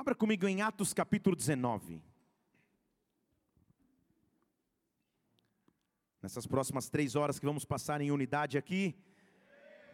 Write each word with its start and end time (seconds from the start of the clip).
Abra 0.00 0.14
comigo 0.14 0.48
em 0.48 0.62
Atos 0.62 0.94
capítulo 0.94 1.36
19. 1.36 2.02
Nessas 6.22 6.46
próximas 6.46 6.88
três 6.88 7.14
horas 7.14 7.38
que 7.38 7.44
vamos 7.44 7.66
passar 7.66 8.00
em 8.00 8.10
unidade 8.10 8.56
aqui. 8.56 8.96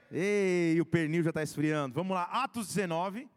Ei, 0.08 0.80
o 0.80 0.87
pernil 0.87 1.24
já 1.24 1.30
está 1.30 1.42
esfriando. 1.42 1.92
Vamos 1.92 2.14
lá, 2.14 2.22
Atos 2.22 2.69
19. 2.69 3.29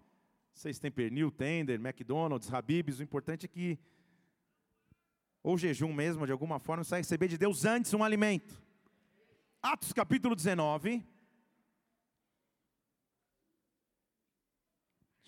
Vocês 0.53 0.77
têm 0.77 0.91
pernil, 0.91 1.31
tender, 1.31 1.79
McDonald's, 1.79 2.53
Habib's. 2.53 2.99
O 2.99 3.03
importante 3.03 3.47
é 3.47 3.49
que, 3.49 3.79
ou 5.41 5.57
jejum 5.57 5.91
mesmo, 5.91 6.27
de 6.27 6.31
alguma 6.31 6.59
forma, 6.59 6.83
você 6.83 6.91
vai 6.91 6.99
receber 6.99 7.29
de 7.29 7.39
Deus 7.39 7.65
antes 7.65 7.95
um 7.95 8.03
alimento. 8.03 8.61
Atos 9.59 9.91
capítulo 9.91 10.35
19. 10.35 11.03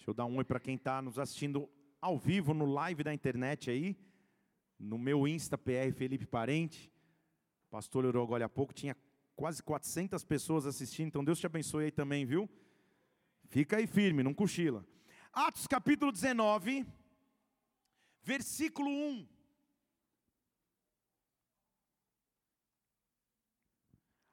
Deixa 0.02 0.10
eu 0.10 0.16
dar 0.16 0.26
um 0.26 0.38
oi 0.38 0.44
para 0.44 0.60
quem 0.60 0.74
está 0.74 1.00
nos 1.00 1.20
assistindo 1.20 1.70
ao 2.02 2.18
vivo 2.18 2.56
no 2.56 2.66
live 2.66 3.04
da 3.04 3.14
internet 3.14 3.70
aí. 3.70 3.96
No 4.80 4.98
meu 4.98 5.28
Insta 5.28 5.60
PR 5.60 5.94
Felipe 5.96 6.26
Parente. 6.26 6.92
O 7.68 7.70
pastor 7.70 8.04
orou 8.06 8.24
agora 8.24 8.46
há 8.46 8.50
pouco, 8.50 8.74
tinha 8.74 8.98
quase 9.36 9.62
400 9.62 10.24
pessoas 10.24 10.66
assistindo, 10.66 11.10
então 11.10 11.24
Deus 11.24 11.40
te 11.40 11.46
abençoe 11.46 11.84
aí 11.86 11.92
também, 11.92 12.26
viu? 12.26 12.50
Fica 13.46 13.78
aí 13.78 13.86
firme, 13.86 14.24
não 14.24 14.34
cochila. 14.34 14.84
Atos 15.32 15.68
capítulo 15.68 16.12
19, 16.12 16.84
versículo 18.24 18.90
1. 18.90 19.28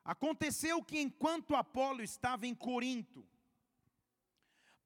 Aconteceu 0.03 0.83
que 0.83 0.99
enquanto 0.99 1.55
Apolo 1.55 2.03
estava 2.03 2.47
em 2.47 2.55
Corinto, 2.55 3.29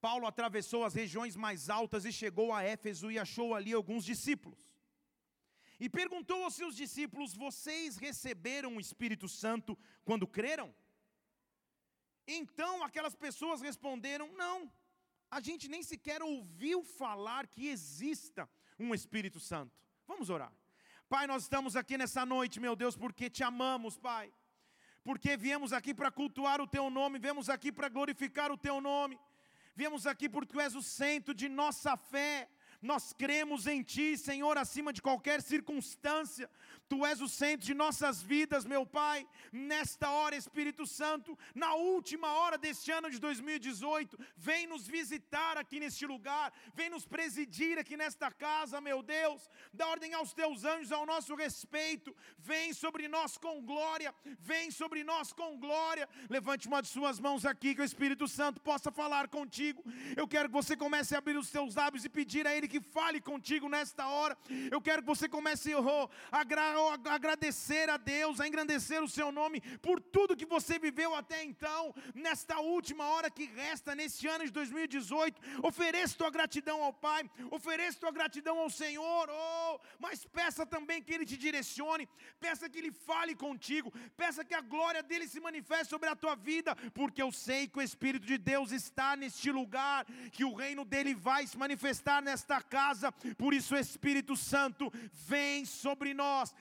Paulo 0.07 0.27
atravessou 0.27 0.85
as 0.85 0.95
regiões 1.03 1.35
mais 1.45 1.71
altas 1.79 2.05
e 2.05 2.13
chegou 2.13 2.53
a 2.53 2.61
Éfeso 2.75 3.09
e 3.11 3.19
achou 3.25 3.55
ali 3.55 3.73
alguns 3.73 4.05
discípulos. 4.05 4.63
E 5.85 5.89
perguntou 5.89 6.39
aos 6.43 6.57
seus 6.61 6.75
discípulos: 6.83 7.37
Vocês 7.45 7.97
receberam 7.97 8.71
o 8.77 8.81
Espírito 8.81 9.29
Santo 9.29 9.79
quando 10.05 10.27
creram? 10.27 10.69
Então 12.27 12.83
aquelas 12.89 13.15
pessoas 13.15 13.63
responderam: 13.69 14.27
Não, 14.45 14.59
a 15.31 15.41
gente 15.41 15.69
nem 15.69 15.85
sequer 15.85 16.21
ouviu 16.21 16.83
falar 16.83 17.47
que 17.47 17.69
exista 17.69 18.51
um 18.79 18.93
Espírito 18.93 19.39
Santo. 19.39 19.75
Vamos 20.07 20.31
orar. 20.31 20.53
Pai, 21.09 21.27
nós 21.29 21.45
estamos 21.45 21.77
aqui 21.77 21.97
nessa 21.97 22.27
noite, 22.27 22.59
meu 22.59 22.75
Deus, 22.75 22.97
porque 22.97 23.31
te 23.31 23.45
amamos, 23.45 23.97
Pai. 23.97 24.33
Porque 25.05 25.37
viemos 25.37 25.73
aqui 25.73 25.95
para 25.95 26.11
cultuar 26.11 26.61
o 26.61 26.67
teu 26.67 26.91
nome, 26.91 27.21
viemos 27.21 27.49
aqui 27.49 27.71
para 27.71 27.89
glorificar 27.89 28.51
o 28.51 28.59
teu 28.59 28.81
nome. 28.81 29.19
Viemos 29.75 30.07
aqui 30.07 30.29
porque 30.29 30.53
tu 30.53 30.61
és 30.61 30.75
o 30.75 30.83
centro 30.83 31.35
de 31.35 31.49
nossa 31.49 31.97
fé. 31.97 32.49
Nós 32.83 33.13
cremos 33.13 33.69
em 33.69 33.81
Ti, 33.81 34.19
Senhor, 34.19 34.59
acima 34.59 34.93
de 34.93 35.01
qualquer 35.01 35.41
circunstância. 35.41 36.51
Tu 36.89 37.07
és 37.07 37.21
o 37.23 37.29
centro 37.29 37.65
de 37.65 37.75
nossas 37.75 38.23
vidas, 38.23 38.67
meu 38.67 38.85
Pai. 38.85 39.27
Nesta 39.53 40.11
hora, 40.11 40.37
Espírito 40.37 40.85
Santo, 40.87 41.39
na 41.55 41.75
última 41.75 42.33
hora 42.33 42.59
deste 42.59 42.91
ano 42.91 43.09
de 43.09 43.19
2018, 43.19 44.19
vem 44.37 44.67
nos 44.67 44.87
visitar 44.87 45.57
aqui 45.57 45.79
neste 45.79 46.05
lugar, 46.05 46.53
vem 46.75 46.91
nos 46.91 47.07
presidir 47.07 47.79
aqui 47.79 47.97
nesta 47.97 48.31
casa, 48.31 48.81
meu 48.81 49.03
Deus. 49.03 49.49
Dá 49.73 49.87
ordem 49.87 50.13
aos 50.13 50.35
teus 50.35 50.65
anjos 50.65 50.93
ao 50.93 51.07
nosso 51.07 51.35
respeito. 51.35 52.15
Vem 52.37 52.75
sobre 52.75 53.07
nós 53.09 53.39
com 53.39 53.63
glória, 53.63 54.15
vem 54.41 54.71
sobre 54.71 55.05
nós 55.05 55.33
com 55.33 55.59
glória. 55.59 56.09
Levante 56.29 56.67
uma 56.67 56.83
de 56.83 56.89
suas 56.89 57.21
mãos 57.21 57.47
aqui, 57.47 57.75
que 57.75 57.81
o 57.81 57.85
Espírito 57.85 58.27
Santo 58.27 58.61
possa 58.61 58.91
falar 58.91 59.29
contigo. 59.29 59.83
Eu 60.17 60.27
quero 60.27 60.49
que 60.49 60.55
você 60.55 60.77
comece 60.77 61.15
a 61.15 61.19
abrir 61.19 61.37
os 61.37 61.49
seus 61.49 61.77
lábios 61.77 62.05
e 62.05 62.09
pedir 62.09 62.47
a 62.47 62.55
Ele 62.55 62.72
que 62.73 62.81
fale 62.81 63.21
contigo 63.21 63.69
nesta 63.69 64.07
hora. 64.09 64.35
Eu 64.71 64.81
quero 64.81 65.03
que 65.03 65.13
você 65.15 65.29
comece 65.29 65.75
oh, 65.75 66.09
a, 66.31 66.39
a 66.39 67.15
agradecer 67.15 67.91
a 67.91 67.99
Deus, 67.99 68.41
a 68.41 68.49
engrandecer 68.49 69.03
o 69.03 69.09
seu 69.17 69.31
nome 69.31 69.61
por 69.87 70.01
tudo 70.01 70.35
que 70.35 70.47
você 70.47 70.79
viveu 70.79 71.15
até 71.15 71.45
então, 71.45 71.95
nesta 72.15 72.61
última 72.61 73.05
hora 73.09 73.31
que 73.31 73.45
resta, 73.45 73.95
neste 73.95 74.27
ano 74.27 74.47
de 74.47 74.53
2018. 74.53 75.39
Ofereça 75.63 76.17
tua 76.17 76.31
gratidão 76.31 76.83
ao 76.83 76.95
Pai, 76.95 77.31
ofereça 77.51 78.01
tua 78.01 78.11
gratidão 78.11 78.59
ao 78.59 78.71
Senhor, 78.71 79.29
oh, 79.31 79.79
mas 79.99 80.25
peça 80.25 80.65
também 80.65 81.03
que 81.03 81.13
Ele 81.13 81.27
te 81.27 81.37
direcione, 81.37 82.09
peça 82.41 82.71
que 82.71 82.79
Ele 82.79 82.91
fale 82.91 83.35
contigo, 83.35 83.93
peça 84.17 84.47
que 84.47 84.55
a 84.55 84.63
glória 84.63 85.03
dele 85.03 85.29
se 85.29 85.41
manifeste 85.41 85.89
sobre 85.89 86.09
a 86.09 86.17
tua 86.17 86.35
vida, 86.35 86.75
porque 86.95 87.21
eu 87.21 87.31
sei 87.31 87.69
que 87.69 87.79
o 87.79 87.83
Espírito 87.83 88.25
de 88.25 88.39
Deus 88.39 88.73
está 88.73 89.15
neste 89.15 89.53
lugar, 89.53 90.07
que 90.33 90.45
o 90.45 90.55
reino 90.55 90.87
dele 90.87 91.15
vai 91.15 91.47
se 91.47 91.59
manifestar 91.59 92.23
nesta 92.23 92.62
casa. 92.65 93.13
Por 93.37 93.55
isso, 93.55 93.77
Espírito 93.77 94.37
Santo, 94.37 94.93
vem 95.13 95.65
sobre 95.65 96.15
nós. 96.15 96.55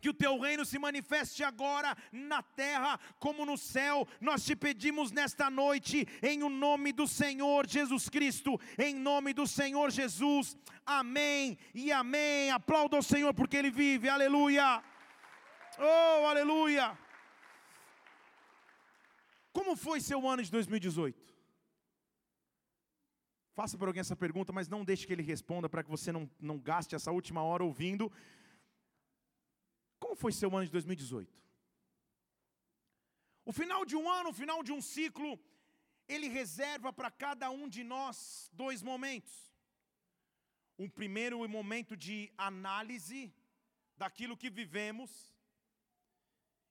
Que 0.00 0.08
o 0.08 0.14
teu 0.14 0.38
reino 0.38 0.64
se 0.64 0.78
manifeste 0.78 1.42
agora 1.42 1.96
na 2.12 2.40
terra 2.42 2.98
como 3.18 3.44
no 3.44 3.58
céu. 3.58 4.06
Nós 4.20 4.44
te 4.44 4.54
pedimos 4.54 5.10
nesta 5.10 5.50
noite, 5.50 6.06
em 6.22 6.42
o 6.42 6.48
nome 6.48 6.92
do 6.92 7.06
Senhor 7.06 7.66
Jesus 7.66 8.08
Cristo, 8.08 8.60
em 8.78 8.94
nome 8.94 9.34
do 9.34 9.46
Senhor 9.46 9.90
Jesus. 9.90 10.56
Amém 10.86 11.58
e 11.74 11.90
amém. 11.90 12.50
Aplauda 12.50 12.96
o 12.96 13.02
Senhor 13.02 13.34
porque 13.34 13.56
Ele 13.56 13.70
vive. 13.70 14.08
Aleluia. 14.08 14.82
Oh, 15.78 16.26
aleluia. 16.26 16.96
Como 19.52 19.76
foi 19.76 20.00
seu 20.00 20.28
ano 20.28 20.42
de 20.42 20.50
2018? 20.50 21.27
Faça 23.58 23.76
para 23.76 23.88
alguém 23.88 24.02
essa 24.02 24.14
pergunta, 24.14 24.52
mas 24.52 24.68
não 24.68 24.84
deixe 24.84 25.04
que 25.04 25.12
ele 25.12 25.30
responda 25.30 25.68
para 25.68 25.82
que 25.82 25.90
você 25.90 26.12
não, 26.12 26.30
não 26.38 26.56
gaste 26.56 26.94
essa 26.94 27.10
última 27.10 27.42
hora 27.42 27.64
ouvindo. 27.64 28.04
Como 29.98 30.14
foi 30.14 30.30
seu 30.30 30.50
ano 30.56 30.66
de 30.66 30.70
2018? 30.70 31.36
O 33.44 33.52
final 33.52 33.84
de 33.84 33.96
um 33.96 34.08
ano, 34.08 34.28
o 34.30 34.32
final 34.32 34.62
de 34.62 34.72
um 34.76 34.80
ciclo, 34.80 35.30
ele 36.06 36.28
reserva 36.28 36.92
para 36.92 37.10
cada 37.10 37.50
um 37.50 37.68
de 37.68 37.82
nós 37.82 38.48
dois 38.52 38.80
momentos. 38.80 39.34
Um 40.78 40.88
primeiro 40.88 41.36
momento 41.48 41.96
de 41.96 42.32
análise 42.50 43.34
daquilo 43.96 44.36
que 44.36 44.50
vivemos, 44.60 45.10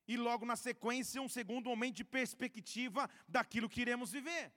e 0.07 0.15
logo 0.15 0.45
na 0.45 0.55
sequência, 0.55 1.21
um 1.21 1.27
segundo 1.27 1.69
momento 1.73 1.97
de 1.97 2.05
perspectiva 2.05 3.09
daquilo 3.27 3.67
que 3.67 3.81
iremos 3.81 4.09
viver. 4.09 4.53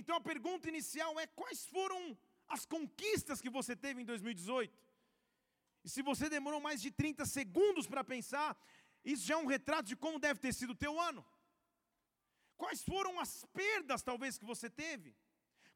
Então 0.00 0.16
a 0.16 0.20
pergunta 0.30 0.68
inicial 0.72 1.18
é: 1.20 1.26
quais 1.40 1.60
foram 1.74 2.00
as 2.48 2.64
conquistas 2.74 3.40
que 3.40 3.50
você 3.58 3.74
teve 3.84 4.00
em 4.02 4.04
2018? 4.04 4.82
E 5.84 5.88
se 5.94 6.02
você 6.02 6.28
demorou 6.36 6.60
mais 6.60 6.80
de 6.84 6.90
30 6.90 7.26
segundos 7.26 7.86
para 7.86 8.02
pensar, 8.02 8.48
isso 9.04 9.24
já 9.28 9.34
é 9.34 9.42
um 9.44 9.52
retrato 9.54 9.86
de 9.90 9.96
como 10.04 10.18
deve 10.18 10.40
ter 10.40 10.52
sido 10.52 10.70
o 10.70 10.82
teu 10.84 10.94
ano. 11.08 11.24
Quais 12.56 12.82
foram 12.82 13.14
as 13.24 13.32
perdas 13.60 14.02
talvez 14.02 14.38
que 14.38 14.50
você 14.52 14.68
teve? 14.70 15.14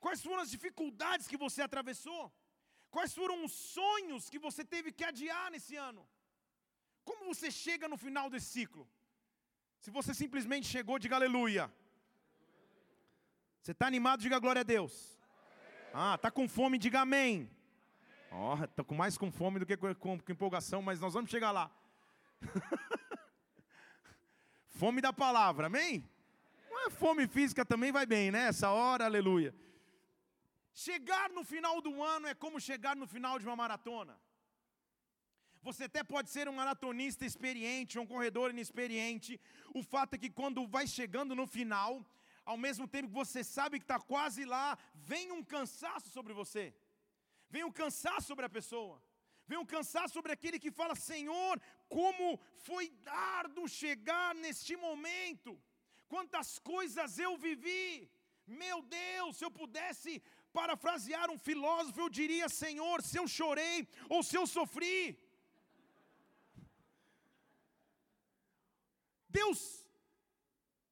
Quais 0.05 0.23
foram 0.23 0.43
as 0.45 0.51
dificuldades 0.51 1.27
que 1.27 1.37
você 1.37 1.61
atravessou? 1.63 2.23
Quais 2.91 3.15
foram 3.15 3.45
os 3.45 3.53
sonhos 3.53 4.31
que 4.31 4.39
você 4.39 4.65
teve 4.65 4.91
que 4.93 5.05
adiar 5.05 5.51
nesse 5.51 5.77
ano? 5.77 6.09
Como 7.05 7.27
você 7.33 7.51
chega 7.51 7.87
no 7.93 7.99
final 8.05 8.31
desse 8.31 8.47
ciclo? 8.47 8.89
Se 9.81 9.91
você 9.91 10.15
simplesmente 10.15 10.67
chegou, 10.67 10.99
diga 10.99 11.17
aleluia. 11.17 11.65
Você 13.69 13.73
está 13.73 13.87
animado? 13.87 14.21
Diga 14.21 14.39
glória 14.39 14.61
a 14.61 14.63
Deus. 14.63 15.21
Ah, 15.93 16.15
está 16.15 16.31
com 16.31 16.49
fome? 16.49 16.79
Diga 16.79 17.03
amém. 17.03 17.51
Ó, 18.31 18.57
oh, 18.57 18.83
com 18.83 18.95
mais 18.95 19.19
com 19.19 19.31
fome 19.31 19.59
do 19.59 19.67
que 19.67 19.77
com, 19.77 19.95
com, 19.95 20.19
com 20.19 20.33
empolgação, 20.33 20.81
mas 20.81 21.01
nós 21.01 21.13
vamos 21.13 21.31
chegar 21.31 21.51
lá. 21.51 21.71
fome 24.71 25.03
da 25.03 25.13
palavra, 25.13 25.67
amém? 25.67 26.03
Não 26.71 26.87
é 26.87 26.89
fome 26.89 27.29
física 27.29 27.63
também 27.63 27.93
vai 27.93 28.07
bem, 28.07 28.31
né? 28.31 28.47
Essa 28.47 28.71
hora, 28.71 29.05
aleluia. 29.05 29.55
Chegar 30.73 31.29
no 31.29 31.45
final 31.45 31.83
do 31.83 32.03
ano 32.03 32.27
é 32.27 32.33
como 32.33 32.59
chegar 32.59 32.97
no 32.97 33.07
final 33.07 33.39
de 33.39 33.45
uma 33.45 33.55
maratona. 33.55 34.19
Você 35.61 35.85
até 35.85 36.03
pode 36.03 36.31
ser 36.31 36.49
um 36.49 36.55
maratonista 36.55 37.27
experiente, 37.27 37.99
um 37.99 38.07
corredor 38.07 38.49
inexperiente. 38.49 39.39
O 39.75 39.83
fato 39.83 40.15
é 40.15 40.19
que 40.19 40.31
quando 40.31 40.67
vai 40.67 40.87
chegando 40.87 41.35
no 41.35 41.47
final, 41.47 42.03
ao 42.51 42.57
mesmo 42.67 42.87
tempo 42.93 43.09
que 43.11 43.23
você 43.23 43.41
sabe 43.45 43.79
que 43.81 43.87
está 43.89 43.99
quase 44.13 44.43
lá, 44.55 44.67
vem 45.11 45.27
um 45.39 45.43
cansaço 45.55 46.09
sobre 46.17 46.33
você, 46.41 46.65
vem 47.55 47.65
um 47.69 47.75
cansaço 47.81 48.27
sobre 48.31 48.45
a 48.47 48.55
pessoa, 48.59 48.97
vem 49.49 49.59
um 49.63 49.69
cansaço 49.75 50.15
sobre 50.19 50.33
aquele 50.37 50.63
que 50.65 50.71
fala: 50.79 50.95
Senhor, 51.11 51.55
como 51.97 52.27
foi 52.69 52.85
dardo 53.13 53.69
chegar 53.81 54.31
neste 54.45 54.77
momento, 54.87 55.53
quantas 56.13 56.59
coisas 56.73 57.19
eu 57.27 57.33
vivi, 57.37 58.11
meu 58.63 58.79
Deus, 58.83 59.37
se 59.37 59.45
eu 59.47 59.51
pudesse 59.51 60.13
parafrasear 60.59 61.29
um 61.31 61.41
filósofo, 61.51 62.01
eu 62.01 62.11
diria: 62.21 62.49
Senhor, 62.49 63.03
se 63.03 63.19
eu 63.21 63.29
chorei 63.39 63.87
ou 64.09 64.23
se 64.23 64.37
eu 64.41 64.47
sofri. 64.47 65.01
Deus 69.41 69.61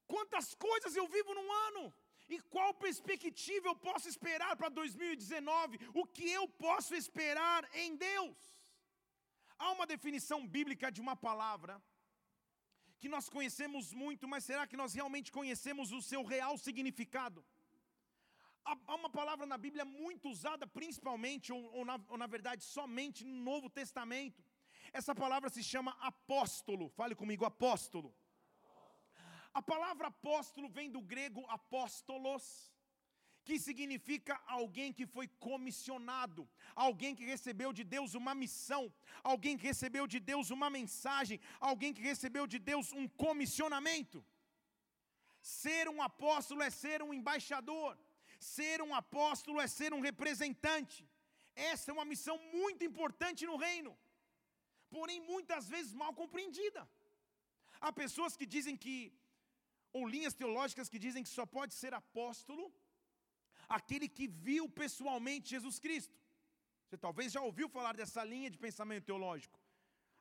Quantas 0.07 0.55
coisas 0.55 0.95
eu 0.95 1.07
vivo 1.17 1.35
num 1.35 1.53
ano. 1.69 1.85
E 2.29 2.41
qual 2.55 2.73
perspectiva 2.75 3.69
eu 3.69 3.77
posso 3.89 4.09
esperar 4.09 4.57
para 4.57 4.69
2019? 4.69 5.79
O 5.95 6.05
que 6.05 6.29
eu 6.31 6.47
posso 6.49 6.95
esperar 6.95 7.69
em 7.73 7.97
Deus? 7.97 8.37
Há 9.59 9.71
uma 9.73 9.87
definição 9.87 10.47
bíblica 10.47 10.91
de 10.91 11.01
uma 11.01 11.17
palavra 11.17 11.81
que 12.99 13.09
nós 13.09 13.29
conhecemos 13.29 13.93
muito, 13.93 14.27
mas 14.27 14.45
será 14.45 14.67
que 14.67 14.77
nós 14.77 14.95
realmente 14.95 15.31
conhecemos 15.31 15.93
o 15.93 16.03
seu 16.03 16.23
real 16.25 16.59
significado? 16.59 17.45
Há 18.65 18.95
uma 18.97 19.09
palavra 19.09 19.47
na 19.47 19.57
Bíblia 19.57 19.85
muito 19.85 20.29
usada, 20.29 20.67
principalmente, 20.67 21.53
ou, 21.53 21.63
ou, 21.73 21.85
na, 21.85 22.01
ou 22.09 22.19
na 22.19 22.27
verdade 22.27 22.65
somente 22.65 23.25
no 23.25 23.37
Novo 23.51 23.71
Testamento. 23.71 24.43
Essa 24.93 25.15
palavra 25.15 25.49
se 25.49 25.63
chama 25.63 25.97
apóstolo. 26.01 26.89
Fale 26.89 27.15
comigo, 27.15 27.45
apóstolo. 27.45 28.13
A 29.59 29.63
palavra 29.63 30.09
apóstolo 30.09 30.69
vem 30.77 30.89
do 30.95 31.01
grego 31.13 31.43
apóstolos, 31.57 32.45
que 33.47 33.57
significa 33.67 34.35
alguém 34.57 34.91
que 34.97 35.07
foi 35.15 35.27
comissionado, 35.47 36.43
alguém 36.85 37.13
que 37.19 37.25
recebeu 37.35 37.71
de 37.79 37.85
Deus 37.95 38.13
uma 38.21 38.35
missão, 38.43 38.83
alguém 39.33 39.57
que 39.57 39.67
recebeu 39.73 40.05
de 40.15 40.21
Deus 40.31 40.51
uma 40.57 40.69
mensagem, 40.79 41.41
alguém 41.71 41.95
que 41.97 42.03
recebeu 42.11 42.45
de 42.55 42.59
Deus 42.71 42.93
um 43.01 43.09
comissionamento. 43.25 44.19
Ser 45.41 45.85
um 45.95 46.03
apóstolo 46.11 46.63
é 46.69 46.71
ser 46.83 47.01
um 47.07 47.15
embaixador, 47.21 47.93
ser 48.39 48.83
um 48.87 48.95
apóstolo 49.03 49.59
é 49.67 49.69
ser 49.79 49.91
um 49.99 50.03
representante. 50.11 51.01
Essa 51.73 51.91
é 51.91 51.95
uma 51.99 52.11
missão 52.13 52.37
muito 52.59 52.85
importante 52.91 53.47
no 53.51 53.57
reino, 53.57 53.93
porém 54.97 55.21
muitas 55.33 55.67
vezes 55.75 55.95
mal 56.05 56.13
compreendida. 56.23 56.83
Há 57.81 57.93
pessoas 58.05 58.37
que 58.37 58.47
dizem 58.57 58.77
que, 58.85 58.97
ou 59.97 60.07
linhas 60.15 60.35
teológicas 60.41 60.91
que 60.93 61.03
dizem 61.05 61.25
que 61.27 61.37
só 61.39 61.45
pode 61.57 61.73
ser 61.83 61.93
apóstolo 61.95 62.65
aquele 63.77 64.09
que 64.17 64.27
viu 64.47 64.65
pessoalmente 64.83 65.53
Jesus 65.55 65.79
Cristo. 65.85 66.17
Você 66.85 66.99
talvez 67.07 67.33
já 67.37 67.41
ouviu 67.49 67.69
falar 67.77 67.95
dessa 68.01 68.23
linha 68.33 68.51
de 68.51 68.59
pensamento 68.67 69.07
teológico, 69.11 69.59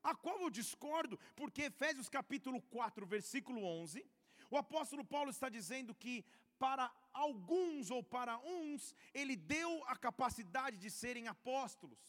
a 0.01 0.13
qual 0.15 0.37
eu 0.41 0.49
discordo, 0.49 1.19
porque 1.35 1.63
Efésios 1.63 2.07
capítulo 2.17 2.61
4, 2.77 3.05
versículo 3.05 3.61
11, 3.63 4.03
o 4.49 4.57
apóstolo 4.57 5.03
Paulo 5.03 5.29
está 5.29 5.49
dizendo 5.49 5.93
que 5.93 6.15
para 6.57 6.85
alguns 7.13 7.91
ou 7.91 8.01
para 8.15 8.37
uns, 8.39 8.95
ele 9.13 9.35
deu 9.35 9.83
a 9.93 9.95
capacidade 10.07 10.77
de 10.77 10.89
serem 10.89 11.27
apóstolos, 11.27 11.99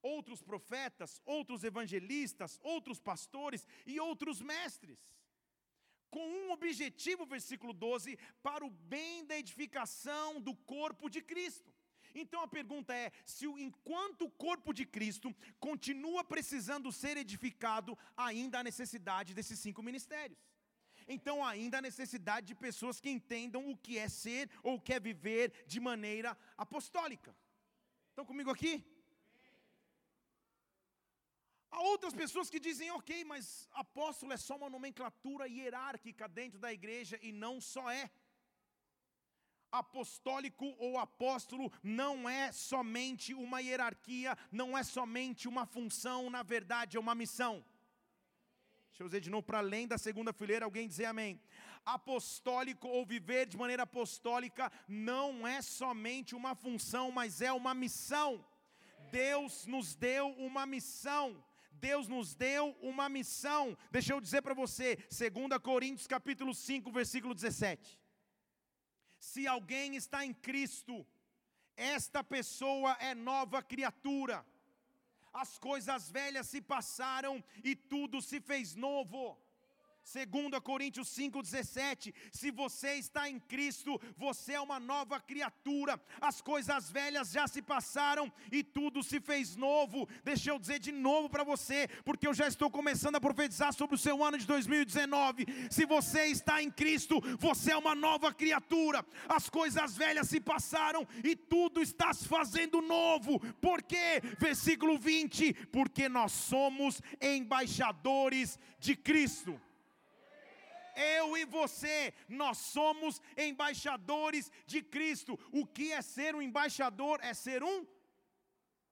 outros 0.00 0.40
profetas, 0.40 1.20
outros 1.26 1.64
evangelistas, 1.64 2.60
outros 2.62 3.00
pastores 3.00 3.66
e 3.84 3.98
outros 3.98 4.40
mestres 4.40 4.98
com 6.10 6.26
um 6.26 6.50
objetivo, 6.52 7.26
versículo 7.26 7.72
12, 7.72 8.18
para 8.42 8.64
o 8.64 8.70
bem 8.70 9.24
da 9.24 9.36
edificação 9.38 10.40
do 10.40 10.54
corpo 10.54 11.08
de 11.08 11.20
Cristo. 11.22 11.72
Então 12.14 12.42
a 12.42 12.48
pergunta 12.48 12.94
é: 12.94 13.12
se 13.24 13.46
enquanto 13.46 14.22
o 14.24 14.30
corpo 14.30 14.72
de 14.72 14.84
Cristo 14.84 15.34
continua 15.60 16.24
precisando 16.24 16.90
ser 16.92 17.16
edificado, 17.16 17.96
ainda 18.16 18.58
há 18.58 18.64
necessidade 18.64 19.34
desses 19.34 19.58
cinco 19.58 19.82
ministérios. 19.82 20.38
Então 21.06 21.44
ainda 21.44 21.78
há 21.78 21.82
necessidade 21.82 22.46
de 22.46 22.54
pessoas 22.54 23.00
que 23.00 23.10
entendam 23.10 23.70
o 23.70 23.76
que 23.76 23.98
é 23.98 24.08
ser 24.08 24.50
ou 24.62 24.74
o 24.74 24.80
que 24.80 24.92
é 24.92 25.00
viver 25.00 25.52
de 25.66 25.80
maneira 25.80 26.36
apostólica. 26.56 27.34
Estão 28.10 28.24
comigo 28.24 28.50
aqui? 28.50 28.84
Há 31.70 31.80
outras 31.82 32.14
pessoas 32.14 32.48
que 32.48 32.58
dizem, 32.58 32.90
ok, 32.90 33.24
mas 33.24 33.68
apóstolo 33.72 34.32
é 34.32 34.36
só 34.36 34.56
uma 34.56 34.70
nomenclatura 34.70 35.46
hierárquica 35.46 36.26
dentro 36.26 36.58
da 36.58 36.72
igreja 36.72 37.18
e 37.22 37.30
não 37.30 37.60
só 37.60 37.90
é. 37.90 38.10
Apostólico 39.70 40.64
ou 40.78 40.98
apóstolo 40.98 41.70
não 41.82 42.28
é 42.28 42.50
somente 42.52 43.34
uma 43.34 43.60
hierarquia, 43.60 44.36
não 44.50 44.76
é 44.78 44.82
somente 44.82 45.46
uma 45.46 45.66
função, 45.66 46.30
na 46.30 46.42
verdade 46.42 46.96
é 46.96 47.00
uma 47.00 47.14
missão. 47.14 47.62
Deixa 48.88 49.02
eu 49.02 49.08
dizer 49.08 49.20
de 49.20 49.30
novo, 49.30 49.44
para 49.44 49.58
além 49.58 49.86
da 49.86 49.98
segunda 49.98 50.32
fileira, 50.32 50.64
alguém 50.64 50.88
dizer 50.88 51.04
amém. 51.04 51.40
Apostólico 51.84 52.88
ou 52.88 53.04
viver 53.04 53.46
de 53.46 53.56
maneira 53.56 53.82
apostólica 53.82 54.72
não 54.88 55.46
é 55.46 55.60
somente 55.62 56.34
uma 56.34 56.54
função, 56.54 57.12
mas 57.12 57.40
é 57.42 57.52
uma 57.52 57.74
missão. 57.74 58.44
Deus 59.12 59.66
nos 59.66 59.94
deu 59.94 60.30
uma 60.30 60.66
missão. 60.66 61.44
Deus 61.80 62.08
nos 62.08 62.34
deu 62.34 62.76
uma 62.80 63.08
missão. 63.08 63.76
Deixa 63.90 64.12
eu 64.12 64.20
dizer 64.20 64.42
para 64.42 64.54
você, 64.54 64.96
2 64.96 65.58
Coríntios 65.62 66.06
capítulo 66.06 66.54
5, 66.54 66.90
versículo 66.90 67.34
17. 67.34 67.98
Se 69.18 69.46
alguém 69.46 69.96
está 69.96 70.24
em 70.24 70.32
Cristo, 70.32 71.06
esta 71.76 72.22
pessoa 72.22 72.96
é 73.00 73.14
nova 73.14 73.62
criatura. 73.62 74.44
As 75.32 75.58
coisas 75.58 76.10
velhas 76.10 76.48
se 76.48 76.60
passaram 76.60 77.42
e 77.62 77.76
tudo 77.76 78.20
se 78.20 78.40
fez 78.40 78.74
novo. 78.74 79.38
2 80.10 80.60
Coríntios 80.62 81.08
5,17: 81.14 82.14
Se 82.32 82.50
você 82.50 82.94
está 82.94 83.28
em 83.28 83.38
Cristo, 83.38 84.00
você 84.16 84.54
é 84.54 84.60
uma 84.60 84.80
nova 84.80 85.20
criatura, 85.20 86.00
as 86.18 86.40
coisas 86.40 86.90
velhas 86.90 87.30
já 87.30 87.46
se 87.46 87.60
passaram 87.60 88.32
e 88.50 88.62
tudo 88.62 89.02
se 89.02 89.20
fez 89.20 89.54
novo. 89.54 90.08
Deixa 90.24 90.50
eu 90.50 90.58
dizer 90.58 90.78
de 90.78 90.92
novo 90.92 91.28
para 91.28 91.44
você, 91.44 91.88
porque 92.06 92.26
eu 92.26 92.32
já 92.32 92.48
estou 92.48 92.70
começando 92.70 93.16
a 93.16 93.20
profetizar 93.20 93.74
sobre 93.74 93.96
o 93.96 93.98
seu 93.98 94.24
ano 94.24 94.38
de 94.38 94.46
2019. 94.46 95.46
Se 95.70 95.84
você 95.84 96.26
está 96.26 96.62
em 96.62 96.70
Cristo, 96.70 97.20
você 97.38 97.72
é 97.72 97.76
uma 97.76 97.94
nova 97.94 98.32
criatura, 98.32 99.04
as 99.28 99.50
coisas 99.50 99.94
velhas 99.94 100.28
se 100.28 100.40
passaram 100.40 101.06
e 101.22 101.36
tudo 101.36 101.82
está 101.82 102.14
se 102.14 102.26
fazendo 102.26 102.80
novo. 102.80 103.38
Por 103.60 103.82
quê? 103.82 104.22
Versículo 104.38 104.98
20: 104.98 105.52
Porque 105.70 106.08
nós 106.08 106.32
somos 106.32 107.02
embaixadores 107.20 108.58
de 108.80 108.96
Cristo 108.96 109.60
eu 110.98 111.36
e 111.36 111.44
você, 111.44 112.12
nós 112.28 112.58
somos 112.58 113.20
embaixadores 113.36 114.50
de 114.66 114.82
Cristo. 114.82 115.38
O 115.52 115.66
que 115.66 115.92
é 115.92 116.02
ser 116.02 116.34
um 116.34 116.42
embaixador? 116.42 117.20
É 117.22 117.32
ser 117.32 117.62
um. 117.62 117.86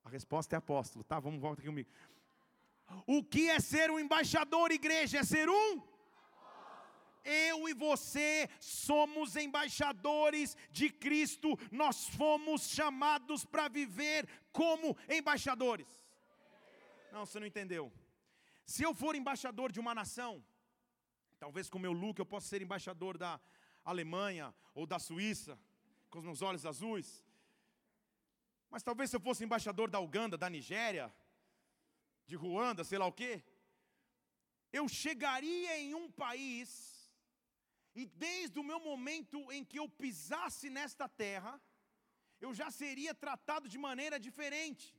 A 0.05 0.09
resposta 0.09 0.55
é 0.55 0.59
apóstolo, 0.59 1.05
tá? 1.05 1.19
Vamos 1.19 1.41
voltar 1.41 1.61
aqui 1.61 1.69
comigo. 1.69 1.91
O 3.07 3.25
que 3.25 3.51
é 3.51 3.59
ser 3.59 3.91
um 3.91 3.99
embaixador, 3.99 4.71
igreja? 4.71 5.19
É 5.19 5.25
ser 5.25 5.49
um. 5.49 5.83
Eu 7.25 7.69
e 7.69 7.75
você 7.75 8.49
somos 8.61 9.35
embaixadores 9.35 10.57
de 10.71 10.89
Cristo, 10.89 11.59
nós 11.73 12.09
fomos 12.11 12.69
chamados 12.69 13.45
para 13.45 13.67
viver 13.67 14.29
como 14.53 14.97
embaixadores. 15.09 16.07
Não, 17.11 17.27
você 17.27 17.41
não 17.41 17.47
entendeu. 17.47 17.93
Se 18.65 18.85
eu 18.85 18.95
for 18.95 19.17
embaixador 19.17 19.73
de 19.73 19.81
uma 19.81 19.93
nação, 19.93 20.45
Talvez 21.39 21.69
com 21.69 21.79
o 21.79 21.81
meu 21.81 21.93
look 21.93 22.19
eu 22.19 22.27
possa 22.27 22.49
ser 22.49 22.63
embaixador 22.63 23.19
da 23.19 23.41
Alemanha 23.85 24.55
ou 24.75 24.87
da 24.87 24.99
Suíça, 24.99 25.59
com 26.11 26.19
os 26.19 26.25
meus 26.25 26.43
olhos 26.43 26.65
azuis. 26.65 27.25
Mas 28.71 28.83
talvez 28.83 29.11
se 29.11 29.17
eu 29.17 29.21
fosse 29.21 29.45
embaixador 29.45 29.91
da 29.91 30.01
Uganda, 30.01 30.37
da 30.37 30.49
Nigéria, 30.49 31.15
de 32.27 32.37
Ruanda, 32.37 32.83
sei 32.85 32.99
lá 32.99 33.07
o 33.07 33.13
quê, 33.13 33.43
eu 34.73 34.89
chegaria 34.89 35.79
em 35.79 35.95
um 35.95 36.11
país 36.11 36.71
e 37.95 38.05
desde 38.07 38.59
o 38.59 38.65
meu 38.65 38.81
momento 38.81 39.51
em 39.53 39.65
que 39.65 39.79
eu 39.79 39.89
pisasse 39.89 40.69
nesta 40.69 41.09
terra, 41.09 41.61
eu 42.41 42.53
já 42.53 42.71
seria 42.71 43.15
tratado 43.15 43.69
de 43.69 43.79
maneira 43.79 44.19
diferente. 44.19 44.95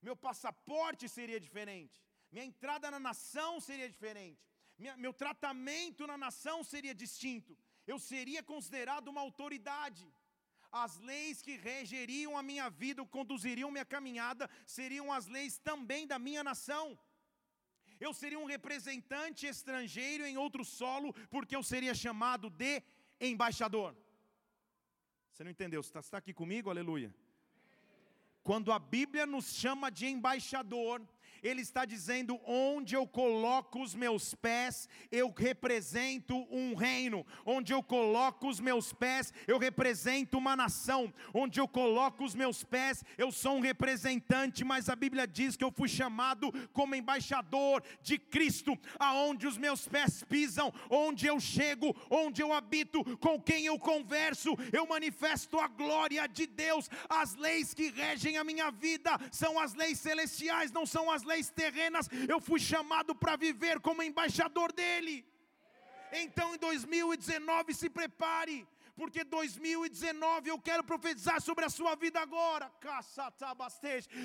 Meu 0.00 0.16
passaporte 0.16 1.08
seria 1.08 1.40
diferente. 1.40 2.02
Minha 2.30 2.44
entrada 2.44 2.90
na 2.90 3.00
nação 3.00 3.60
seria 3.60 3.88
diferente 3.88 4.49
minha, 4.80 4.96
meu 5.04 5.12
tratamento 5.12 6.06
na 6.10 6.16
nação 6.26 6.56
seria 6.72 6.94
distinto, 6.94 7.52
eu 7.92 7.98
seria 7.98 8.42
considerado 8.42 9.08
uma 9.12 9.20
autoridade. 9.20 10.06
As 10.72 10.92
leis 11.10 11.42
que 11.46 11.54
regeriam 11.56 12.32
a 12.38 12.42
minha 12.50 12.66
vida, 12.82 13.04
conduziriam 13.18 13.70
minha 13.76 13.84
caminhada, 13.94 14.48
seriam 14.64 15.06
as 15.12 15.26
leis 15.26 15.58
também 15.70 16.06
da 16.12 16.18
minha 16.26 16.44
nação. 16.50 16.84
Eu 18.06 18.12
seria 18.20 18.38
um 18.38 18.50
representante 18.56 19.46
estrangeiro 19.54 20.24
em 20.24 20.36
outro 20.44 20.64
solo, 20.64 21.12
porque 21.34 21.56
eu 21.56 21.64
seria 21.72 21.94
chamado 22.04 22.48
de 22.48 22.82
embaixador. 23.20 23.90
Você 25.32 25.42
não 25.44 25.50
entendeu? 25.50 25.82
Você 25.82 25.90
está, 25.90 26.00
está 26.00 26.18
aqui 26.18 26.32
comigo? 26.32 26.70
Aleluia. 26.70 27.12
Quando 28.42 28.72
a 28.72 28.78
Bíblia 28.78 29.26
nos 29.26 29.46
chama 29.62 29.90
de 29.90 30.06
embaixador, 30.06 30.96
ele 31.42 31.62
está 31.62 31.84
dizendo: 31.84 32.38
onde 32.46 32.94
eu 32.94 33.06
coloco 33.06 33.82
os 33.82 33.94
meus 33.94 34.34
pés, 34.34 34.88
eu 35.10 35.32
represento 35.36 36.36
um 36.50 36.74
reino. 36.74 37.26
Onde 37.44 37.72
eu 37.72 37.82
coloco 37.82 38.48
os 38.48 38.60
meus 38.60 38.92
pés, 38.92 39.32
eu 39.46 39.58
represento 39.58 40.38
uma 40.38 40.54
nação. 40.54 41.12
Onde 41.32 41.60
eu 41.60 41.66
coloco 41.66 42.24
os 42.24 42.34
meus 42.34 42.62
pés, 42.62 43.02
eu 43.16 43.32
sou 43.32 43.56
um 43.56 43.60
representante. 43.60 44.64
Mas 44.64 44.88
a 44.88 44.96
Bíblia 44.96 45.26
diz 45.26 45.56
que 45.56 45.64
eu 45.64 45.72
fui 45.72 45.88
chamado 45.88 46.52
como 46.72 46.94
embaixador 46.94 47.82
de 48.02 48.18
Cristo. 48.18 48.78
Aonde 48.98 49.46
os 49.46 49.56
meus 49.56 49.88
pés 49.88 50.22
pisam, 50.24 50.72
onde 50.88 51.26
eu 51.26 51.40
chego, 51.40 51.96
onde 52.10 52.42
eu 52.42 52.52
habito, 52.52 53.04
com 53.18 53.40
quem 53.40 53.66
eu 53.66 53.78
converso, 53.78 54.56
eu 54.72 54.86
manifesto 54.86 55.58
a 55.58 55.68
glória 55.68 56.26
de 56.26 56.46
Deus. 56.46 56.88
As 57.08 57.34
leis 57.34 57.72
que 57.74 57.90
regem 57.90 58.36
a 58.36 58.44
minha 58.44 58.70
vida 58.70 59.18
são 59.32 59.58
as 59.58 59.74
leis 59.74 59.98
celestiais, 59.98 60.70
não 60.72 60.84
são 60.84 61.10
as 61.10 61.22
leis 61.22 61.29
terrenas, 61.50 62.08
eu 62.28 62.40
fui 62.40 62.58
chamado 62.58 63.14
para 63.14 63.36
viver 63.36 63.80
como 63.80 64.02
embaixador 64.02 64.72
dele. 64.72 65.24
Então 66.12 66.54
em 66.54 66.58
2019 66.58 67.72
se 67.72 67.88
prepare, 67.88 68.66
porque 69.00 69.24
2019 69.24 70.50
eu 70.50 70.58
quero 70.58 70.84
profetizar 70.84 71.40
sobre 71.40 71.64
a 71.64 71.70
sua 71.70 71.94
vida 71.94 72.20
agora. 72.20 72.70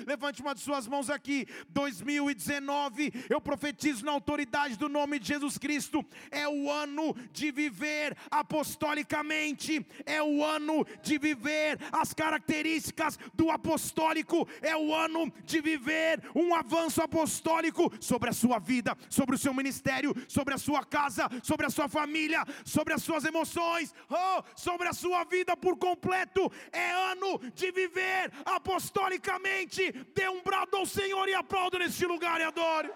Levante 0.06 0.42
uma 0.42 0.54
de 0.54 0.60
suas 0.60 0.86
mãos 0.86 1.08
aqui. 1.08 1.46
2019 1.70 3.10
eu 3.30 3.40
profetizo 3.40 4.04
na 4.04 4.12
autoridade 4.12 4.76
do 4.76 4.86
nome 4.86 5.18
de 5.18 5.28
Jesus 5.28 5.56
Cristo. 5.56 6.04
É 6.30 6.46
o 6.46 6.70
ano 6.70 7.14
de 7.32 7.50
viver 7.50 8.14
apostolicamente, 8.30 9.84
é 10.04 10.22
o 10.22 10.44
ano 10.44 10.84
de 11.02 11.16
viver 11.16 11.78
as 11.90 12.12
características 12.12 13.18
do 13.32 13.50
apostólico, 13.50 14.46
é 14.60 14.76
o 14.76 14.94
ano 14.94 15.32
de 15.42 15.62
viver 15.62 16.20
um 16.34 16.54
avanço 16.54 17.00
apostólico 17.00 17.90
sobre 17.98 18.28
a 18.28 18.34
sua 18.34 18.58
vida, 18.58 18.94
sobre 19.08 19.36
o 19.36 19.38
seu 19.38 19.54
ministério, 19.54 20.14
sobre 20.28 20.52
a 20.52 20.58
sua 20.58 20.84
casa, 20.84 21.30
sobre 21.42 21.64
a 21.64 21.70
sua 21.70 21.88
família, 21.88 22.44
sobre 22.62 22.92
as 22.92 23.02
suas 23.02 23.24
emoções. 23.24 23.94
Oh, 24.10 24.42
sobre 24.66 24.86
a 24.88 24.98
sua 25.02 25.22
vida 25.34 25.52
por 25.64 25.74
completo. 25.86 26.42
É 26.72 26.88
ano 27.12 27.32
de 27.60 27.68
viver 27.80 28.24
apostolicamente. 28.58 29.82
Dê 30.18 30.28
um 30.36 30.42
brado 30.48 30.76
ao 30.76 30.86
Senhor 30.98 31.26
e 31.28 31.34
aplauda 31.42 31.78
neste 31.82 32.04
lugar 32.12 32.40
e 32.40 32.44
adore. 32.52 32.90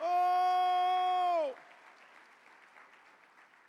Oh! 0.00 1.46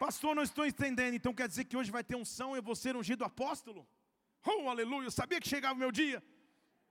Pastor, 0.03 0.35
não 0.35 0.43
estou 0.43 0.65
entendendo. 0.71 1.13
Então 1.19 1.33
quer 1.39 1.47
dizer 1.47 1.65
que 1.65 1.77
hoje 1.77 1.95
vai 1.97 2.03
ter 2.03 2.17
unção 2.23 2.49
e 2.53 2.59
eu 2.59 2.63
vou 2.69 2.75
ser 2.75 2.95
ungido 3.01 3.23
apóstolo? 3.23 3.87
Oh, 4.45 4.69
aleluia. 4.69 5.07
Eu 5.07 5.17
sabia 5.21 5.39
que 5.39 5.53
chegava 5.55 5.75
o 5.75 5.83
meu 5.83 5.91
dia. 6.01 6.19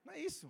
Não 0.05 0.13
é 0.15 0.21
isso. 0.21 0.47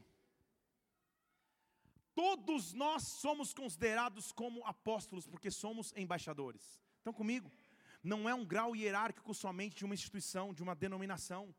Todos 2.15 2.73
nós 2.73 3.03
somos 3.25 3.53
considerados 3.53 4.31
como 4.41 4.65
apóstolos 4.65 5.27
porque 5.27 5.51
somos 5.51 5.93
embaixadores. 5.97 6.65
Estão 6.99 7.13
comigo? 7.13 7.51
Não 8.05 8.29
é 8.29 8.35
um 8.35 8.45
grau 8.45 8.77
hierárquico 8.77 9.33
somente 9.33 9.77
de 9.77 9.85
uma 9.85 9.95
instituição, 9.95 10.53
de 10.53 10.63
uma 10.63 10.75
denominação 10.75 11.55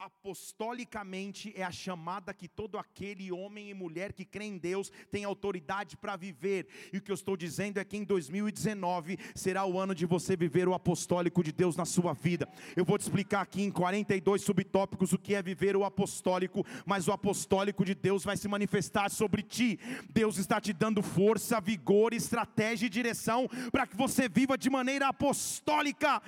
apostolicamente 0.00 1.52
é 1.54 1.62
a 1.62 1.70
chamada 1.70 2.32
que 2.32 2.48
todo 2.48 2.78
aquele 2.78 3.30
homem 3.30 3.68
e 3.68 3.74
mulher 3.74 4.14
que 4.14 4.24
crê 4.24 4.46
em 4.46 4.56
Deus 4.56 4.90
tem 5.10 5.24
autoridade 5.24 5.94
para 5.94 6.16
viver. 6.16 6.66
E 6.90 6.96
o 6.96 7.02
que 7.02 7.10
eu 7.10 7.14
estou 7.14 7.36
dizendo 7.36 7.78
é 7.78 7.84
que 7.84 7.98
em 7.98 8.04
2019 8.04 9.18
será 9.34 9.66
o 9.66 9.78
ano 9.78 9.94
de 9.94 10.06
você 10.06 10.34
viver 10.34 10.66
o 10.66 10.72
apostólico 10.72 11.44
de 11.44 11.52
Deus 11.52 11.76
na 11.76 11.84
sua 11.84 12.14
vida. 12.14 12.48
Eu 12.74 12.82
vou 12.82 12.96
te 12.96 13.02
explicar 13.02 13.42
aqui 13.42 13.62
em 13.62 13.70
42 13.70 14.40
subtópicos 14.40 15.12
o 15.12 15.18
que 15.18 15.34
é 15.34 15.42
viver 15.42 15.76
o 15.76 15.84
apostólico, 15.84 16.64
mas 16.86 17.06
o 17.06 17.12
apostólico 17.12 17.84
de 17.84 17.94
Deus 17.94 18.24
vai 18.24 18.38
se 18.38 18.48
manifestar 18.48 19.10
sobre 19.10 19.42
ti. 19.42 19.78
Deus 20.08 20.38
está 20.38 20.58
te 20.58 20.72
dando 20.72 21.02
força, 21.02 21.60
vigor, 21.60 22.14
estratégia 22.14 22.86
e 22.86 22.90
direção 22.90 23.46
para 23.70 23.86
que 23.86 23.98
você 23.98 24.30
viva 24.30 24.56
de 24.56 24.70
maneira 24.70 25.08
apostólica. 25.08 26.22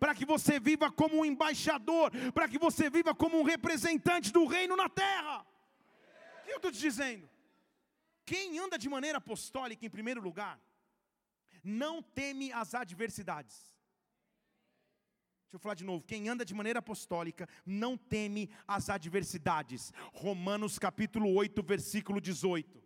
Para 0.00 0.12
que 0.12 0.24
você 0.24 0.58
viva 0.58 0.90
como 0.90 1.20
um 1.20 1.24
embaixador 1.24 1.51
embaixador, 1.52 2.10
para 2.32 2.48
que 2.48 2.58
você 2.58 2.90
viva 2.90 3.14
como 3.14 3.38
um 3.38 3.42
representante 3.42 4.32
do 4.32 4.46
reino 4.46 4.74
na 4.74 4.88
terra. 4.88 5.46
O 6.40 6.44
que 6.44 6.52
eu 6.52 6.56
estou 6.56 6.72
te 6.72 6.80
dizendo? 6.80 7.28
Quem 8.24 8.58
anda 8.58 8.78
de 8.78 8.88
maneira 8.88 9.18
apostólica, 9.18 9.84
em 9.84 9.90
primeiro 9.90 10.20
lugar, 10.20 10.60
não 11.62 12.02
teme 12.02 12.52
as 12.52 12.74
adversidades. 12.74 13.72
Deixa 15.44 15.56
eu 15.56 15.60
falar 15.60 15.74
de 15.74 15.84
novo. 15.84 16.02
Quem 16.04 16.28
anda 16.28 16.44
de 16.44 16.54
maneira 16.54 16.78
apostólica 16.78 17.46
não 17.64 17.96
teme 17.96 18.50
as 18.66 18.88
adversidades. 18.88 19.92
Romanos 20.14 20.78
capítulo 20.78 21.32
8, 21.34 21.62
versículo 21.62 22.20
18. 22.20 22.81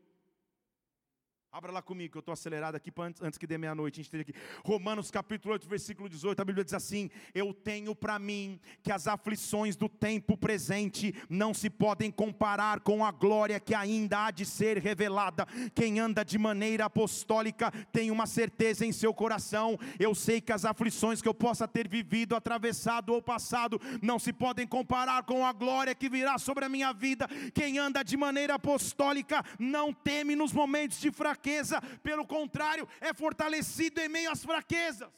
Abra 1.56 1.72
lá 1.72 1.80
comigo, 1.80 2.12
que 2.12 2.18
eu 2.18 2.20
estou 2.20 2.34
acelerado 2.34 2.74
aqui 2.74 2.92
antes, 2.98 3.22
antes 3.22 3.38
que 3.38 3.46
dê 3.46 3.56
meia-noite. 3.56 3.98
A 3.98 4.04
gente 4.04 4.20
aqui. 4.20 4.34
Romanos 4.62 5.10
capítulo 5.10 5.54
8, 5.54 5.66
versículo 5.66 6.06
18. 6.06 6.38
A 6.38 6.44
Bíblia 6.44 6.62
diz 6.62 6.74
assim: 6.74 7.10
Eu 7.34 7.54
tenho 7.54 7.94
para 7.94 8.18
mim 8.18 8.60
que 8.82 8.92
as 8.92 9.06
aflições 9.06 9.74
do 9.74 9.88
tempo 9.88 10.36
presente 10.36 11.14
não 11.30 11.54
se 11.54 11.70
podem 11.70 12.10
comparar 12.10 12.80
com 12.80 13.02
a 13.02 13.10
glória 13.10 13.58
que 13.58 13.74
ainda 13.74 14.26
há 14.26 14.30
de 14.30 14.44
ser 14.44 14.76
revelada. 14.76 15.46
Quem 15.74 15.98
anda 15.98 16.22
de 16.22 16.36
maneira 16.36 16.84
apostólica 16.84 17.72
tem 17.90 18.10
uma 18.10 18.26
certeza 18.26 18.84
em 18.84 18.92
seu 18.92 19.14
coração. 19.14 19.78
Eu 19.98 20.14
sei 20.14 20.42
que 20.42 20.52
as 20.52 20.66
aflições 20.66 21.22
que 21.22 21.28
eu 21.28 21.32
possa 21.32 21.66
ter 21.66 21.88
vivido, 21.88 22.36
atravessado 22.36 23.14
ou 23.14 23.22
passado, 23.22 23.80
não 24.02 24.18
se 24.18 24.30
podem 24.30 24.66
comparar 24.66 25.22
com 25.22 25.46
a 25.46 25.54
glória 25.54 25.94
que 25.94 26.10
virá 26.10 26.36
sobre 26.36 26.66
a 26.66 26.68
minha 26.68 26.92
vida. 26.92 27.26
Quem 27.54 27.78
anda 27.78 28.02
de 28.02 28.14
maneira 28.14 28.56
apostólica 28.56 29.42
não 29.58 29.90
teme 29.90 30.36
nos 30.36 30.52
momentos 30.52 31.00
de 31.00 31.10
fraqueza 31.10 31.45
fraqueza, 31.46 31.80
pelo 32.02 32.26
contrário, 32.26 32.88
é 33.00 33.14
fortalecido 33.14 34.00
em 34.00 34.08
meio 34.08 34.30
às 34.30 34.44
fraquezas. 34.44 35.08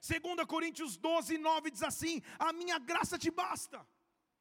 2 0.00 0.46
Coríntios 0.46 0.96
12, 0.96 1.38
9 1.38 1.70
diz 1.70 1.82
assim: 1.82 2.20
A 2.38 2.52
minha 2.52 2.78
graça 2.78 3.16
te 3.16 3.30
basta. 3.30 3.86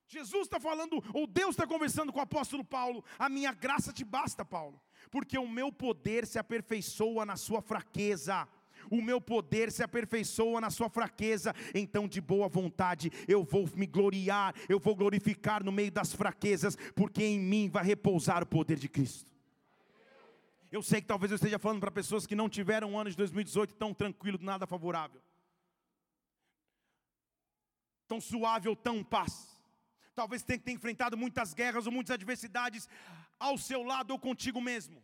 Jesus 0.08 0.44
está 0.44 0.60
falando, 0.60 1.04
ou 1.14 1.28
Deus 1.28 1.50
está 1.50 1.68
conversando 1.68 2.12
com 2.12 2.20
o 2.20 2.24
apóstolo 2.24 2.64
Paulo: 2.64 3.04
A 3.20 3.30
minha 3.30 3.54
graça 3.54 3.94
te 3.94 4.04
basta, 4.04 4.44
Paulo, 4.44 4.82
porque 5.12 5.38
o 5.38 5.48
meu 5.48 5.72
poder 5.72 6.26
se 6.26 6.40
aperfeiçoa 6.40 7.26
na 7.26 7.36
sua 7.36 7.62
fraqueza. 7.62 8.48
O 8.92 9.02
meu 9.02 9.20
poder 9.20 9.72
se 9.72 9.82
aperfeiçoa 9.82 10.62
na 10.62 10.70
sua 10.70 10.88
fraqueza, 10.88 11.54
então 11.74 12.08
de 12.08 12.22
boa 12.22 12.48
vontade 12.48 13.12
eu 13.28 13.44
vou 13.44 13.68
me 13.76 13.88
gloriar, 13.88 14.54
eu 14.70 14.80
vou 14.80 14.96
glorificar 14.96 15.64
no 15.64 15.72
meio 15.72 15.92
das 15.92 16.14
fraquezas, 16.14 16.78
porque 16.96 17.24
em 17.24 17.40
mim 17.40 17.70
vai 17.70 17.84
repousar 17.84 18.44
o 18.44 18.46
poder 18.46 18.78
de 18.78 18.88
Cristo. 18.88 19.37
Eu 20.72 20.84
sei 20.84 21.02
que 21.02 21.08
talvez 21.08 21.32
eu 21.32 21.36
esteja 21.36 21.58
falando 21.58 21.80
para 21.80 21.92
pessoas 21.92 22.26
que 22.28 22.36
não 22.36 22.50
tiveram 22.50 22.92
um 22.92 23.00
ano 23.00 23.10
de 23.10 23.16
2018 23.16 23.74
tão 23.76 23.94
tranquilo, 23.94 24.38
nada 24.42 24.68
favorável, 24.68 25.22
tão 28.08 28.20
suave 28.20 28.68
ou 28.68 28.76
tão 28.76 29.04
paz. 29.04 29.56
Talvez 30.14 30.44
tenha 30.44 30.58
que 30.60 30.66
ter 30.66 30.72
enfrentado 30.72 31.16
muitas 31.16 31.54
guerras 31.54 31.86
ou 31.86 31.92
muitas 31.92 32.14
adversidades 32.14 32.90
ao 33.40 33.58
seu 33.58 33.84
lado 33.84 34.12
ou 34.12 34.20
contigo 34.20 34.60
mesmo. 34.60 35.02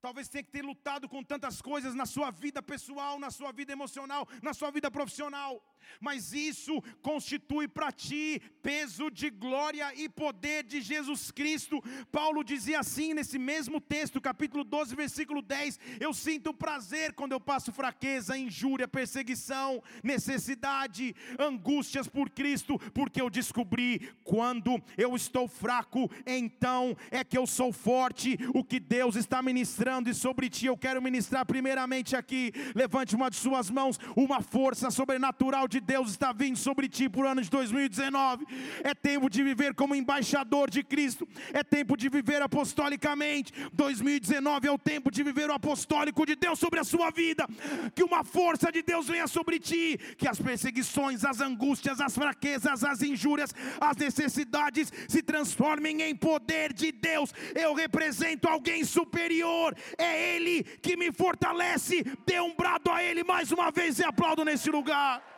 Talvez 0.00 0.28
tenha 0.28 0.44
que 0.44 0.50
ter 0.50 0.62
lutado 0.62 1.08
com 1.08 1.22
tantas 1.22 1.62
coisas 1.62 1.94
na 1.94 2.06
sua 2.06 2.30
vida 2.30 2.62
pessoal, 2.62 3.18
na 3.18 3.30
sua 3.30 3.52
vida 3.52 3.72
emocional, 3.72 4.28
na 4.42 4.52
sua 4.52 4.70
vida 4.70 4.90
profissional 4.90 5.62
mas 6.00 6.32
isso 6.32 6.82
constitui 7.00 7.68
para 7.68 7.92
ti 7.92 8.40
peso 8.62 9.10
de 9.10 9.30
glória 9.30 9.92
e 9.94 10.08
poder 10.08 10.64
de 10.64 10.80
Jesus 10.80 11.30
Cristo. 11.30 11.82
Paulo 12.10 12.44
dizia 12.44 12.80
assim 12.80 13.14
nesse 13.14 13.38
mesmo 13.38 13.80
texto, 13.80 14.20
capítulo 14.20 14.64
12, 14.64 14.94
versículo 14.94 15.42
10: 15.42 15.78
Eu 16.00 16.12
sinto 16.12 16.54
prazer 16.54 17.12
quando 17.12 17.32
eu 17.32 17.40
passo 17.40 17.72
fraqueza, 17.72 18.36
injúria, 18.36 18.86
perseguição, 18.86 19.82
necessidade, 20.02 21.14
angústias 21.38 22.08
por 22.08 22.30
Cristo, 22.30 22.78
porque 22.92 23.20
eu 23.20 23.30
descobri 23.30 24.10
quando 24.24 24.82
eu 24.96 25.14
estou 25.16 25.48
fraco, 25.48 26.10
então 26.26 26.96
é 27.10 27.24
que 27.24 27.36
eu 27.36 27.46
sou 27.46 27.72
forte. 27.72 28.38
O 28.54 28.64
que 28.64 28.78
Deus 28.78 29.16
está 29.16 29.42
ministrando 29.42 30.08
e 30.08 30.14
sobre 30.14 30.48
ti 30.48 30.66
eu 30.66 30.76
quero 30.76 31.02
ministrar 31.02 31.44
primeiramente 31.46 32.14
aqui. 32.16 32.52
Levante 32.74 33.14
uma 33.14 33.30
de 33.30 33.36
suas 33.36 33.70
mãos, 33.70 33.98
uma 34.16 34.40
força 34.40 34.90
sobrenatural 34.90 35.66
de 35.72 35.80
Deus 35.80 36.10
está 36.10 36.32
vindo 36.32 36.56
sobre 36.56 36.86
ti 36.86 37.08
por 37.08 37.26
ano 37.26 37.40
de 37.40 37.48
2019. 37.48 38.46
É 38.84 38.94
tempo 38.94 39.30
de 39.30 39.42
viver 39.42 39.74
como 39.74 39.94
embaixador 39.94 40.68
de 40.68 40.82
Cristo. 40.84 41.26
É 41.52 41.62
tempo 41.64 41.96
de 41.96 42.08
viver 42.10 42.42
apostolicamente. 42.42 43.52
2019 43.72 44.68
é 44.68 44.70
o 44.70 44.78
tempo 44.78 45.10
de 45.10 45.22
viver 45.22 45.48
o 45.48 45.54
apostólico 45.54 46.26
de 46.26 46.36
Deus 46.36 46.58
sobre 46.58 46.78
a 46.78 46.84
sua 46.84 47.10
vida. 47.10 47.46
Que 47.94 48.04
uma 48.04 48.22
força 48.22 48.70
de 48.70 48.82
Deus 48.82 49.08
venha 49.08 49.26
sobre 49.26 49.58
ti. 49.58 49.98
Que 50.18 50.28
as 50.28 50.38
perseguições, 50.38 51.24
as 51.24 51.40
angústias, 51.40 52.00
as 52.00 52.14
fraquezas, 52.14 52.84
as 52.84 53.02
injúrias, 53.02 53.54
as 53.80 53.96
necessidades 53.96 54.92
se 55.08 55.22
transformem 55.22 56.02
em 56.02 56.14
poder 56.14 56.72
de 56.74 56.92
Deus. 56.92 57.32
Eu 57.54 57.72
represento 57.74 58.46
alguém 58.46 58.84
superior. 58.84 59.74
É 59.96 60.36
Ele 60.36 60.62
que 60.82 60.96
me 60.96 61.10
fortalece. 61.10 62.04
Dê 62.26 62.40
um 62.40 62.54
brado 62.54 62.90
a 62.90 63.02
Ele 63.02 63.24
mais 63.24 63.50
uma 63.50 63.70
vez 63.70 63.98
e 63.98 64.04
aplaudo 64.04 64.44
nesse 64.44 64.70
lugar. 64.70 65.31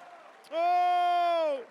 Oh! 0.54 1.64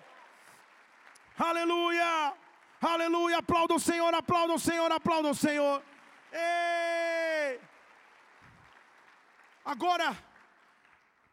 Aleluia! 1.38 2.36
Aleluia, 2.80 3.38
aplauda 3.38 3.74
o 3.74 3.80
Senhor, 3.80 4.12
aplauda 4.12 4.52
o 4.52 4.58
Senhor, 4.58 4.92
aplauda 4.92 5.30
o 5.30 5.34
Senhor. 5.34 5.82
Ei! 6.30 7.60
Agora, 9.64 10.14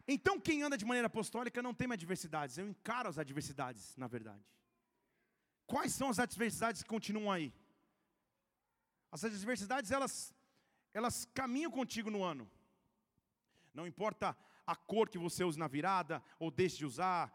então 0.08 0.40
quem 0.40 0.62
anda 0.62 0.78
de 0.78 0.86
maneira 0.86 1.08
apostólica 1.08 1.62
não 1.62 1.74
tem 1.74 1.92
adversidades, 1.92 2.56
eu 2.56 2.66
encaro 2.66 3.08
as 3.08 3.18
adversidades, 3.18 3.94
na 3.96 4.06
verdade. 4.06 4.42
Quais 5.66 5.92
são 5.92 6.08
as 6.08 6.18
adversidades 6.18 6.82
que 6.82 6.88
continuam 6.88 7.30
aí? 7.30 7.52
As 9.10 9.24
adversidades, 9.24 9.90
elas, 9.90 10.34
elas 10.94 11.26
caminham 11.34 11.70
contigo 11.70 12.10
no 12.10 12.24
ano. 12.24 12.50
Não 13.74 13.86
importa 13.86 14.36
a 14.66 14.74
cor 14.74 15.08
que 15.10 15.18
você 15.18 15.44
use 15.44 15.58
na 15.58 15.68
virada, 15.68 16.22
ou 16.38 16.50
deixe 16.50 16.78
de 16.78 16.86
usar, 16.86 17.30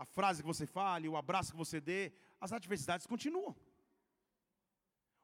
a 0.00 0.04
frase 0.06 0.40
que 0.42 0.46
você 0.46 0.66
fale, 0.66 1.06
o 1.06 1.16
abraço 1.22 1.52
que 1.52 1.58
você 1.58 1.78
dê, 1.78 2.10
as 2.40 2.54
adversidades 2.54 3.06
continuam. 3.06 3.54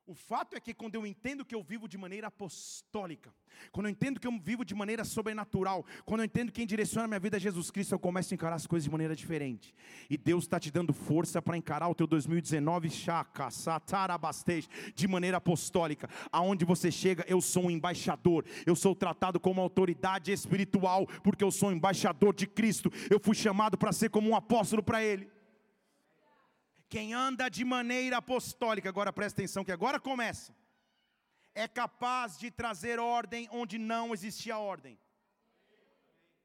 O 0.08 0.14
fato 0.14 0.54
é 0.54 0.60
que 0.60 0.72
quando 0.72 0.94
eu 0.94 1.04
entendo 1.04 1.44
que 1.44 1.52
eu 1.52 1.60
vivo 1.60 1.88
de 1.88 1.98
maneira 1.98 2.28
apostólica, 2.28 3.34
quando 3.72 3.86
eu 3.86 3.90
entendo 3.90 4.20
que 4.20 4.26
eu 4.28 4.38
vivo 4.38 4.64
de 4.64 4.72
maneira 4.72 5.04
sobrenatural, 5.04 5.84
quando 6.04 6.20
eu 6.20 6.26
entendo 6.26 6.52
que 6.52 6.60
quem 6.60 6.66
direciona 6.66 7.06
a 7.06 7.08
minha 7.08 7.18
vida 7.18 7.38
é 7.38 7.40
Jesus 7.40 7.72
Cristo, 7.72 7.92
eu 7.92 7.98
começo 7.98 8.32
a 8.32 8.36
encarar 8.36 8.54
as 8.54 8.68
coisas 8.68 8.84
de 8.84 8.90
maneira 8.90 9.16
diferente. 9.16 9.74
E 10.08 10.16
Deus 10.16 10.44
está 10.44 10.60
te 10.60 10.70
dando 10.70 10.92
força 10.92 11.42
para 11.42 11.56
encarar 11.56 11.88
o 11.88 11.94
teu 11.94 12.06
2019 12.06 12.88
chaca, 12.88 13.50
satarabastej, 13.50 14.68
de 14.94 15.08
maneira 15.08 15.38
apostólica. 15.38 16.08
Aonde 16.30 16.64
você 16.64 16.92
chega, 16.92 17.24
eu 17.26 17.40
sou 17.40 17.64
um 17.64 17.70
embaixador, 17.70 18.44
eu 18.64 18.76
sou 18.76 18.94
tratado 18.94 19.40
como 19.40 19.60
autoridade 19.60 20.30
espiritual, 20.30 21.04
porque 21.24 21.42
eu 21.42 21.50
sou 21.50 21.70
um 21.70 21.72
embaixador 21.72 22.32
de 22.32 22.46
Cristo. 22.46 22.92
Eu 23.10 23.18
fui 23.18 23.34
chamado 23.34 23.76
para 23.76 23.92
ser 23.92 24.08
como 24.10 24.30
um 24.30 24.36
apóstolo 24.36 24.84
para 24.84 25.02
Ele. 25.02 25.35
Quem 26.88 27.14
anda 27.14 27.48
de 27.48 27.64
maneira 27.64 28.18
apostólica, 28.18 28.88
agora 28.88 29.12
presta 29.12 29.40
atenção 29.40 29.64
que 29.64 29.72
agora 29.72 29.98
começa, 29.98 30.54
é 31.54 31.66
capaz 31.66 32.38
de 32.38 32.50
trazer 32.50 32.98
ordem 32.98 33.48
onde 33.50 33.78
não 33.78 34.12
existia 34.12 34.58
ordem. 34.58 34.98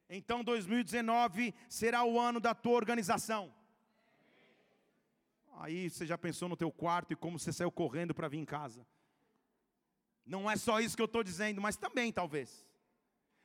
Então 0.09 0.43
2019 0.43 1.53
será 1.69 2.03
o 2.03 2.19
ano 2.19 2.39
da 2.39 2.53
tua 2.55 2.73
organização. 2.73 3.53
Aí 5.59 5.89
você 5.89 6.05
já 6.05 6.17
pensou 6.17 6.49
no 6.49 6.57
teu 6.57 6.71
quarto 6.71 7.13
e 7.13 7.15
como 7.15 7.37
você 7.37 7.53
saiu 7.53 7.71
correndo 7.71 8.15
para 8.15 8.27
vir 8.27 8.39
em 8.39 8.45
casa. 8.45 8.85
Não 10.25 10.49
é 10.49 10.55
só 10.55 10.79
isso 10.79 10.95
que 10.95 11.01
eu 11.01 11.05
estou 11.05 11.23
dizendo, 11.23 11.61
mas 11.61 11.77
também 11.77 12.11
talvez. 12.11 12.65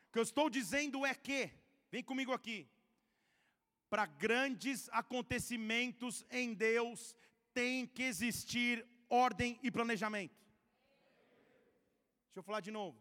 O 0.08 0.12
que 0.12 0.18
eu 0.18 0.22
estou 0.22 0.48
dizendo 0.48 1.04
é 1.04 1.14
que, 1.14 1.50
vem 1.90 2.02
comigo 2.02 2.32
aqui, 2.32 2.68
para 3.88 4.06
grandes 4.06 4.88
acontecimentos 4.92 6.24
em 6.30 6.52
Deus, 6.54 7.14
tem 7.54 7.86
que 7.86 8.02
existir 8.02 8.86
ordem 9.08 9.58
e 9.62 9.70
planejamento. 9.70 10.34
Deixa 12.26 12.40
eu 12.40 12.42
falar 12.42 12.60
de 12.60 12.70
novo. 12.70 13.00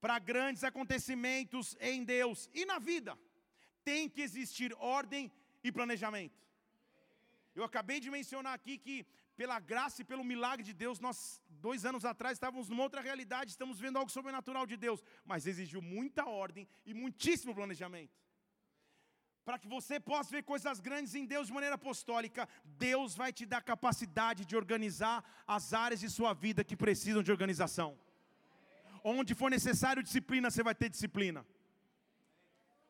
Para 0.00 0.18
grandes 0.18 0.64
acontecimentos 0.64 1.76
em 1.80 2.04
Deus 2.04 2.50
e 2.52 2.66
na 2.66 2.78
vida, 2.78 3.18
tem 3.84 4.08
que 4.08 4.20
existir 4.20 4.74
ordem 4.78 5.32
e 5.62 5.72
planejamento. 5.72 6.38
Eu 7.54 7.64
acabei 7.64 7.98
de 8.00 8.10
mencionar 8.10 8.52
aqui 8.52 8.76
que, 8.76 9.06
pela 9.36 9.58
graça 9.58 10.02
e 10.02 10.04
pelo 10.04 10.22
milagre 10.22 10.62
de 10.62 10.74
Deus, 10.74 11.00
nós, 11.00 11.40
dois 11.48 11.86
anos 11.86 12.04
atrás, 12.04 12.36
estávamos 12.36 12.68
numa 12.68 12.82
outra 12.82 13.00
realidade, 13.00 13.52
estamos 13.52 13.80
vendo 13.80 13.96
algo 13.96 14.10
sobrenatural 14.10 14.66
de 14.66 14.76
Deus, 14.76 15.02
mas 15.24 15.46
exigiu 15.46 15.80
muita 15.80 16.26
ordem 16.26 16.68
e 16.84 16.92
muitíssimo 16.92 17.54
planejamento 17.54 18.25
para 19.46 19.60
que 19.60 19.68
você 19.68 20.00
possa 20.00 20.28
ver 20.34 20.42
coisas 20.42 20.80
grandes 20.80 21.14
em 21.14 21.24
Deus 21.24 21.46
de 21.46 21.52
maneira 21.52 21.76
apostólica, 21.76 22.48
Deus 22.86 23.14
vai 23.14 23.32
te 23.32 23.46
dar 23.46 23.62
capacidade 23.62 24.44
de 24.44 24.56
organizar 24.56 25.18
as 25.46 25.72
áreas 25.72 26.00
de 26.00 26.10
sua 26.10 26.32
vida 26.34 26.64
que 26.64 26.76
precisam 26.76 27.22
de 27.22 27.30
organização. 27.30 27.96
Onde 29.04 29.36
for 29.36 29.48
necessário 29.48 30.02
disciplina, 30.02 30.50
você 30.50 30.64
vai 30.64 30.74
ter 30.74 30.88
disciplina. 30.88 31.46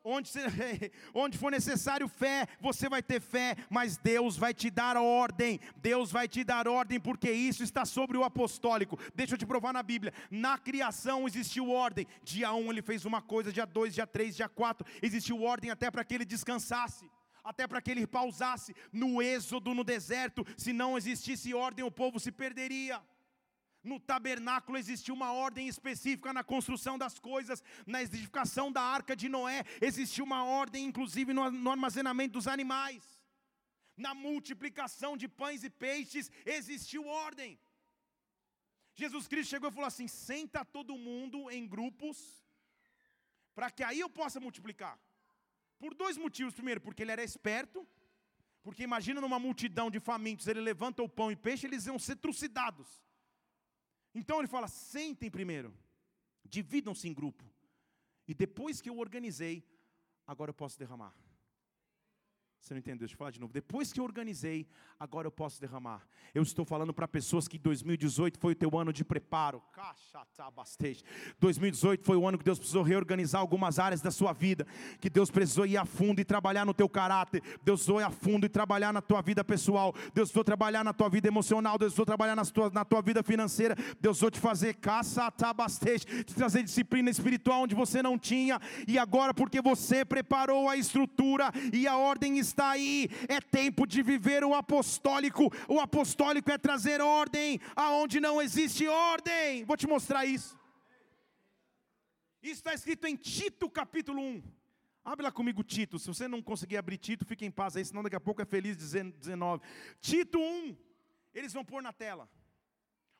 Onde, 0.09 0.31
onde 1.13 1.37
for 1.37 1.51
necessário 1.51 2.07
fé, 2.07 2.47
você 2.61 2.87
vai 2.87 3.03
ter 3.03 3.19
fé, 3.19 3.57
mas 3.69 3.97
Deus 3.97 4.37
vai 4.37 4.53
te 4.53 4.69
dar 4.69 4.95
ordem. 4.95 5.59
Deus 5.75 6.11
vai 6.11 6.29
te 6.29 6.45
dar 6.45 6.65
ordem, 6.65 6.97
porque 6.97 7.29
isso 7.29 7.61
está 7.61 7.83
sobre 7.83 8.17
o 8.17 8.23
apostólico. 8.23 8.97
Deixa 9.13 9.33
eu 9.33 9.37
te 9.37 9.45
provar 9.45 9.73
na 9.73 9.83
Bíblia. 9.83 10.13
Na 10.31 10.57
criação 10.57 11.27
existiu 11.27 11.69
ordem. 11.69 12.07
Dia 12.23 12.53
1 12.53 12.57
um, 12.57 12.71
ele 12.71 12.81
fez 12.81 13.03
uma 13.03 13.21
coisa, 13.21 13.51
dia 13.51 13.65
2, 13.65 13.95
dia 13.95 14.07
3, 14.07 14.37
dia 14.37 14.47
4, 14.47 14.87
existiu 15.01 15.43
ordem 15.43 15.71
até 15.71 15.91
para 15.91 16.05
que 16.05 16.15
ele 16.15 16.25
descansasse 16.25 17.09
até 17.43 17.65
para 17.65 17.81
que 17.81 17.89
ele 17.89 18.05
pausasse 18.05 18.75
no 18.91 19.21
êxodo 19.21 19.73
no 19.73 19.81
deserto, 19.81 20.45
se 20.57 20.73
não 20.73 20.97
existisse 20.97 21.53
ordem, 21.53 21.85
o 21.85 21.89
povo 21.89 22.19
se 22.19 22.29
perderia. 22.29 23.01
No 23.87 23.97
tabernáculo 24.11 24.77
existiu 24.77 25.13
uma 25.15 25.31
ordem 25.31 25.65
específica 25.73 26.33
na 26.33 26.43
construção 26.43 26.97
das 27.03 27.17
coisas, 27.17 27.63
na 27.93 28.03
edificação 28.03 28.69
da 28.69 28.81
arca 28.81 29.15
de 29.15 29.29
Noé, 29.29 29.63
existiu 29.81 30.25
uma 30.25 30.43
ordem, 30.43 30.83
inclusive, 30.83 31.31
no 31.33 31.71
armazenamento 31.71 32.33
dos 32.33 32.49
animais. 32.55 33.05
Na 33.95 34.13
multiplicação 34.13 35.15
de 35.15 35.29
pães 35.29 35.63
e 35.63 35.69
peixes 35.69 36.29
existiu 36.45 37.07
ordem. 37.07 37.57
Jesus 38.93 39.25
Cristo 39.25 39.51
chegou 39.51 39.69
e 39.69 39.73
falou 39.77 39.87
assim: 39.87 40.07
senta 40.07 40.65
todo 40.65 40.97
mundo 40.97 41.49
em 41.49 41.65
grupos, 41.65 42.17
para 43.55 43.71
que 43.71 43.83
aí 43.85 44.01
eu 44.01 44.09
possa 44.09 44.37
multiplicar. 44.37 44.99
Por 45.79 45.93
dois 45.93 46.17
motivos. 46.17 46.53
Primeiro, 46.53 46.81
porque 46.81 47.03
ele 47.03 47.13
era 47.13 47.23
esperto, 47.23 47.87
porque 48.61 48.83
imagina 48.83 49.21
numa 49.21 49.39
multidão 49.39 49.89
de 49.89 50.01
famintos, 50.01 50.45
ele 50.45 50.59
levanta 50.59 51.01
o 51.01 51.07
pão 51.07 51.31
e 51.31 51.37
peixe, 51.37 51.65
eles 51.65 51.85
iam 51.85 51.97
ser 51.97 52.17
trucidados. 52.17 53.06
Então 54.17 54.39
ele 54.39 54.47
fala: 54.47 54.67
sentem 54.67 55.29
primeiro, 55.29 55.71
dividam-se 56.43 57.07
em 57.07 57.13
grupo, 57.13 57.45
e 58.27 58.33
depois 58.33 58.81
que 58.81 58.89
eu 58.89 58.97
organizei, 58.97 59.63
agora 60.25 60.49
eu 60.49 60.55
posso 60.55 60.79
derramar. 60.79 61.13
Você 62.61 62.73
não 62.73 62.79
entendeu? 62.79 62.99
Deixa 62.99 63.13
eu 63.13 63.17
falar 63.17 63.31
de 63.31 63.39
novo. 63.39 63.53
Depois 63.53 63.93
que 63.93 63.99
eu 63.99 64.03
organizei, 64.03 64.67
agora 64.99 65.25
eu 65.25 65.31
posso 65.31 65.61
derramar. 65.61 66.05
Eu 66.35 66.43
estou 66.43 66.65
falando 66.65 66.93
para 66.93 67.07
pessoas 67.07 67.47
que 67.47 67.57
2018 67.57 68.37
foi 68.37 68.51
o 68.51 68.55
teu 68.55 68.77
ano 68.77 68.91
de 68.91 69.05
preparo. 69.05 69.63
2018 71.39 72.03
foi 72.03 72.17
o 72.17 72.27
ano 72.27 72.37
que 72.37 72.43
Deus 72.43 72.59
precisou 72.59 72.83
reorganizar 72.83 73.39
algumas 73.39 73.79
áreas 73.79 74.01
da 74.01 74.11
sua 74.11 74.33
vida. 74.33 74.67
Que 74.99 75.09
Deus 75.09 75.31
precisou 75.31 75.65
ir 75.65 75.77
a 75.77 75.85
fundo 75.85 76.19
e 76.19 76.25
trabalhar 76.25 76.65
no 76.65 76.73
teu 76.73 76.89
caráter. 76.89 77.41
Deus 77.63 77.79
precisou 77.79 78.01
ir 78.01 78.03
a 78.03 78.11
fundo 78.11 78.45
e 78.45 78.49
trabalhar 78.49 78.91
na 78.91 79.01
tua 79.01 79.21
vida 79.21 79.43
pessoal. 79.45 79.93
Deus 80.13 80.29
precisou 80.29 80.43
trabalhar 80.43 80.83
na 80.83 80.93
tua 80.93 81.09
vida 81.09 81.27
emocional. 81.27 81.77
Deus 81.77 81.91
precisou 81.91 82.05
trabalhar 82.05 82.35
na 82.35 82.43
tua, 82.43 82.69
na 82.69 82.83
tua 82.83 83.01
vida 83.01 83.23
financeira. 83.23 83.75
Deus 84.01 84.17
precisou 84.17 84.31
te 84.31 84.39
fazer 84.39 84.73
caça, 84.75 85.31
te 85.31 86.35
trazer 86.35 86.63
disciplina 86.63 87.09
espiritual 87.09 87.61
onde 87.61 87.75
você 87.75 88.03
não 88.03 88.17
tinha. 88.19 88.59
E 88.85 88.99
agora, 88.99 89.33
porque 89.33 89.61
você 89.61 90.03
preparou 90.03 90.67
a 90.67 90.75
estrutura 90.75 91.51
e 91.71 91.87
a 91.87 91.95
ordem 91.95 92.39
está 92.39 92.46
está 92.47 92.71
aí. 92.71 93.09
É 93.27 93.39
tempo 93.39 93.85
de 93.85 94.01
viver 94.01 94.43
o 94.43 94.53
apostólico. 94.53 95.51
O 95.67 95.79
apostólico 95.79 96.51
é 96.51 96.57
trazer 96.57 97.01
ordem 97.01 97.59
aonde 97.75 98.19
não 98.19 98.41
existe 98.41 98.87
ordem. 98.87 99.63
Vou 99.65 99.77
te 99.77 99.87
mostrar 99.87 100.25
isso. 100.25 100.57
Isso 102.41 102.55
está 102.55 102.73
escrito 102.73 103.05
em 103.05 103.15
Tito 103.15 103.69
capítulo 103.69 104.21
1. 104.21 104.43
Abre 105.03 105.23
lá 105.23 105.31
comigo 105.31 105.63
Tito. 105.63 105.97
Se 105.97 106.07
você 106.07 106.27
não 106.27 106.41
conseguir 106.41 106.77
abrir 106.77 106.97
Tito, 106.97 107.25
fique 107.25 107.45
em 107.45 107.51
paz 107.51 107.75
aí, 107.75 107.85
senão 107.85 108.03
daqui 108.03 108.15
a 108.15 108.19
pouco 108.19 108.41
é 108.41 108.45
feliz 108.45 108.75
19. 108.75 109.63
Tito 110.01 110.39
1. 110.39 110.75
Eles 111.33 111.53
vão 111.53 111.63
pôr 111.63 111.81
na 111.81 111.93
tela. 111.93 112.29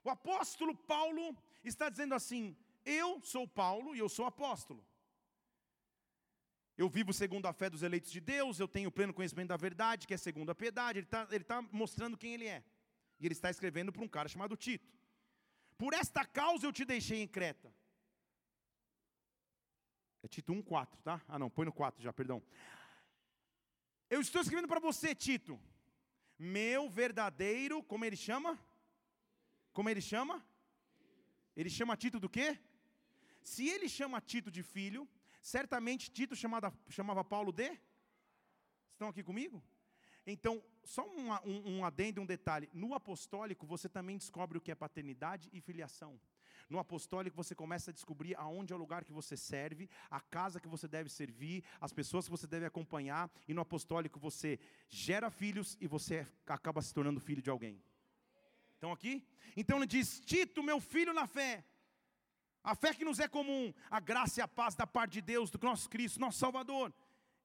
O 0.04 0.10
apóstolo 0.10 0.76
Paulo 0.76 1.36
está 1.64 1.90
dizendo 1.90 2.14
assim: 2.16 2.56
Eu 2.86 3.22
sou 3.24 3.48
Paulo 3.48 3.96
e 3.96 4.00
eu 4.00 4.10
sou 4.10 4.26
apóstolo. 4.26 4.84
Eu 6.78 6.88
vivo 6.88 7.12
segundo 7.12 7.48
a 7.48 7.54
fé 7.54 7.70
dos 7.70 7.82
eleitos 7.82 8.12
de 8.12 8.22
Deus, 8.22 8.60
eu 8.60 8.68
tenho 8.68 8.92
pleno 8.92 9.14
conhecimento 9.14 9.50
da 9.50 9.58
verdade, 9.58 10.06
que 10.06 10.14
é 10.14 10.18
segundo 10.18 10.52
a 10.52 10.56
piedade. 10.56 11.00
Ele 11.00 11.08
está 11.08 11.28
ele 11.32 11.44
tá 11.44 11.62
mostrando 11.72 12.16
quem 12.16 12.36
ele 12.36 12.48
é. 12.48 12.64
E 13.20 13.26
ele 13.26 13.34
está 13.34 13.50
escrevendo 13.50 13.92
para 13.92 14.04
um 14.04 14.08
cara 14.08 14.30
chamado 14.30 14.56
Tito. 14.56 14.88
Por 15.76 15.94
esta 15.94 16.24
causa 16.24 16.68
eu 16.68 16.72
te 16.72 16.86
deixei 16.86 17.20
em 17.22 17.28
Creta. 17.28 17.74
É 20.22 20.28
Tito 20.28 20.54
1,4, 20.54 21.02
tá? 21.04 21.22
Ah, 21.28 21.40
não, 21.40 21.50
põe 21.50 21.66
no 21.66 21.74
4 21.74 22.02
já, 22.02 22.14
perdão. 22.14 22.44
Eu 24.10 24.22
estou 24.22 24.42
escrevendo 24.42 24.68
para 24.68 24.80
você, 24.80 25.16
Tito. 25.16 25.60
Meu 26.38 26.90
verdadeiro, 26.90 27.82
como 27.84 28.06
ele 28.06 28.16
chama? 28.16 28.60
Como 29.74 29.90
ele 29.90 30.02
chama? 30.02 30.46
Ele 31.56 31.70
chama 31.70 31.98
Tito 31.98 32.20
do 32.20 32.30
quê? 32.30 32.60
Se 33.42 33.68
ele 33.68 33.90
chama 33.90 34.22
Tito 34.22 34.52
de 34.52 34.62
filho, 34.62 35.08
Certamente 35.48 36.12
Tito 36.12 36.36
chamava, 36.36 36.74
chamava 36.90 37.24
Paulo 37.24 37.54
de? 37.54 37.80
Estão 38.92 39.08
aqui 39.08 39.24
comigo? 39.24 39.64
Então, 40.26 40.62
só 40.84 41.08
um, 41.08 41.32
um, 41.46 41.78
um 41.78 41.86
adendo, 41.86 42.20
um 42.22 42.26
detalhe. 42.26 42.70
No 42.74 42.94
apostólico, 42.94 43.66
você 43.66 43.88
também 43.88 44.18
descobre 44.18 44.58
o 44.58 44.62
que 44.62 44.72
é 44.72 44.76
paternidade 44.76 45.50
e 45.54 45.62
filiação. 45.62 46.20
No 46.70 46.80
apostólico 46.80 47.38
você 47.38 47.56
começa 47.56 47.92
a 47.92 47.94
descobrir 47.94 48.36
aonde 48.36 48.74
é 48.74 48.76
o 48.76 48.80
lugar 48.80 49.06
que 49.06 49.14
você 49.14 49.38
serve, 49.38 49.90
a 50.12 50.20
casa 50.20 50.60
que 50.60 50.68
você 50.68 50.86
deve 50.86 51.10
servir, 51.10 51.64
as 51.80 51.94
pessoas 51.94 52.26
que 52.26 52.32
você 52.32 52.46
deve 52.46 52.66
acompanhar, 52.66 53.32
e 53.48 53.54
no 53.54 53.62
apostólico 53.62 54.20
você 54.20 54.60
gera 54.90 55.30
filhos 55.30 55.78
e 55.80 55.88
você 55.88 56.28
acaba 56.46 56.82
se 56.82 56.94
tornando 56.94 57.22
filho 57.22 57.42
de 57.42 57.50
alguém. 57.50 57.82
Estão 58.74 58.92
aqui? 58.92 59.26
Então 59.56 59.78
ele 59.78 59.88
diz: 59.88 60.20
Tito, 60.20 60.62
meu 60.62 60.82
filho 60.82 61.14
na 61.14 61.26
fé, 61.26 61.64
a 62.68 62.76
fé 62.76 62.94
que 62.94 63.06
nos 63.06 63.18
é 63.18 63.30
comum, 63.30 63.74
a 63.90 64.02
graça 64.02 64.42
e 64.42 64.44
a 64.44 64.48
paz 64.48 64.76
da 64.76 64.86
parte 64.86 65.14
de 65.14 65.22
Deus, 65.22 65.50
do 65.50 65.58
nosso 65.64 65.90
Cristo, 65.90 66.20
nosso 66.20 66.38
Salvador. 66.38 66.94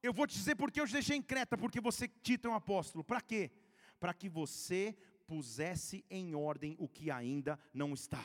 Eu 0.03 0.13
vou 0.13 0.27
te 0.27 0.35
dizer 0.35 0.57
porque 0.57 0.81
eu 0.81 0.87
te 0.87 0.95
deixei 0.95 1.17
em 1.17 1.23
Creta, 1.23 1.57
porque 1.57 1.81
você, 1.81 2.09
Tito, 2.09 2.49
é 2.49 2.51
um 2.51 2.57
apóstolo. 2.57 3.05
Para 3.05 3.21
quê? 3.21 3.53
Para 4.01 4.13
que 4.13 4.29
você 4.29 4.97
pusesse 5.25 6.05
em 6.11 6.35
ordem 6.35 6.75
o 6.77 6.89
que 6.89 7.09
ainda 7.09 7.57
não 7.73 7.95
está. 7.95 8.19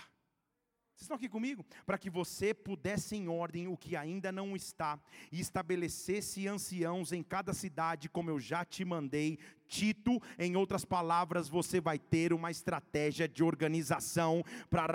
Vocês 0.97 1.03
estão 1.03 1.17
aqui 1.17 1.29
comigo? 1.29 1.63
Para 1.85 1.99
que 1.99 2.09
você 2.09 2.51
pudesse 2.51 3.15
em 3.15 3.27
ordem 3.27 3.67
o 3.67 3.77
que 3.77 3.95
ainda 3.95 4.31
não 4.31 4.55
está, 4.55 4.99
e 5.31 5.39
estabelecesse 5.39 6.47
anciãos 6.47 7.11
em 7.11 7.21
cada 7.21 7.53
cidade, 7.53 8.09
como 8.09 8.31
eu 8.31 8.39
já 8.39 8.65
te 8.65 8.83
mandei, 8.83 9.37
Tito, 9.67 10.21
em 10.39 10.55
outras 10.55 10.85
palavras, 10.85 11.49
você 11.49 11.79
vai 11.79 11.99
ter 11.99 12.33
uma 12.33 12.49
estratégia 12.49 13.27
de 13.27 13.43
organização 13.43 14.43
para 14.69 14.87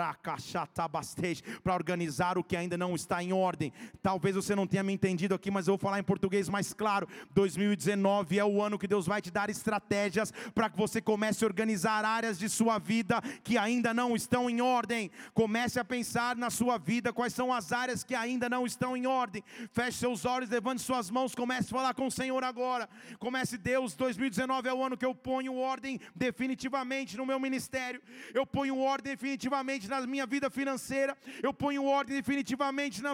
para 1.63 1.73
organizar 1.73 2.37
o 2.37 2.43
que 2.43 2.55
ainda 2.55 2.77
não 2.77 2.95
está 2.95 3.23
em 3.23 3.31
ordem. 3.31 3.71
Talvez 4.01 4.35
você 4.35 4.55
não 4.55 4.67
tenha 4.67 4.83
me 4.83 4.93
entendido 4.93 5.35
aqui, 5.35 5.51
mas 5.51 5.67
eu 5.67 5.73
vou 5.73 5.77
falar 5.77 5.99
em 5.99 6.03
português 6.03 6.49
mais 6.49 6.73
claro. 6.73 7.07
2019 7.31 8.39
é 8.39 8.45
o 8.45 8.61
ano 8.61 8.79
que 8.79 8.87
Deus 8.87 9.05
vai 9.05 9.21
te 9.21 9.31
dar 9.31 9.49
estratégias 9.49 10.33
para 10.53 10.69
que 10.69 10.77
você 10.77 11.01
comece 11.01 11.43
a 11.43 11.47
organizar 11.47 12.03
áreas 12.05 12.39
de 12.39 12.49
sua 12.49 12.79
vida 12.79 13.21
que 13.43 13.57
ainda 13.57 13.93
não 13.93 14.15
estão 14.15 14.49
em 14.49 14.61
ordem. 14.61 15.11
Comece 15.33 15.79
a 15.79 15.85
pensar 15.85 16.35
na 16.35 16.49
sua 16.49 16.77
vida 16.77 17.13
quais 17.13 17.33
são 17.33 17.53
as 17.53 17.71
áreas 17.71 18.03
que 18.03 18.15
ainda 18.15 18.49
não 18.49 18.65
estão 18.65 18.97
em 18.97 19.05
ordem. 19.05 19.43
Feche 19.71 19.99
seus 19.99 20.25
olhos, 20.25 20.49
levante 20.49 20.81
suas 20.81 21.09
mãos, 21.09 21.35
comece 21.35 21.67
a 21.67 21.77
falar 21.77 21.93
com 21.93 22.07
o 22.07 22.11
Senhor 22.11 22.43
agora. 22.43 22.89
Comece 23.19 23.57
Deus 23.57 23.95
2019 23.95 24.62
2019 24.63 24.67
é 24.67 24.73
o 24.73 24.83
ano 24.83 24.97
que 24.97 25.05
eu 25.05 25.13
ponho 25.13 25.55
ordem 25.55 25.99
definitivamente 26.15 27.17
no 27.17 27.25
meu 27.25 27.39
ministério, 27.39 28.01
eu 28.33 28.45
ponho 28.45 28.79
ordem 28.79 29.13
definitivamente 29.13 29.87
na 29.87 30.01
minha 30.07 30.25
vida 30.25 30.49
financeira, 30.49 31.17
eu 31.41 31.53
ponho 31.53 31.85
ordem 31.85 32.15
definitivamente 32.15 33.01
na, 33.01 33.11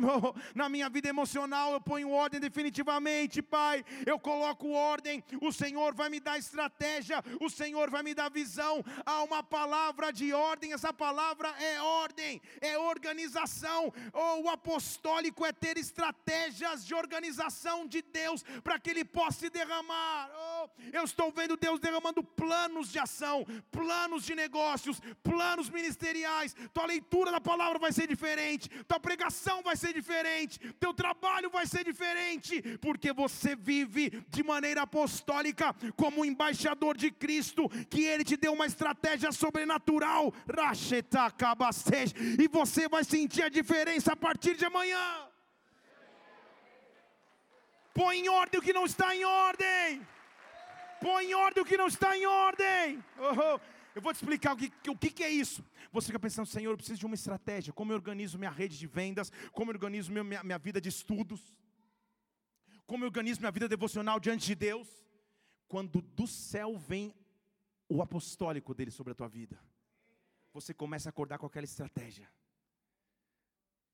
na 0.54 0.70
minha 0.70 0.90
vida 0.90 1.10
emocional, 1.10 1.74
eu 1.74 1.82
ponho 1.82 2.12
ordem 2.12 2.40
definitivamente, 2.40 3.42
Pai. 3.42 3.84
Eu 4.06 4.20
coloco 4.20 4.70
ordem, 4.70 5.24
o 5.42 5.52
Senhor 5.52 5.94
vai 5.96 6.10
me 6.10 6.20
dar 6.20 6.38
estratégia, 6.38 7.24
o 7.40 7.50
Senhor 7.50 7.90
vai 7.90 8.04
me 8.04 8.14
dar 8.14 8.30
visão. 8.30 8.84
Há 9.06 9.24
uma 9.24 9.42
palavra 9.44 10.12
de 10.12 10.32
ordem, 10.34 10.74
essa 10.74 10.94
palavra 10.94 11.50
é 11.60 11.82
ordem, 11.82 12.42
é 12.62 12.78
organização. 12.78 13.92
Oh, 14.14 14.44
o 14.44 14.50
apostólico 14.50 15.46
é 15.46 15.52
ter 15.52 15.78
estratégias 15.78 16.86
de 16.86 16.94
organização 16.94 17.88
de 17.88 18.02
Deus 18.02 18.44
para 18.64 18.80
que 18.80 18.90
Ele 18.90 19.06
possa 19.06 19.40
se 19.40 19.50
derramar. 19.50 20.30
Oh, 20.36 20.70
eu 20.92 21.04
estou 21.04 21.32
vendo 21.40 21.56
Deus 21.56 21.80
derramando 21.80 22.22
planos 22.22 22.92
de 22.92 23.00
ação, 23.00 23.46
planos 23.72 24.26
de 24.26 24.36
negócios, 24.36 25.00
planos 25.24 25.70
ministeriais. 25.70 26.54
Tua 26.74 26.86
leitura 26.86 27.32
da 27.32 27.40
palavra 27.40 27.80
vai 27.80 27.92
ser 27.94 28.08
diferente, 28.08 28.68
tua 28.84 29.00
pregação 29.00 29.62
vai 29.64 29.76
ser 29.78 29.94
diferente, 29.94 30.60
teu 30.80 30.94
trabalho 30.94 31.50
vai 31.50 31.66
ser 31.66 31.86
diferente, 31.86 32.62
porque 32.80 33.14
você 33.14 33.56
vive 33.56 34.04
de 34.30 34.44
maneira 34.44 34.82
apostólica 34.82 35.74
como 35.96 36.26
embaixador 36.26 36.98
de 36.98 37.10
Cristo, 37.10 37.70
que 37.90 38.04
Ele 38.04 38.26
te 38.26 38.36
deu 38.36 38.52
uma 38.54 38.66
estratégia 38.66 39.32
sobrenatural, 39.32 40.34
e 42.38 42.48
você 42.50 42.90
vai 42.90 43.04
sentir 43.04 43.44
a 43.44 43.50
diferença 43.50 44.14
a 44.14 44.16
partir 44.16 44.56
de 44.58 44.66
amanhã. 44.66 45.06
Põe 47.94 48.20
em 48.20 48.30
ordem 48.30 48.60
o 48.60 48.64
que 48.64 48.74
não 48.74 48.86
está 48.86 49.16
em 49.16 49.24
ordem. 49.26 50.08
Põe 51.02 51.32
em 51.32 51.34
ordem 51.34 51.64
o 51.64 51.66
que 51.66 51.78
não 51.78 51.88
está 51.88 52.18
em 52.18 52.26
ordem. 52.26 53.04
Oh, 53.18 53.60
eu 53.96 54.02
vou 54.02 54.14
te 54.14 54.18
explicar 54.18 54.54
o 54.54 54.58
que, 54.58 54.72
o 54.90 54.98
que 54.98 55.24
é 55.24 55.30
isso. 55.30 55.64
Você 55.92 56.08
fica 56.08 56.20
pensando, 56.20 56.46
Senhor, 56.46 56.72
eu 56.72 56.78
preciso 56.78 57.00
de 57.00 57.06
uma 57.06 57.16
estratégia. 57.16 57.74
Como 57.74 57.92
eu 57.92 57.96
organizo 57.96 58.38
minha 58.38 58.52
rede 58.52 58.78
de 58.78 58.88
vendas? 58.88 59.32
Como 59.52 59.72
eu 59.72 59.76
organizo 59.76 60.12
minha, 60.12 60.44
minha 60.44 60.58
vida 60.58 60.80
de 60.80 60.90
estudos? 60.90 61.42
Como 62.86 63.04
eu 63.04 63.08
organizo 63.08 63.40
minha 63.40 63.52
vida 63.52 63.68
devocional 63.68 64.20
diante 64.20 64.46
de 64.46 64.56
Deus? 64.56 64.88
Quando 65.68 66.02
do 66.02 66.28
céu 66.28 66.78
vem 66.78 67.14
o 67.88 68.02
apostólico 68.02 68.74
dele 68.74 68.92
sobre 68.92 69.14
a 69.14 69.16
tua 69.16 69.28
vida, 69.28 69.60
você 70.54 70.74
começa 70.74 71.10
a 71.10 71.12
acordar 71.12 71.38
com 71.38 71.46
aquela 71.46 71.66
estratégia. 71.66 72.30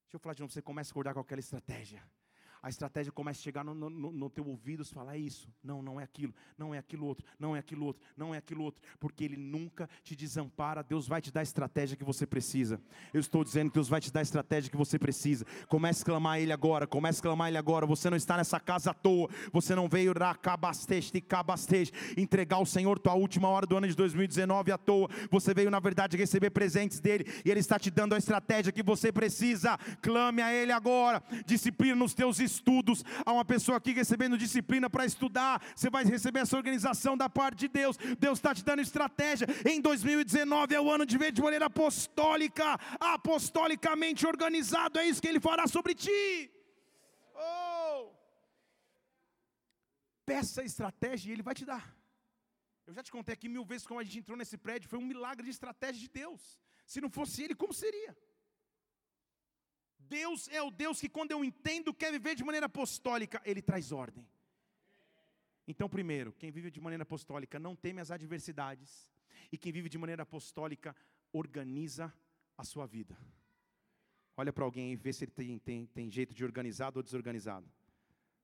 Deixa 0.04 0.16
eu 0.16 0.20
falar 0.20 0.34
de 0.34 0.40
novo, 0.40 0.52
você 0.52 0.62
começa 0.62 0.90
a 0.90 0.92
acordar 0.92 1.14
com 1.14 1.20
aquela 1.20 1.40
estratégia 1.40 2.02
a 2.66 2.68
estratégia 2.68 3.12
começa 3.12 3.38
a 3.38 3.42
chegar 3.44 3.62
no, 3.62 3.72
no, 3.72 3.88
no 3.88 4.28
teu 4.28 4.44
ouvido 4.44 4.82
e 4.82 4.86
falar 4.86 5.14
é 5.14 5.18
isso, 5.18 5.48
não, 5.62 5.80
não 5.80 6.00
é 6.00 6.02
aquilo, 6.02 6.34
não 6.58 6.74
é 6.74 6.78
aquilo 6.78 7.06
outro, 7.06 7.24
não 7.38 7.54
é 7.54 7.60
aquilo 7.60 7.86
outro, 7.86 8.02
não 8.16 8.34
é 8.34 8.38
aquilo 8.38 8.64
outro, 8.64 8.82
porque 8.98 9.22
Ele 9.22 9.36
nunca 9.36 9.88
te 10.02 10.16
desampara, 10.16 10.82
Deus 10.82 11.06
vai 11.06 11.22
te 11.22 11.30
dar 11.30 11.40
a 11.40 11.42
estratégia 11.44 11.96
que 11.96 12.02
você 12.02 12.26
precisa. 12.26 12.80
Eu 13.14 13.20
estou 13.20 13.44
dizendo 13.44 13.70
que 13.70 13.74
Deus 13.74 13.88
vai 13.88 14.00
te 14.00 14.12
dar 14.12 14.18
a 14.18 14.22
estratégia 14.24 14.68
que 14.68 14.76
você 14.76 14.98
precisa. 14.98 15.46
Comece 15.68 16.02
a 16.02 16.06
clamar 16.06 16.32
a 16.32 16.40
Ele 16.40 16.52
agora, 16.52 16.88
comece 16.88 17.20
a 17.20 17.22
clamar 17.22 17.46
a 17.46 17.50
Ele 17.50 17.58
agora. 17.58 17.86
Você 17.86 18.10
não 18.10 18.16
está 18.16 18.36
nessa 18.36 18.58
casa 18.58 18.90
à 18.90 18.94
toa, 18.94 19.30
você 19.52 19.72
não 19.76 19.88
veio 19.88 20.12
racabasteste, 20.12 21.20
cabasteste, 21.20 21.94
entregar 22.16 22.56
ao 22.56 22.66
Senhor 22.66 22.98
tua 22.98 23.14
última 23.14 23.46
hora 23.46 23.64
do 23.64 23.76
ano 23.76 23.86
de 23.86 23.94
2019 23.94 24.72
à 24.72 24.78
toa. 24.78 25.08
Você 25.30 25.54
veio, 25.54 25.70
na 25.70 25.78
verdade, 25.78 26.16
receber 26.16 26.50
presentes 26.50 26.98
dele. 26.98 27.26
E 27.44 27.50
Ele 27.52 27.60
está 27.60 27.78
te 27.78 27.92
dando 27.92 28.16
a 28.16 28.18
estratégia 28.18 28.72
que 28.72 28.82
você 28.82 29.12
precisa. 29.12 29.78
Clame 30.02 30.42
a 30.42 30.52
Ele 30.52 30.72
agora, 30.72 31.22
disciplina 31.46 31.94
nos 31.94 32.12
teus 32.12 32.40
estudos 32.40 32.55
estudos. 32.56 33.04
Há 33.24 33.32
uma 33.32 33.44
pessoa 33.44 33.76
aqui 33.78 33.92
recebendo 33.92 34.42
disciplina 34.44 34.88
para 34.90 35.04
estudar. 35.12 35.54
Você 35.74 35.88
vai 35.96 36.04
receber 36.04 36.40
essa 36.40 36.56
organização 36.56 37.16
da 37.22 37.28
parte 37.28 37.58
de 37.64 37.68
Deus. 37.80 37.96
Deus 38.18 38.38
está 38.38 38.54
te 38.54 38.64
dando 38.68 38.82
estratégia. 38.88 39.46
Em 39.72 39.80
2019 39.80 40.74
é 40.74 40.80
o 40.80 40.90
ano 40.96 41.06
de 41.10 41.16
ver 41.22 41.32
de 41.32 41.42
maneira 41.42 41.66
apostólica, 41.66 42.68
apostolicamente 43.14 44.26
organizado. 44.26 44.98
É 44.98 45.06
isso 45.06 45.22
que 45.22 45.28
Ele 45.28 45.40
fará 45.48 45.66
sobre 45.76 45.94
ti. 45.94 46.50
Oh! 47.34 48.10
Peça 50.24 50.62
estratégia 50.72 51.30
e 51.30 51.32
Ele 51.34 51.46
vai 51.48 51.54
te 51.54 51.64
dar. 51.72 51.84
Eu 52.86 52.94
já 52.96 53.02
te 53.02 53.12
contei 53.16 53.32
aqui 53.36 53.48
mil 53.48 53.64
vezes 53.64 53.86
como 53.86 54.00
a 54.00 54.04
gente 54.04 54.18
entrou 54.20 54.36
nesse 54.40 54.56
prédio. 54.56 54.88
Foi 54.88 54.98
um 54.98 55.08
milagre 55.12 55.44
de 55.48 55.52
estratégia 55.58 56.00
de 56.04 56.10
Deus. 56.22 56.42
Se 56.92 57.00
não 57.00 57.10
fosse 57.10 57.42
Ele, 57.44 57.54
como 57.62 57.74
seria? 57.84 58.12
Deus 60.08 60.48
é 60.48 60.62
o 60.62 60.70
Deus 60.70 61.00
que, 61.00 61.08
quando 61.08 61.32
eu 61.32 61.44
entendo, 61.44 61.92
quer 61.92 62.10
viver 62.12 62.34
de 62.34 62.44
maneira 62.44 62.66
apostólica, 62.66 63.40
Ele 63.44 63.62
traz 63.62 63.92
ordem. 63.92 64.26
Então, 65.68 65.88
primeiro, 65.88 66.32
quem 66.32 66.50
vive 66.50 66.70
de 66.70 66.80
maneira 66.80 67.02
apostólica 67.02 67.58
não 67.58 67.74
teme 67.74 68.00
as 68.00 68.10
adversidades, 68.10 69.10
e 69.50 69.58
quem 69.58 69.72
vive 69.72 69.88
de 69.88 69.98
maneira 69.98 70.22
apostólica 70.22 70.94
organiza 71.32 72.12
a 72.56 72.64
sua 72.64 72.86
vida. 72.86 73.16
Olha 74.36 74.52
para 74.52 74.64
alguém 74.64 74.92
e 74.92 74.96
vê 74.96 75.12
se 75.12 75.24
ele 75.24 75.32
tem, 75.32 75.58
tem, 75.58 75.86
tem 75.86 76.10
jeito 76.10 76.34
de 76.34 76.44
organizado 76.44 76.98
ou 76.98 77.02
desorganizado. 77.02 77.66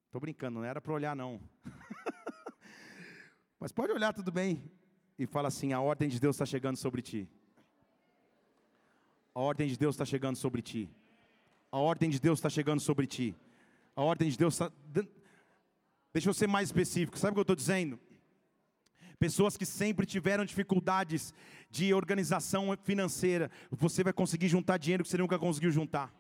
Estou 0.07 0.21
brincando, 0.21 0.59
não 0.59 0.65
era 0.65 0.81
para 0.81 0.93
olhar, 0.93 1.15
não. 1.15 1.41
Mas 3.61 3.73
pode 3.73 3.93
olhar 3.93 4.13
tudo 4.13 4.33
bem. 4.33 4.71
E 5.19 5.27
fala 5.27 5.49
assim: 5.49 5.73
a 5.73 5.81
ordem 5.81 6.09
de 6.09 6.19
Deus 6.19 6.37
está 6.37 6.47
chegando 6.47 6.77
sobre 6.77 7.03
ti. 7.03 7.29
A 9.35 9.41
ordem 9.41 9.69
de 9.69 9.79
Deus 9.79 9.95
está 9.95 10.05
chegando 10.05 10.37
sobre 10.37 10.61
ti. 10.61 10.91
A 11.73 11.79
ordem 11.79 12.11
de 12.11 12.21
Deus 12.21 12.39
está 12.39 12.51
chegando 12.51 12.81
sobre 12.81 13.07
ti. 13.07 13.35
A 13.97 14.03
ordem 14.03 14.29
de 14.29 14.37
Deus 14.37 14.55
está. 14.55 14.71
Deixa 16.13 16.29
eu 16.29 16.35
ser 16.35 16.47
mais 16.47 16.69
específico. 16.69 17.19
Sabe 17.19 17.31
o 17.31 17.35
que 17.35 17.41
eu 17.41 17.43
estou 17.43 17.57
dizendo? 17.57 17.99
Pessoas 19.19 19.57
que 19.57 19.65
sempre 19.65 20.05
tiveram 20.05 20.45
dificuldades 20.45 21.33
de 21.71 21.95
organização 21.95 22.77
financeira, 22.83 23.51
você 23.71 24.05
vai 24.05 24.13
conseguir 24.13 24.49
juntar 24.49 24.77
dinheiro 24.77 25.03
que 25.03 25.09
você 25.09 25.17
nunca 25.17 25.39
conseguiu 25.39 25.71
juntar. 25.71 26.13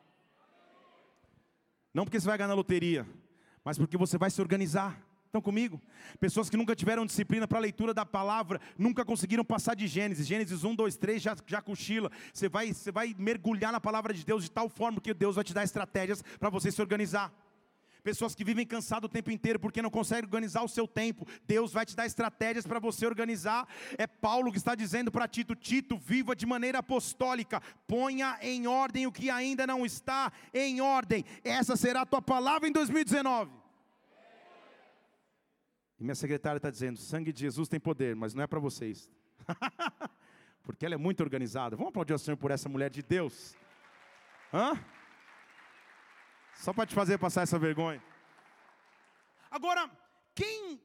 Não 1.92 2.04
porque 2.04 2.18
você 2.18 2.26
vai 2.26 2.38
ganhar 2.38 2.48
na 2.48 2.54
loteria, 2.54 3.06
mas 3.62 3.76
porque 3.76 3.98
você 3.98 4.16
vai 4.16 4.30
se 4.30 4.40
organizar. 4.40 4.98
Estão 5.32 5.40
comigo? 5.40 5.80
Pessoas 6.20 6.50
que 6.50 6.58
nunca 6.58 6.76
tiveram 6.76 7.06
disciplina 7.06 7.48
para 7.48 7.56
a 7.56 7.60
leitura 7.62 7.94
da 7.94 8.04
palavra, 8.04 8.60
nunca 8.76 9.02
conseguiram 9.02 9.42
passar 9.42 9.74
de 9.74 9.86
Gênesis. 9.86 10.26
Gênesis 10.26 10.62
1, 10.62 10.74
2, 10.74 10.96
3 10.98 11.22
já, 11.22 11.34
já 11.46 11.62
cochila. 11.62 12.12
Você 12.34 12.50
vai, 12.50 12.74
você 12.74 12.92
vai 12.92 13.14
mergulhar 13.18 13.72
na 13.72 13.80
palavra 13.80 14.12
de 14.12 14.26
Deus 14.26 14.44
de 14.44 14.50
tal 14.50 14.68
forma 14.68 15.00
que 15.00 15.14
Deus 15.14 15.36
vai 15.36 15.42
te 15.42 15.54
dar 15.54 15.64
estratégias 15.64 16.22
para 16.38 16.50
você 16.50 16.70
se 16.70 16.82
organizar. 16.82 17.32
Pessoas 18.04 18.34
que 18.34 18.44
vivem 18.44 18.66
cansadas 18.66 19.08
o 19.08 19.08
tempo 19.08 19.30
inteiro 19.30 19.58
porque 19.58 19.80
não 19.80 19.88
conseguem 19.88 20.24
organizar 20.24 20.64
o 20.64 20.68
seu 20.68 20.86
tempo. 20.86 21.26
Deus 21.48 21.72
vai 21.72 21.86
te 21.86 21.96
dar 21.96 22.04
estratégias 22.04 22.66
para 22.66 22.78
você 22.78 23.06
organizar. 23.06 23.66
É 23.96 24.06
Paulo 24.06 24.52
que 24.52 24.58
está 24.58 24.74
dizendo 24.74 25.10
para 25.10 25.26
Tito: 25.26 25.54
Tito, 25.54 25.96
viva 25.96 26.36
de 26.36 26.44
maneira 26.44 26.80
apostólica, 26.80 27.62
ponha 27.86 28.36
em 28.42 28.66
ordem 28.66 29.06
o 29.06 29.12
que 29.12 29.30
ainda 29.30 29.66
não 29.66 29.86
está 29.86 30.30
em 30.52 30.82
ordem. 30.82 31.24
Essa 31.42 31.74
será 31.74 32.02
a 32.02 32.06
tua 32.06 32.20
palavra 32.20 32.68
em 32.68 32.72
2019. 32.72 33.61
E 36.02 36.04
minha 36.04 36.16
secretária 36.16 36.56
está 36.56 36.68
dizendo: 36.68 36.98
sangue 36.98 37.32
de 37.32 37.42
Jesus 37.42 37.68
tem 37.68 37.78
poder, 37.78 38.16
mas 38.16 38.34
não 38.34 38.42
é 38.42 38.46
para 38.48 38.58
vocês. 38.58 39.08
Porque 40.64 40.84
ela 40.84 40.96
é 40.96 40.98
muito 40.98 41.20
organizada. 41.20 41.76
Vamos 41.76 41.90
aplaudir 41.90 42.12
o 42.12 42.18
Senhor 42.18 42.36
por 42.36 42.50
essa 42.50 42.68
mulher 42.68 42.90
de 42.90 43.02
Deus. 43.02 43.54
Hã? 44.52 44.72
Só 46.56 46.72
para 46.72 46.86
te 46.86 46.94
fazer 46.96 47.18
passar 47.18 47.42
essa 47.42 47.56
vergonha. 47.56 48.02
Agora, 49.48 49.88
quem 50.34 50.80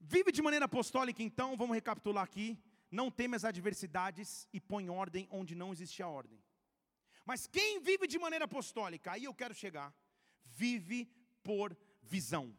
vive 0.00 0.32
de 0.32 0.42
maneira 0.42 0.64
apostólica, 0.64 1.22
então, 1.22 1.56
vamos 1.56 1.76
recapitular 1.76 2.24
aqui, 2.24 2.58
não 2.90 3.12
teme 3.12 3.36
as 3.36 3.44
adversidades 3.44 4.48
e 4.52 4.60
põe 4.60 4.90
ordem 4.90 5.28
onde 5.30 5.54
não 5.54 5.72
existe 5.72 6.02
a 6.02 6.08
ordem. 6.08 6.42
Mas 7.24 7.46
quem 7.46 7.80
vive 7.80 8.08
de 8.08 8.18
maneira 8.18 8.46
apostólica, 8.46 9.12
aí 9.12 9.22
eu 9.22 9.34
quero 9.34 9.54
chegar, 9.54 9.94
vive 10.44 11.08
por 11.44 11.76
visão. 12.02 12.52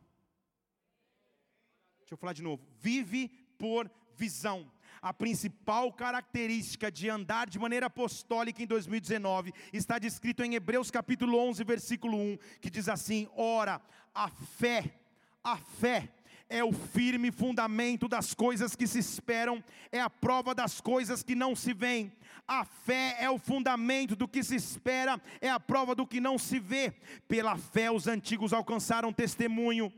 Deixa 2.04 2.14
eu 2.14 2.18
falar 2.18 2.34
de 2.34 2.44
novo. 2.44 2.62
Vive 2.82 3.30
por 3.58 3.90
visão. 4.16 4.70
A 5.02 5.14
principal 5.14 5.92
característica 5.92 6.92
de 6.92 7.10
andar 7.10 7.50
de 7.50 7.58
maneira 7.58 7.88
apostólica 7.88 8.62
em 8.62 8.68
2019 8.68 9.54
está 9.72 9.98
descrito 9.98 10.44
em 10.44 10.56
Hebreus 10.56 10.92
capítulo 10.92 11.38
11, 11.38 11.64
versículo 11.64 12.18
1, 12.18 12.38
que 12.62 12.70
diz 12.70 12.88
assim: 12.90 13.28
Ora, 13.36 13.82
a 14.14 14.30
fé, 14.30 14.96
a 15.44 15.58
fé 15.58 16.10
é 16.50 16.64
o 16.64 16.72
firme 16.74 17.32
fundamento 17.32 18.08
das 18.08 18.34
coisas 18.34 18.76
que 18.76 18.86
se 18.86 19.00
esperam, 19.00 19.64
é 19.92 20.00
a 20.00 20.10
prova 20.10 20.54
das 20.54 20.80
coisas 20.82 21.24
que 21.24 21.36
não 21.36 21.56
se 21.56 21.74
veem. 21.74 22.12
A 22.46 22.66
fé 22.66 23.16
é 23.20 23.30
o 23.30 23.40
fundamento 23.40 24.16
do 24.16 24.28
que 24.28 24.44
se 24.44 24.56
espera, 24.56 25.22
é 25.40 25.50
a 25.50 25.60
prova 25.60 25.96
do 25.96 26.06
que 26.06 26.20
não 26.20 26.38
se 26.38 26.60
vê. 26.60 26.94
Pela 27.28 27.58
fé, 27.58 27.90
os 27.90 28.08
antigos 28.08 28.52
alcançaram 28.52 29.14
testemunho. 29.14 29.92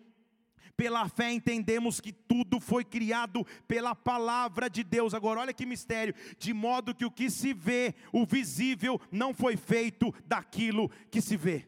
Pela 0.78 1.08
fé 1.08 1.32
entendemos 1.32 2.02
que 2.02 2.12
tudo 2.12 2.60
foi 2.60 2.84
criado 2.84 3.46
pela 3.68 3.96
palavra 3.96 4.70
de 4.70 4.84
Deus. 4.84 5.14
Agora, 5.14 5.40
olha 5.40 5.54
que 5.54 5.66
mistério: 5.66 6.14
de 6.38 6.54
modo 6.54 6.94
que 6.94 7.06
o 7.06 7.12
que 7.12 7.30
se 7.30 7.54
vê, 7.54 7.96
o 8.12 8.26
visível, 8.26 9.00
não 9.12 9.34
foi 9.34 9.56
feito 9.56 10.14
daquilo 10.26 10.90
que 11.10 11.22
se 11.22 11.38
vê. 11.38 11.68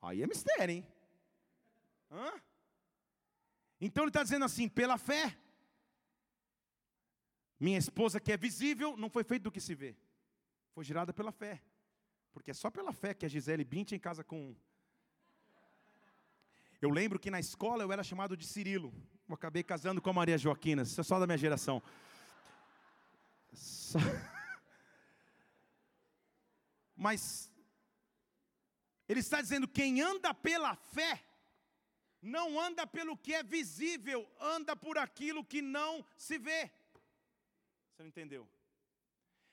Aí 0.00 0.22
é 0.22 0.26
mistério, 0.26 0.76
hein? 0.76 0.86
Hã? 2.10 2.32
Então 3.80 4.04
ele 4.04 4.10
está 4.10 4.22
dizendo 4.22 4.44
assim: 4.44 4.68
pela 4.68 4.96
fé, 4.96 5.36
minha 7.58 7.78
esposa 7.78 8.20
que 8.20 8.32
é 8.32 8.36
visível, 8.36 8.96
não 8.96 9.10
foi 9.10 9.24
feito 9.24 9.44
do 9.44 9.52
que 9.52 9.60
se 9.60 9.74
vê, 9.74 9.96
foi 10.72 10.84
gerada 10.84 11.12
pela 11.12 11.32
fé. 11.32 11.62
Porque 12.32 12.50
é 12.50 12.54
só 12.54 12.70
pela 12.70 12.92
fé 12.92 13.14
que 13.14 13.24
a 13.24 13.28
Gisele 13.28 13.64
Bint 13.64 13.92
em 13.92 13.98
casa 13.98 14.22
com. 14.22 14.54
Eu 16.80 16.90
lembro 16.90 17.18
que 17.18 17.30
na 17.30 17.40
escola 17.40 17.82
eu 17.82 17.92
era 17.92 18.02
chamado 18.02 18.36
de 18.36 18.46
Cirilo. 18.46 18.92
Eu 19.28 19.34
acabei 19.34 19.62
casando 19.62 20.00
com 20.00 20.10
a 20.10 20.12
Maria 20.12 20.38
Joaquina, 20.38 20.82
isso 20.82 21.00
é 21.00 21.04
só 21.04 21.18
da 21.18 21.26
minha 21.26 21.38
geração. 21.38 21.82
Só... 23.52 23.98
Mas 26.96 27.50
ele 29.08 29.20
está 29.20 29.40
dizendo: 29.40 29.68
quem 29.68 30.00
anda 30.00 30.32
pela 30.32 30.74
fé, 30.74 31.22
não 32.20 32.58
anda 32.60 32.86
pelo 32.86 33.16
que 33.16 33.34
é 33.34 33.42
visível, 33.42 34.28
anda 34.40 34.74
por 34.74 34.98
aquilo 34.98 35.44
que 35.44 35.62
não 35.62 36.04
se 36.16 36.38
vê. 36.38 36.70
Você 37.90 38.02
não 38.02 38.08
entendeu? 38.08 38.48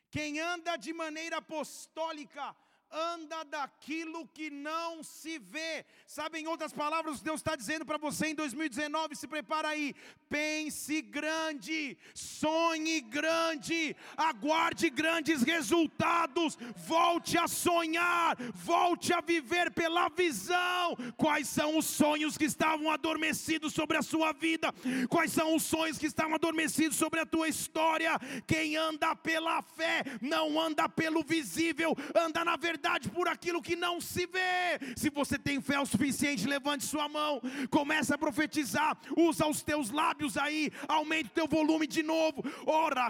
Quem 0.09 0.39
anda 0.39 0.75
de 0.75 0.93
maneira 0.93 1.37
apostólica, 1.37 2.55
anda 2.93 3.43
daquilo 3.43 4.27
que 4.27 4.51
não 4.51 5.03
se 5.03 5.39
vê. 5.39 5.83
Sabe, 6.05 6.39
em 6.39 6.47
outras 6.47 6.71
palavras, 6.71 7.21
Deus 7.21 7.39
está 7.39 7.55
dizendo 7.55 7.85
para 7.85 7.97
você 7.97 8.27
em 8.27 8.35
2019: 8.35 9.15
se 9.15 9.27
prepara 9.27 9.69
aí, 9.69 9.95
pense 10.29 11.01
grande, 11.01 11.97
sonhe 12.13 13.01
grande, 13.01 13.95
aguarde 14.15 14.89
grandes 14.89 15.41
resultados, 15.41 16.57
volte 16.87 17.37
a 17.37 17.47
sonhar, 17.47 18.37
volte 18.53 19.11
a 19.11 19.21
viver 19.21 19.71
pela 19.71 20.09
visão. 20.09 20.95
Quais 21.17 21.47
são 21.49 21.77
os 21.77 21.85
sonhos 21.85 22.37
que 22.37 22.45
estavam 22.45 22.91
adormecidos 22.91 23.73
sobre 23.73 23.97
a 23.97 24.03
sua 24.03 24.33
vida? 24.33 24.71
Quais 25.09 25.31
são 25.31 25.55
os 25.55 25.63
sonhos 25.63 25.97
que 25.97 26.05
estavam 26.05 26.35
adormecidos 26.35 26.97
sobre 26.97 27.19
a 27.19 27.25
tua 27.25 27.47
história? 27.47 28.19
Quem 28.45 28.77
anda 28.77 29.15
pela 29.15 29.61
fé, 29.63 30.03
não 30.21 30.59
anda 30.59 30.87
pelo 30.87 31.23
visível, 31.23 31.95
anda 32.15 32.45
na 32.45 32.55
verdade 32.55 32.82
verdade 32.83 33.09
por 33.09 33.29
aquilo 33.29 33.61
que 33.61 33.77
não 33.77 34.01
se 34.01 34.25
vê. 34.25 34.77
Se 34.97 35.09
você 35.09 35.39
tem 35.39 35.61
fé 35.61 35.79
o 35.79 35.85
suficiente, 35.85 36.45
levante 36.45 36.83
sua 36.83 37.07
mão, 37.07 37.41
comece 37.69 38.13
a 38.13 38.17
profetizar, 38.17 38.97
usa 39.15 39.47
os 39.47 39.63
teus 39.63 39.89
lábios 39.89 40.35
aí, 40.35 40.69
aumente 40.85 41.29
o 41.29 41.33
teu 41.33 41.47
volume 41.47 41.87
de 41.87 42.03
novo. 42.03 42.43
Ora, 42.65 43.07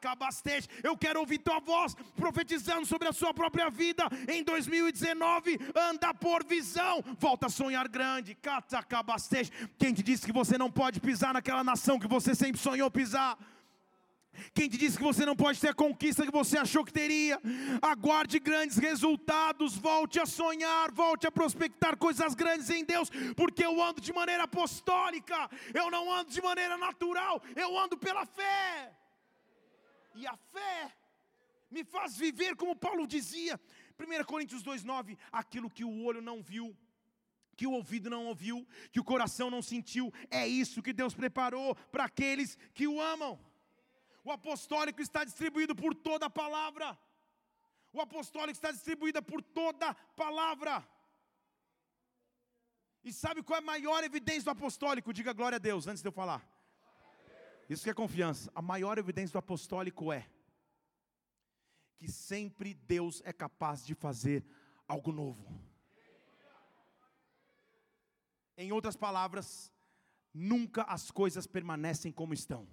cabastete. 0.00 0.68
Eu 0.82 0.96
quero 0.96 1.20
ouvir 1.20 1.38
tua 1.38 1.60
voz 1.60 1.94
profetizando 2.16 2.84
sobre 2.84 3.06
a 3.06 3.12
sua 3.12 3.32
própria 3.32 3.70
vida 3.70 4.04
em 4.26 4.42
2019. 4.42 5.60
Anda 5.76 6.12
por 6.12 6.44
visão, 6.44 7.04
volta 7.18 7.46
a 7.46 7.50
sonhar 7.50 7.86
grande. 7.86 8.36
cabastete. 8.88 9.52
Quem 9.78 9.94
te 9.94 10.02
disse 10.02 10.26
que 10.26 10.32
você 10.32 10.58
não 10.58 10.70
pode 10.70 10.98
pisar 10.98 11.32
naquela 11.32 11.62
nação 11.62 12.00
que 12.00 12.08
você 12.08 12.34
sempre 12.34 12.60
sonhou 12.60 12.90
pisar? 12.90 13.38
Quem 14.54 14.68
te 14.68 14.76
disse 14.76 14.96
que 14.96 15.02
você 15.02 15.24
não 15.24 15.36
pode 15.36 15.60
ter 15.60 15.68
a 15.68 15.74
conquista 15.74 16.24
que 16.24 16.32
você 16.32 16.58
achou 16.58 16.84
que 16.84 16.92
teria? 16.92 17.40
Aguarde 17.80 18.38
grandes 18.38 18.76
resultados, 18.76 19.76
volte 19.76 20.20
a 20.20 20.26
sonhar, 20.26 20.90
volte 20.92 21.26
a 21.26 21.32
prospectar 21.32 21.96
coisas 21.96 22.34
grandes 22.34 22.70
em 22.70 22.84
Deus, 22.84 23.10
porque 23.36 23.64
eu 23.64 23.82
ando 23.82 24.00
de 24.00 24.12
maneira 24.12 24.44
apostólica, 24.44 25.48
eu 25.72 25.90
não 25.90 26.12
ando 26.12 26.30
de 26.30 26.42
maneira 26.42 26.76
natural, 26.76 27.42
eu 27.54 27.78
ando 27.78 27.96
pela 27.96 28.26
fé. 28.26 28.92
E 30.14 30.26
a 30.26 30.36
fé 30.36 30.94
me 31.70 31.84
faz 31.84 32.16
viver 32.16 32.54
como 32.54 32.76
Paulo 32.76 33.06
dizia, 33.06 33.60
1 33.98 34.24
Coríntios 34.24 34.62
2,9: 34.62 35.18
aquilo 35.32 35.70
que 35.70 35.84
o 35.84 36.04
olho 36.04 36.22
não 36.22 36.42
viu, 36.42 36.76
que 37.56 37.66
o 37.66 37.72
ouvido 37.72 38.10
não 38.10 38.26
ouviu, 38.26 38.66
que 38.92 39.00
o 39.00 39.04
coração 39.04 39.50
não 39.50 39.62
sentiu, 39.62 40.12
é 40.30 40.46
isso 40.46 40.82
que 40.82 40.92
Deus 40.92 41.14
preparou 41.14 41.74
para 41.90 42.04
aqueles 42.04 42.56
que 42.72 42.86
o 42.86 43.00
amam. 43.00 43.38
O 44.24 44.32
apostólico 44.32 45.02
está 45.02 45.22
distribuído 45.22 45.76
por 45.76 45.94
toda 45.94 46.26
a 46.26 46.30
palavra. 46.30 46.98
O 47.92 48.00
apostólico 48.00 48.52
está 48.52 48.72
distribuído 48.72 49.22
por 49.22 49.42
toda 49.42 49.90
a 49.90 49.94
palavra. 49.94 50.82
E 53.04 53.12
sabe 53.12 53.42
qual 53.42 53.58
é 53.58 53.62
a 53.62 53.64
maior 53.64 54.02
evidência 54.02 54.44
do 54.44 54.50
apostólico? 54.50 55.12
Diga 55.12 55.34
glória 55.34 55.56
a 55.56 55.58
Deus 55.58 55.86
antes 55.86 56.02
de 56.02 56.08
eu 56.08 56.12
falar. 56.12 56.42
Isso 57.68 57.84
que 57.84 57.90
é 57.90 57.94
confiança. 57.94 58.50
A 58.54 58.62
maior 58.62 58.96
evidência 58.96 59.32
do 59.34 59.38
apostólico 59.38 60.10
é 60.10 60.26
que 61.98 62.10
sempre 62.10 62.72
Deus 62.72 63.22
é 63.24 63.32
capaz 63.32 63.84
de 63.84 63.94
fazer 63.94 64.44
algo 64.88 65.12
novo. 65.12 65.46
Em 68.56 68.72
outras 68.72 68.96
palavras, 68.96 69.70
nunca 70.32 70.82
as 70.84 71.10
coisas 71.10 71.46
permanecem 71.46 72.10
como 72.10 72.32
estão. 72.32 72.66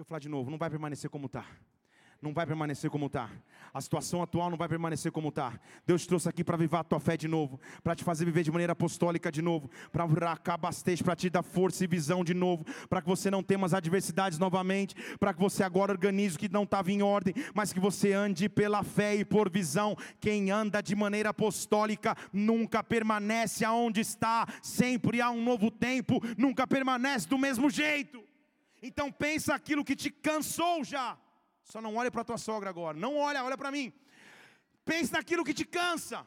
Deixa 0.00 0.06
eu 0.06 0.08
falar 0.08 0.20
de 0.20 0.30
novo, 0.30 0.50
não 0.50 0.56
vai 0.56 0.70
permanecer 0.70 1.10
como 1.10 1.26
está 1.26 1.44
não 2.22 2.34
vai 2.34 2.46
permanecer 2.46 2.90
como 2.90 3.06
está. 3.06 3.30
A 3.72 3.80
situação 3.80 4.22
atual 4.22 4.50
não 4.50 4.58
vai 4.58 4.68
permanecer 4.68 5.10
como 5.10 5.28
está. 5.30 5.58
Deus 5.86 6.02
te 6.02 6.08
trouxe 6.08 6.28
aqui 6.28 6.44
para 6.44 6.56
viver 6.56 6.76
a 6.76 6.84
tua 6.84 7.00
fé 7.00 7.16
de 7.16 7.26
novo, 7.26 7.58
para 7.82 7.94
te 7.94 8.04
fazer 8.04 8.26
viver 8.26 8.42
de 8.42 8.50
maneira 8.50 8.72
apostólica 8.72 9.32
de 9.32 9.40
novo, 9.40 9.70
para 9.90 10.04
racabasteja, 10.04 11.02
para 11.02 11.16
te 11.16 11.30
dar 11.30 11.42
força 11.42 11.82
e 11.82 11.86
visão 11.86 12.22
de 12.22 12.34
novo, 12.34 12.64
para 12.90 13.00
que 13.00 13.08
você 13.08 13.30
não 13.30 13.42
tenha 13.42 13.64
as 13.64 13.72
adversidades 13.72 14.38
novamente, 14.38 14.94
para 15.18 15.32
que 15.32 15.40
você 15.40 15.62
agora 15.62 15.92
organize 15.92 16.36
o 16.36 16.38
que 16.38 16.52
não 16.52 16.64
estava 16.64 16.92
em 16.92 17.00
ordem, 17.00 17.32
mas 17.54 17.72
que 17.72 17.80
você 17.80 18.12
ande 18.12 18.50
pela 18.50 18.82
fé 18.82 19.14
e 19.14 19.24
por 19.24 19.50
visão. 19.50 19.96
Quem 20.20 20.50
anda 20.50 20.82
de 20.82 20.94
maneira 20.94 21.30
apostólica 21.30 22.14
nunca 22.32 22.82
permanece 22.84 23.64
aonde 23.64 24.00
está, 24.00 24.46
sempre 24.62 25.22
há 25.22 25.30
um 25.30 25.42
novo 25.42 25.70
tempo, 25.70 26.20
nunca 26.36 26.66
permanece 26.66 27.26
do 27.26 27.38
mesmo 27.38 27.70
jeito. 27.70 28.29
Então 28.82 29.10
pensa 29.12 29.54
aquilo 29.54 29.84
que 29.84 29.96
te 29.96 30.10
cansou 30.10 30.82
já. 30.84 31.18
Só 31.64 31.80
não 31.80 31.96
olhe 31.96 32.10
para 32.10 32.24
tua 32.24 32.38
sogra 32.38 32.70
agora. 32.70 32.96
Não 32.96 33.16
olha, 33.16 33.44
olha 33.44 33.56
para 33.56 33.70
mim. 33.70 33.92
Pense 34.84 35.12
naquilo 35.12 35.44
que 35.44 35.54
te 35.54 35.64
cansa. 35.64 36.26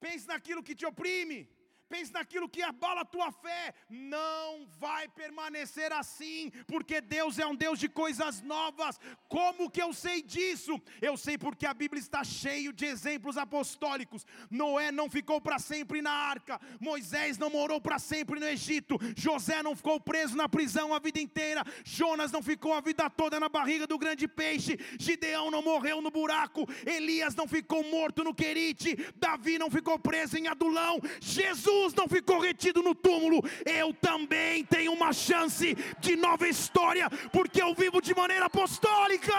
Pense 0.00 0.26
naquilo 0.26 0.62
que 0.62 0.74
te 0.74 0.86
oprime 0.86 1.48
pense 1.88 2.12
naquilo 2.12 2.48
que 2.48 2.62
abala 2.62 3.02
a 3.02 3.04
tua 3.04 3.30
fé, 3.30 3.74
não 3.88 4.66
vai 4.78 5.08
permanecer 5.08 5.92
assim, 5.92 6.50
porque 6.66 7.00
Deus 7.00 7.38
é 7.38 7.46
um 7.46 7.54
Deus 7.54 7.78
de 7.78 7.88
coisas 7.88 8.40
novas. 8.42 8.98
Como 9.28 9.70
que 9.70 9.82
eu 9.82 9.92
sei 9.92 10.22
disso? 10.22 10.80
Eu 11.00 11.16
sei 11.16 11.38
porque 11.38 11.66
a 11.66 11.74
Bíblia 11.74 12.00
está 12.00 12.24
cheio 12.24 12.72
de 12.72 12.84
exemplos 12.84 13.36
apostólicos. 13.36 14.26
Noé 14.50 14.90
não 14.90 15.08
ficou 15.08 15.40
para 15.40 15.58
sempre 15.58 16.02
na 16.02 16.10
arca, 16.10 16.60
Moisés 16.80 17.38
não 17.38 17.50
morou 17.50 17.80
para 17.80 17.98
sempre 17.98 18.40
no 18.40 18.46
Egito, 18.46 18.98
José 19.16 19.62
não 19.62 19.76
ficou 19.76 20.00
preso 20.00 20.36
na 20.36 20.48
prisão 20.48 20.94
a 20.94 20.98
vida 20.98 21.20
inteira, 21.20 21.62
Jonas 21.84 22.32
não 22.32 22.42
ficou 22.42 22.74
a 22.74 22.80
vida 22.80 23.08
toda 23.08 23.38
na 23.38 23.48
barriga 23.48 23.86
do 23.86 23.98
grande 23.98 24.26
peixe, 24.26 24.78
Gideão 24.98 25.50
não 25.50 25.62
morreu 25.62 26.00
no 26.00 26.10
buraco, 26.10 26.66
Elias 26.84 27.34
não 27.34 27.46
ficou 27.46 27.84
morto 27.84 28.24
no 28.24 28.34
Querite, 28.34 28.96
Davi 29.16 29.58
não 29.58 29.70
ficou 29.70 29.98
preso 29.98 30.36
em 30.36 30.48
Adulão, 30.48 30.98
Jesus 31.20 31.75
Jesus 31.76 31.94
não 31.94 32.08
ficou 32.08 32.38
retido 32.40 32.82
no 32.82 32.94
túmulo, 32.94 33.42
eu 33.64 33.92
também 33.92 34.64
tenho 34.64 34.92
uma 34.92 35.12
chance 35.12 35.74
de 35.98 36.16
nova 36.16 36.48
história, 36.48 37.08
porque 37.32 37.60
eu 37.60 37.74
vivo 37.74 38.00
de 38.00 38.14
maneira 38.14 38.46
apostólica. 38.46 39.34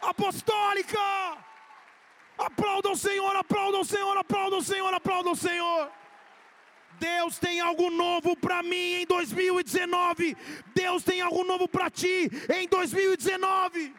apostólica. 0.00 0.98
Aplauda 2.38 2.90
o 2.90 2.96
Senhor, 2.96 3.36
aplauda 3.36 3.78
o 3.78 3.84
Senhor, 3.84 4.16
aplauda 4.16 4.56
o 4.56 4.62
Senhor, 4.62 4.94
aplauda 4.94 5.30
o 5.30 5.36
Senhor. 5.36 5.90
Deus 6.98 7.38
tem 7.38 7.60
algo 7.60 7.90
novo 7.90 8.36
para 8.36 8.62
mim 8.62 9.02
em 9.02 9.06
2019. 9.06 10.36
Deus 10.74 11.02
tem 11.02 11.20
algo 11.20 11.44
novo 11.44 11.68
para 11.68 11.90
ti 11.90 12.30
em 12.54 12.68
2019. 12.68 13.94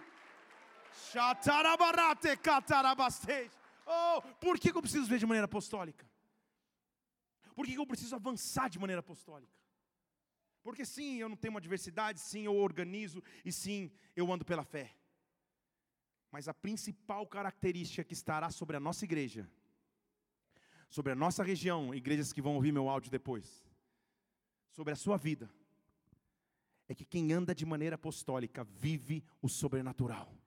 Oh, 3.86 4.22
por 4.40 4.58
que 4.58 4.70
eu 4.72 4.82
preciso 4.82 5.06
ver 5.06 5.20
de 5.20 5.26
maneira 5.26 5.46
apostólica? 5.46 6.13
Por 7.54 7.66
que 7.66 7.76
eu 7.76 7.86
preciso 7.86 8.16
avançar 8.16 8.70
de 8.70 8.80
maneira 8.80 9.00
apostólica? 9.00 9.54
Porque 10.62 10.86
sim, 10.86 11.18
eu 11.18 11.28
não 11.28 11.36
tenho 11.36 11.54
uma 11.54 11.60
adversidade, 11.60 12.20
sim, 12.20 12.44
eu 12.44 12.56
organizo 12.56 13.22
e 13.44 13.52
sim, 13.52 13.92
eu 14.16 14.32
ando 14.32 14.46
pela 14.46 14.64
fé. 14.64 14.96
Mas 16.32 16.48
a 16.48 16.54
principal 16.54 17.28
característica 17.28 18.04
que 18.04 18.14
estará 18.14 18.50
sobre 18.50 18.78
a 18.78 18.80
nossa 18.80 19.04
igreja, 19.04 19.50
sobre 20.90 21.12
a 21.12 21.16
nossa 21.16 21.44
região, 21.44 21.94
igrejas 21.94 22.32
que 22.32 22.42
vão 22.42 22.56
ouvir 22.56 22.72
meu 22.72 22.90
áudio 22.90 23.12
depois, 23.12 23.64
sobre 24.70 24.94
a 24.94 24.96
sua 24.96 25.18
vida, 25.18 25.50
é 26.88 26.96
que 26.96 27.06
quem 27.06 27.32
anda 27.34 27.54
de 27.54 27.66
maneira 27.66 27.96
apostólica 27.96 28.64
vive 28.64 29.24
o 29.42 29.50
sobrenatural 29.50 30.43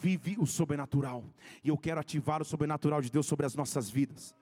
vive 0.00 0.36
o 0.38 0.46
sobrenatural. 0.46 1.24
E 1.62 1.68
eu 1.68 1.76
quero 1.76 2.00
ativar 2.00 2.40
o 2.40 2.44
sobrenatural 2.44 3.00
de 3.00 3.10
Deus 3.10 3.26
sobre 3.26 3.46
as 3.46 3.54
nossas 3.54 3.90
vidas. 3.90 4.34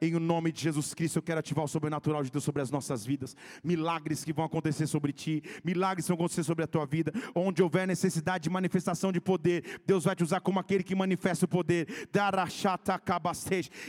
Em 0.00 0.14
o 0.14 0.20
nome 0.20 0.50
de 0.50 0.60
Jesus 0.60 0.92
Cristo, 0.92 1.18
eu 1.18 1.22
quero 1.22 1.40
ativar 1.40 1.64
o 1.64 1.68
sobrenatural 1.68 2.22
de 2.22 2.30
Deus 2.30 2.44
sobre 2.44 2.60
as 2.60 2.70
nossas 2.70 3.06
vidas. 3.06 3.36
Milagres 3.62 4.24
que 4.24 4.32
vão 4.32 4.44
acontecer 4.44 4.86
sobre 4.86 5.12
ti, 5.12 5.42
milagres 5.64 6.04
que 6.04 6.08
vão 6.08 6.16
acontecer 6.16 6.42
sobre 6.42 6.64
a 6.64 6.66
tua 6.66 6.84
vida. 6.84 7.12
Onde 7.34 7.62
houver 7.62 7.86
necessidade 7.86 8.44
de 8.44 8.50
manifestação 8.50 9.12
de 9.12 9.20
poder, 9.20 9.80
Deus 9.86 10.04
vai 10.04 10.16
te 10.16 10.22
usar 10.22 10.40
como 10.40 10.58
aquele 10.58 10.82
que 10.82 10.94
manifesta 10.94 11.44
o 11.44 11.48
poder. 11.48 11.86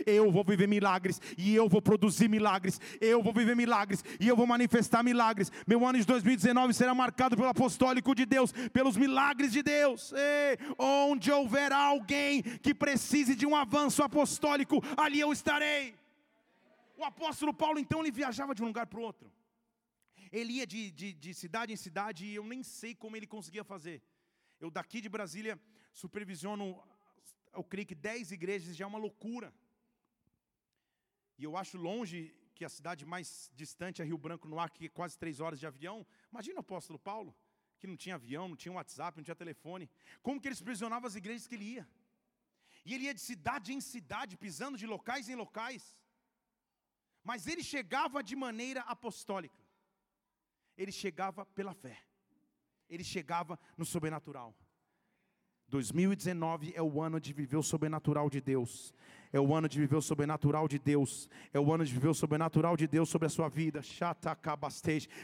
Eu 0.05 0.31
vou 0.31 0.43
viver 0.43 0.67
milagres 0.67 1.19
e 1.37 1.55
eu 1.55 1.67
vou 1.67 1.81
produzir 1.81 2.29
milagres. 2.29 2.79
Eu 3.01 3.23
vou 3.23 3.33
viver 3.33 3.55
milagres 3.55 4.03
e 4.19 4.27
eu 4.27 4.35
vou 4.35 4.45
manifestar 4.45 5.03
milagres. 5.03 5.51
Meu 5.65 5.85
ano 5.85 5.97
de 5.97 6.05
2019 6.05 6.73
será 6.73 6.93
marcado 6.93 7.35
pelo 7.35 7.47
apostólico 7.47 8.13
de 8.13 8.25
Deus, 8.25 8.51
pelos 8.71 8.95
milagres 8.95 9.51
de 9.51 9.63
Deus. 9.63 10.13
Ei, 10.13 10.57
onde 10.77 11.14
onde 11.15 11.31
houver 11.31 11.71
alguém 11.71 12.43
que 12.59 12.73
precise 12.73 13.35
de 13.35 13.45
um 13.45 13.55
avanço 13.55 14.03
apostólico, 14.03 14.81
ali 14.97 15.19
eu 15.19 15.31
estarei. 15.31 15.95
O 16.97 17.03
apóstolo 17.03 17.53
Paulo, 17.53 17.79
então, 17.79 17.99
ele 18.01 18.11
viajava 18.11 18.53
de 18.53 18.61
um 18.63 18.67
lugar 18.67 18.85
para 18.87 18.99
o 18.99 19.03
outro. 19.03 19.31
Ele 20.31 20.53
ia 20.53 20.67
de, 20.67 20.91
de, 20.91 21.13
de, 21.13 21.33
cidade 21.33 21.71
em 21.71 21.77
cidade 21.77 22.25
e 22.25 22.35
eu 22.35 22.43
nem 22.43 22.61
sei 22.63 22.93
como 22.93 23.15
ele 23.15 23.27
conseguia 23.27 23.63
fazer. 23.63 24.01
Eu 24.59 24.69
daqui 24.69 24.99
de 25.01 25.09
Brasília 25.09 25.59
supervisiono, 25.93 26.81
eu 27.53 27.63
creio 27.63 27.87
que 27.87 27.95
10 27.95 28.31
igrejas, 28.31 28.75
já 28.75 28.85
é 28.85 28.87
uma 28.87 28.99
loucura. 28.99 29.53
E 31.37 31.43
eu 31.43 31.55
acho 31.55 31.77
longe 31.77 32.33
que 32.53 32.65
a 32.65 32.69
cidade 32.69 33.05
mais 33.05 33.51
distante 33.53 34.01
é 34.01 34.05
Rio 34.05 34.17
Branco 34.17 34.47
no 34.47 34.59
ar, 34.59 34.69
que 34.69 34.85
é 34.85 34.89
quase 34.89 35.17
três 35.17 35.39
horas 35.39 35.59
de 35.59 35.67
avião. 35.67 36.05
Imagina 36.31 36.57
o 36.57 36.61
apóstolo 36.61 36.99
Paulo 36.99 37.35
que 37.79 37.87
não 37.87 37.97
tinha 37.97 38.15
avião, 38.15 38.47
não 38.47 38.55
tinha 38.55 38.73
WhatsApp, 38.73 39.17
não 39.17 39.23
tinha 39.23 39.35
telefone. 39.35 39.89
Como 40.21 40.39
que 40.39 40.47
ele 40.47 40.55
supervisionava 40.55 41.07
as 41.07 41.15
igrejas 41.15 41.47
que 41.47 41.55
ele 41.55 41.65
ia? 41.75 41.87
E 42.85 42.93
ele 42.93 43.05
ia 43.05 43.13
de 43.13 43.21
cidade 43.21 43.73
em 43.73 43.81
cidade, 43.81 44.37
pisando 44.37 44.77
de 44.77 44.85
locais 44.85 45.27
em 45.27 45.35
locais. 45.35 45.97
Mas 47.23 47.47
ele 47.47 47.63
chegava 47.63 48.23
de 48.23 48.35
maneira 48.35 48.81
apostólica. 48.81 49.63
Ele 50.77 50.91
chegava 50.91 51.45
pela 51.45 51.73
fé. 51.73 51.97
Ele 52.87 53.03
chegava 53.03 53.59
no 53.75 53.85
sobrenatural. 53.85 54.55
2019 55.67 56.73
é 56.75 56.81
o 56.81 57.01
ano 57.01 57.19
de 57.19 57.33
viver 57.33 57.57
o 57.57 57.63
sobrenatural 57.63 58.29
de 58.29 58.39
Deus. 58.39 58.93
É 59.33 59.39
o 59.39 59.53
ano 59.53 59.67
de 59.67 59.79
viver 59.79 59.95
o 59.95 60.01
sobrenatural 60.01 60.67
de 60.67 60.77
Deus. 60.77 61.27
É 61.51 61.59
o 61.59 61.73
ano 61.73 61.83
de 61.83 61.91
viver 61.91 62.09
o 62.09 62.13
sobrenatural 62.13 62.77
de 62.77 62.85
Deus 62.85 63.09
sobre 63.09 63.25
a 63.25 63.29
sua 63.29 63.49
vida. 63.49 63.81
Chata 63.81 64.37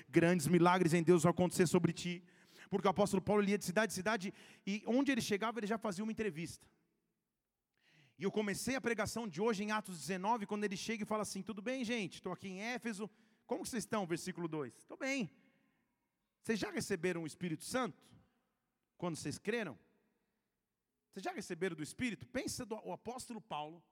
Grandes 0.10 0.48
milagres 0.48 0.94
em 0.94 1.04
Deus 1.04 1.22
vão 1.22 1.30
acontecer 1.30 1.68
sobre 1.68 1.94
ti 1.94 2.24
porque 2.72 2.88
o 2.88 2.90
apóstolo 2.90 3.22
Paulo 3.22 3.44
ia 3.44 3.58
de 3.58 3.66
cidade 3.66 3.92
em 3.92 3.96
cidade 3.96 4.34
e 4.66 4.82
onde 4.88 5.12
ele 5.12 5.22
chegava 5.22 5.60
ele 5.60 5.68
já 5.68 5.78
fazia 5.78 6.06
uma 6.06 6.12
entrevista. 6.12 6.66
E 8.18 8.24
eu 8.24 8.32
comecei 8.32 8.76
a 8.76 8.82
pregação 8.82 9.28
de 9.28 9.42
hoje 9.42 9.62
em 9.62 9.72
Atos 9.72 9.98
19, 10.00 10.46
quando 10.46 10.64
ele 10.64 10.78
chega 10.78 11.04
e 11.04 11.06
fala 11.06 11.24
assim: 11.24 11.42
Tudo 11.42 11.62
bem, 11.62 11.84
gente, 11.84 12.16
estou 12.16 12.32
aqui 12.32 12.48
em 12.48 12.62
Éfeso, 12.62 13.10
como 13.46 13.66
vocês 13.66 13.84
estão? 13.84 14.08
Versículo 14.08 14.48
2: 14.48 14.74
Estou 14.74 14.98
bem. 14.98 15.30
Vocês 16.42 16.58
já 16.58 16.72
receberam 16.72 17.24
o 17.24 17.28
Espírito 17.28 17.66
Santo? 17.66 18.02
Quando 18.98 19.18
vocês 19.18 19.38
creram? 19.38 19.78
Vocês 21.10 21.26
já 21.26 21.34
receberam 21.34 21.76
do 21.76 21.84
Espírito? 21.84 22.26
Pensa 22.26 22.66
do 22.66 22.76
o 22.86 22.94
apóstolo 22.94 23.42
Paulo, 23.42 23.84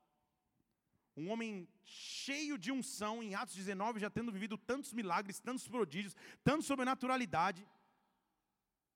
um 1.17 1.29
homem 1.31 1.67
cheio 1.83 2.57
de 2.57 2.71
unção, 2.71 3.21
em 3.21 3.35
Atos 3.35 3.55
19, 3.55 3.99
já 3.99 4.09
tendo 4.09 4.31
vivido 4.31 4.57
tantos 4.57 4.93
milagres, 4.93 5.41
tantos 5.41 5.67
prodígios, 5.67 6.15
tanta 6.45 6.61
sobrenaturalidade 6.61 7.67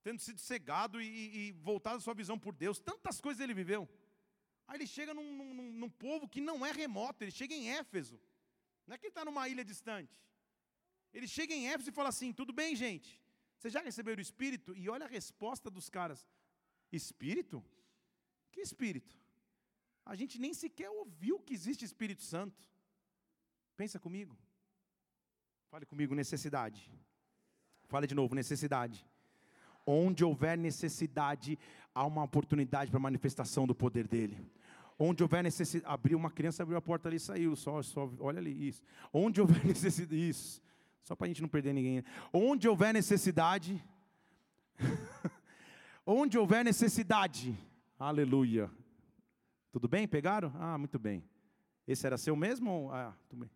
tendo 0.04 0.20
sido 0.20 0.40
cegado 0.40 1.02
e, 1.02 1.08
e 1.48 1.52
voltado 1.54 1.98
a 1.98 2.02
sua 2.02 2.14
visão 2.14 2.38
por 2.38 2.54
Deus, 2.54 2.80
tantas 2.80 3.20
coisas 3.22 3.42
ele 3.42 3.54
viveu. 3.54 3.90
Aí 4.68 4.78
ele 4.78 4.88
chega 4.88 5.14
num, 5.14 5.54
num, 5.54 5.72
num 5.72 5.90
povo 5.90 6.28
que 6.28 6.42
não 6.42 6.66
é 6.66 6.72
remoto, 6.72 7.24
ele 7.24 7.32
chega 7.32 7.54
em 7.54 7.70
Éfeso, 7.70 8.20
não 8.86 8.96
é 8.96 8.98
que 8.98 9.06
ele 9.06 9.12
está 9.12 9.26
numa 9.26 9.48
ilha 9.48 9.64
distante. 9.64 10.22
Ele 11.14 11.28
chega 11.28 11.54
em 11.54 11.68
Éfeso 11.70 11.90
e 11.90 11.94
fala 11.94 12.10
assim: 12.10 12.34
tudo 12.34 12.52
bem, 12.52 12.76
gente, 12.76 13.22
vocês 13.58 13.74
já 13.74 13.82
receberam 13.82 14.20
o 14.20 14.22
Espírito? 14.22 14.76
E 14.76 14.90
olha 14.90 15.06
a 15.06 15.10
resposta 15.10 15.70
dos 15.70 15.90
caras: 15.90 16.28
Espírito? 16.92 17.64
Que 18.52 18.62
Espírito? 18.62 19.18
A 20.06 20.16
gente 20.16 20.38
nem 20.40 20.54
sequer 20.54 20.90
ouviu 20.90 21.40
que 21.40 21.54
existe 21.54 21.86
Espírito 21.86 22.24
Santo. 22.24 22.62
Pensa 23.78 24.00
comigo. 24.00 24.38
Fale 25.70 25.86
comigo, 25.86 26.14
necessidade. 26.14 26.92
Fale 27.86 28.06
de 28.06 28.14
novo, 28.14 28.36
necessidade. 28.36 29.08
Onde 29.86 30.24
houver 30.24 30.58
necessidade, 30.58 31.60
há 31.94 32.06
uma 32.06 32.24
oportunidade 32.24 32.90
para 32.90 33.00
manifestação 33.00 33.68
do 33.68 33.76
poder 33.76 34.08
dele. 34.08 34.38
Onde 34.98 35.24
houver 35.24 35.44
necessidade, 35.44 35.92
abriu 35.94 36.18
uma 36.18 36.32
criança, 36.32 36.64
abriu 36.64 36.78
a 36.78 36.82
porta 36.82 37.10
ali 37.10 37.18
e 37.18 37.20
saiu, 37.20 37.56
só, 37.56 37.82
só, 37.82 38.10
olha 38.20 38.40
ali, 38.40 38.68
isso. 38.68 38.82
Onde 39.12 39.42
houver 39.42 39.64
necessidade, 39.66 40.30
isso, 40.30 40.62
só 41.04 41.16
para 41.16 41.26
a 41.26 41.28
gente 41.28 41.42
não 41.42 41.50
perder 41.50 41.74
ninguém. 41.74 42.04
Onde 42.32 42.68
houver 42.68 42.94
necessidade, 42.94 43.84
onde 46.06 46.38
houver 46.38 46.64
necessidade, 46.64 47.58
aleluia. 48.00 48.70
Tudo 49.72 49.88
bem? 49.88 50.08
Pegaram? 50.08 50.54
Ah, 50.60 50.78
muito 50.78 51.00
bem. 51.00 51.24
Esse 51.88 52.06
era 52.06 52.18
seu 52.18 52.36
mesmo? 52.36 52.90
Ah, 52.94 53.14
tudo 53.28 53.40
bem. 53.40 53.50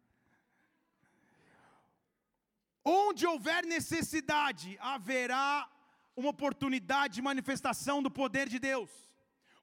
Onde 2.84 3.28
houver 3.28 3.64
necessidade, 3.66 4.78
haverá 4.80 5.70
uma 6.18 6.32
oportunidade 6.32 7.14
de 7.16 7.22
manifestação 7.22 8.02
do 8.02 8.10
poder 8.10 8.50
de 8.50 8.58
Deus. 8.58 8.90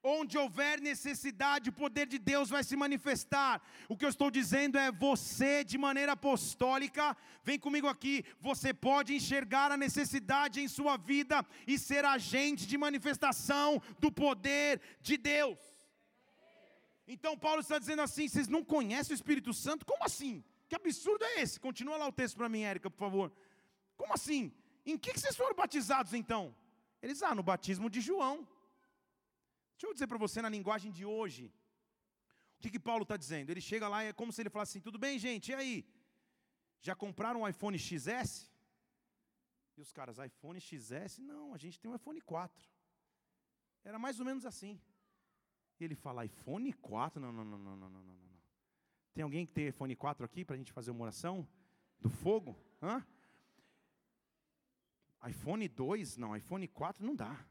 Onde 0.01 0.37
houver 0.37 0.79
necessidade, 0.79 1.69
o 1.69 1.73
poder 1.73 2.05
de 2.07 2.19
Deus 2.19 2.47
vai 2.49 2.63
se 2.63 2.75
manifestar. 2.75 3.61
O 3.89 3.97
que 3.97 4.05
eu 4.05 4.09
estou 4.09 4.29
dizendo 4.29 4.77
é: 4.77 4.91
você, 4.91 5.63
de 5.63 5.77
maneira 5.77 6.11
apostólica, 6.13 7.17
vem 7.43 7.59
comigo 7.59 7.87
aqui, 7.87 8.23
você 8.39 8.71
pode 8.73 9.15
enxergar 9.15 9.71
a 9.71 9.77
necessidade 9.77 10.61
em 10.61 10.67
sua 10.67 10.95
vida 10.95 11.43
e 11.67 11.77
ser 11.77 12.05
agente 12.05 12.67
de 12.67 12.77
manifestação 12.77 13.81
do 13.99 14.11
poder 14.11 14.79
de 15.01 15.17
Deus. 15.17 15.57
Então, 17.07 17.37
Paulo 17.37 17.61
está 17.61 17.79
dizendo 17.79 18.03
assim: 18.03 18.27
vocês 18.27 18.47
não 18.47 18.63
conhecem 18.63 19.13
o 19.13 19.19
Espírito 19.19 19.53
Santo? 19.53 19.85
Como 19.85 20.03
assim? 20.05 20.43
Que 20.69 20.75
absurdo 20.75 21.25
é 21.25 21.41
esse? 21.41 21.59
Continua 21.59 21.97
lá 21.97 22.07
o 22.07 22.11
texto 22.11 22.37
para 22.37 22.47
mim, 22.47 22.61
Érica, 22.61 22.91
por 22.91 22.99
favor. 22.99 23.31
Como 23.97 24.13
assim? 24.13 24.53
Em 24.85 24.97
que, 24.97 25.13
que 25.13 25.19
vocês 25.19 25.35
foram 25.35 25.55
batizados 25.55 26.13
então? 26.13 26.55
Eles, 27.01 27.21
ah, 27.23 27.33
no 27.33 27.43
batismo 27.43 27.89
de 27.89 28.01
João. 28.01 28.47
Deixa 29.73 29.87
eu 29.87 29.93
dizer 29.93 30.07
para 30.07 30.17
você 30.17 30.41
na 30.41 30.49
linguagem 30.49 30.91
de 30.91 31.05
hoje. 31.05 31.51
O 32.57 32.61
que, 32.61 32.71
que 32.71 32.79
Paulo 32.79 33.03
está 33.03 33.17
dizendo? 33.17 33.49
Ele 33.49 33.61
chega 33.61 33.87
lá 33.87 34.03
e 34.03 34.07
é 34.07 34.13
como 34.13 34.31
se 34.31 34.41
ele 34.41 34.49
falasse 34.49 34.71
assim: 34.71 34.81
tudo 34.81 34.97
bem, 34.97 35.17
gente, 35.19 35.51
e 35.51 35.55
aí? 35.55 35.85
Já 36.79 36.95
compraram 36.95 37.41
um 37.41 37.47
iPhone 37.47 37.77
XS? 37.77 38.51
E 39.77 39.81
os 39.81 39.91
caras, 39.91 40.17
iPhone 40.17 40.59
XS? 40.59 41.19
Não, 41.19 41.53
a 41.53 41.57
gente 41.57 41.79
tem 41.79 41.91
um 41.91 41.95
iPhone 41.95 42.21
4. 42.21 42.69
Era 43.83 43.99
mais 43.99 44.19
ou 44.19 44.25
menos 44.25 44.45
assim. 44.45 44.79
E 45.79 45.83
ele 45.83 45.95
fala, 45.95 46.25
iPhone 46.25 46.71
4? 46.73 47.19
Não, 47.19 47.31
não, 47.33 47.43
não, 47.43 47.57
não, 47.57 47.75
não, 47.75 47.89
não, 47.89 48.01
não. 48.01 48.15
Tem 49.13 49.23
alguém 49.23 49.45
que 49.45 49.53
tem 49.53 49.67
iPhone 49.67 49.95
4 49.95 50.25
aqui 50.25 50.45
para 50.45 50.55
a 50.55 50.57
gente 50.57 50.71
fazer 50.71 50.91
uma 50.91 51.03
oração? 51.03 51.47
Do 51.99 52.09
fogo? 52.09 52.57
Hã? 52.81 53.05
iPhone 55.27 55.67
2, 55.67 56.17
não, 56.17 56.35
iPhone 56.35 56.67
4 56.67 57.05
não 57.05 57.15
dá. 57.15 57.45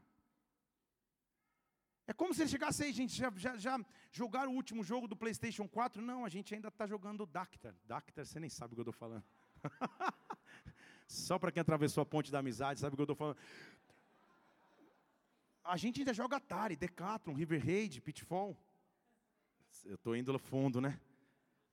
É 2.07 2.13
como 2.13 2.33
se 2.33 2.43
ele 2.43 2.49
chegasse 2.49 2.83
aí, 2.83 2.93
gente, 2.93 3.15
já, 3.15 3.31
já, 3.35 3.57
já 3.57 3.83
jogaram 4.11 4.51
o 4.51 4.55
último 4.55 4.83
jogo 4.83 5.07
do 5.07 5.15
PlayStation 5.15 5.67
4? 5.67 6.01
Não, 6.01 6.23
a 6.23 6.29
gente 6.29 6.53
ainda 6.53 6.67
está 6.67 6.85
jogando 6.85 7.25
Dactar. 7.25 7.75
Dactar, 7.85 8.25
você 8.25 8.39
nem 8.39 8.49
sabe 8.49 8.73
o 8.73 8.75
que 8.75 8.81
eu 8.81 8.91
estou 8.91 8.93
falando. 8.93 9.23
Só 11.07 11.39
para 11.39 11.51
quem 11.51 11.61
atravessou 11.61 12.01
a 12.01 12.05
ponte 12.05 12.31
da 12.31 12.39
amizade, 12.39 12.79
sabe 12.79 12.93
o 12.93 12.97
que 12.97 13.01
eu 13.01 13.05
estou 13.05 13.15
falando. 13.15 13.37
a 15.63 15.77
gente 15.77 16.01
ainda 16.01 16.13
joga 16.13 16.37
Atari, 16.37 16.75
Decathlon, 16.75 17.33
River 17.33 17.63
Raid, 17.63 18.01
Pitfall. 18.01 18.55
Eu 19.83 19.95
estou 19.95 20.15
indo 20.15 20.37
fundo, 20.37 20.79
né? 20.79 20.99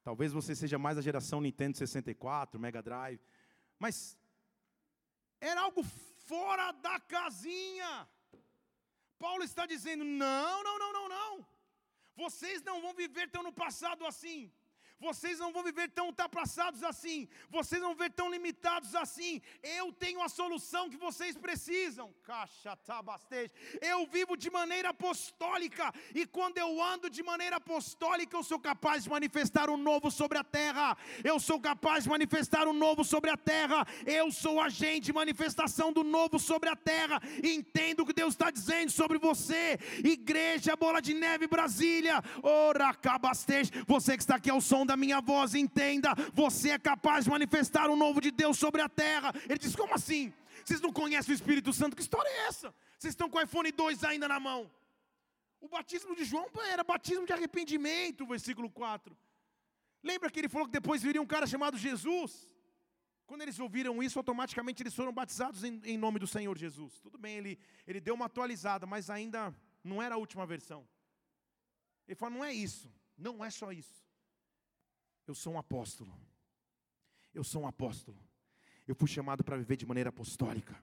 Talvez 0.02 0.32
você 0.32 0.54
seja 0.54 0.78
mais 0.78 0.98
a 0.98 1.02
geração 1.02 1.40
Nintendo 1.40 1.76
64, 1.76 2.58
Mega 2.58 2.82
Drive. 2.82 3.20
Mas 3.78 4.18
era 5.50 5.60
algo 5.62 5.82
fora 6.30 6.70
da 6.86 6.96
casinha. 7.00 8.08
Paulo 9.18 9.42
está 9.42 9.66
dizendo: 9.66 10.04
não, 10.04 10.64
não, 10.66 10.78
não, 10.82 10.92
não, 10.98 11.08
não. 11.08 11.46
Vocês 12.14 12.62
não 12.62 12.80
vão 12.80 12.94
viver 12.94 13.28
tão 13.28 13.42
no 13.42 13.52
passado 13.52 14.06
assim. 14.06 14.52
Vocês 15.02 15.40
não 15.40 15.52
vão 15.52 15.64
viver 15.64 15.88
tão 15.90 16.06
ultrapassados 16.06 16.82
assim. 16.84 17.28
Vocês 17.50 17.80
não 17.80 17.88
vão 17.88 17.96
viver 17.96 18.12
tão 18.12 18.30
limitados 18.30 18.94
assim. 18.94 19.42
Eu 19.60 19.92
tenho 19.92 20.22
a 20.22 20.28
solução 20.28 20.88
que 20.88 20.96
vocês 20.96 21.36
precisam. 21.36 22.14
Caixa 22.22 22.76
tabastej. 22.76 23.50
Eu 23.80 24.06
vivo 24.06 24.36
de 24.36 24.48
maneira 24.48 24.90
apostólica. 24.90 25.92
E 26.14 26.24
quando 26.24 26.58
eu 26.58 26.80
ando 26.80 27.10
de 27.10 27.22
maneira 27.22 27.56
apostólica, 27.56 28.36
eu 28.36 28.44
sou 28.44 28.60
capaz 28.60 29.02
de 29.02 29.10
manifestar 29.10 29.68
o 29.68 29.76
novo 29.76 30.08
sobre 30.08 30.38
a 30.38 30.44
terra. 30.44 30.96
Eu 31.24 31.40
sou 31.40 31.58
capaz 31.58 32.04
de 32.04 32.10
manifestar 32.10 32.68
o 32.68 32.72
novo 32.72 33.02
sobre 33.04 33.28
a 33.28 33.36
terra. 33.36 33.84
Eu 34.06 34.30
sou 34.30 34.60
agente 34.60 35.06
de 35.06 35.12
manifestação 35.12 35.92
do 35.92 36.04
novo 36.04 36.38
sobre 36.38 36.68
a 36.68 36.76
terra. 36.76 37.20
Entendo 37.42 38.00
o 38.00 38.06
que 38.06 38.12
Deus 38.12 38.34
está 38.34 38.52
dizendo 38.52 38.90
sobre 38.90 39.18
você. 39.18 39.80
Igreja 40.04 40.76
Bola 40.76 41.02
de 41.02 41.12
Neve 41.12 41.48
Brasília. 41.48 42.22
Ora 42.40 42.94
cabastej. 42.94 43.68
Você 43.86 44.16
que 44.16 44.22
está 44.22 44.36
aqui 44.36 44.50
ao 44.50 44.60
som 44.60 44.86
da 44.86 44.91
da 44.92 44.96
minha 44.96 45.20
voz, 45.20 45.54
entenda, 45.54 46.10
você 46.34 46.70
é 46.70 46.78
capaz 46.78 47.24
de 47.24 47.30
manifestar 47.30 47.88
o 47.88 47.96
novo 47.96 48.20
de 48.20 48.30
Deus 48.30 48.58
sobre 48.58 48.82
a 48.82 48.88
terra. 48.88 49.32
Ele 49.48 49.58
diz: 49.58 49.74
como 49.74 49.94
assim? 49.94 50.32
Vocês 50.64 50.80
não 50.80 50.92
conhecem 50.92 51.32
o 51.32 51.38
Espírito 51.40 51.72
Santo? 51.72 51.96
Que 51.96 52.02
história 52.02 52.28
é 52.28 52.46
essa? 52.48 52.74
Vocês 52.98 53.12
estão 53.12 53.28
com 53.28 53.38
o 53.38 53.40
iPhone 53.40 53.72
2 53.72 54.04
ainda 54.04 54.28
na 54.28 54.38
mão. 54.38 54.70
O 55.60 55.68
batismo 55.68 56.14
de 56.14 56.24
João 56.24 56.46
era 56.68 56.84
batismo 56.84 57.24
de 57.24 57.32
arrependimento, 57.32 58.26
versículo 58.26 58.68
4. 58.70 59.16
Lembra 60.02 60.30
que 60.30 60.40
ele 60.40 60.48
falou 60.48 60.66
que 60.66 60.72
depois 60.72 61.02
viria 61.02 61.22
um 61.22 61.26
cara 61.26 61.46
chamado 61.46 61.78
Jesus? 61.78 62.48
Quando 63.26 63.42
eles 63.42 63.58
ouviram 63.58 64.02
isso, 64.02 64.18
automaticamente 64.18 64.82
eles 64.82 64.94
foram 64.94 65.12
batizados 65.12 65.64
em, 65.64 65.80
em 65.84 65.96
nome 65.96 66.18
do 66.18 66.26
Senhor 66.26 66.56
Jesus. 66.58 67.00
Tudo 67.00 67.16
bem, 67.16 67.36
ele, 67.38 67.58
ele 67.86 68.00
deu 68.00 68.14
uma 68.14 68.26
atualizada, 68.26 68.86
mas 68.86 69.08
ainda 69.08 69.54
não 69.82 70.02
era 70.02 70.16
a 70.16 70.18
última 70.18 70.44
versão. 70.44 70.86
Ele 72.06 72.14
falou: 72.14 72.34
não 72.36 72.44
é 72.44 72.52
isso, 72.52 72.92
não 73.16 73.42
é 73.44 73.50
só 73.50 73.72
isso. 73.72 74.01
Eu 75.32 75.34
sou 75.34 75.54
um 75.54 75.58
apóstolo. 75.58 76.14
Eu 77.32 77.42
sou 77.42 77.62
um 77.62 77.66
apóstolo. 77.66 78.18
Eu 78.86 78.94
fui 78.94 79.08
chamado 79.08 79.42
para 79.42 79.56
viver 79.56 79.76
de 79.76 79.86
maneira 79.86 80.10
apostólica. 80.10 80.78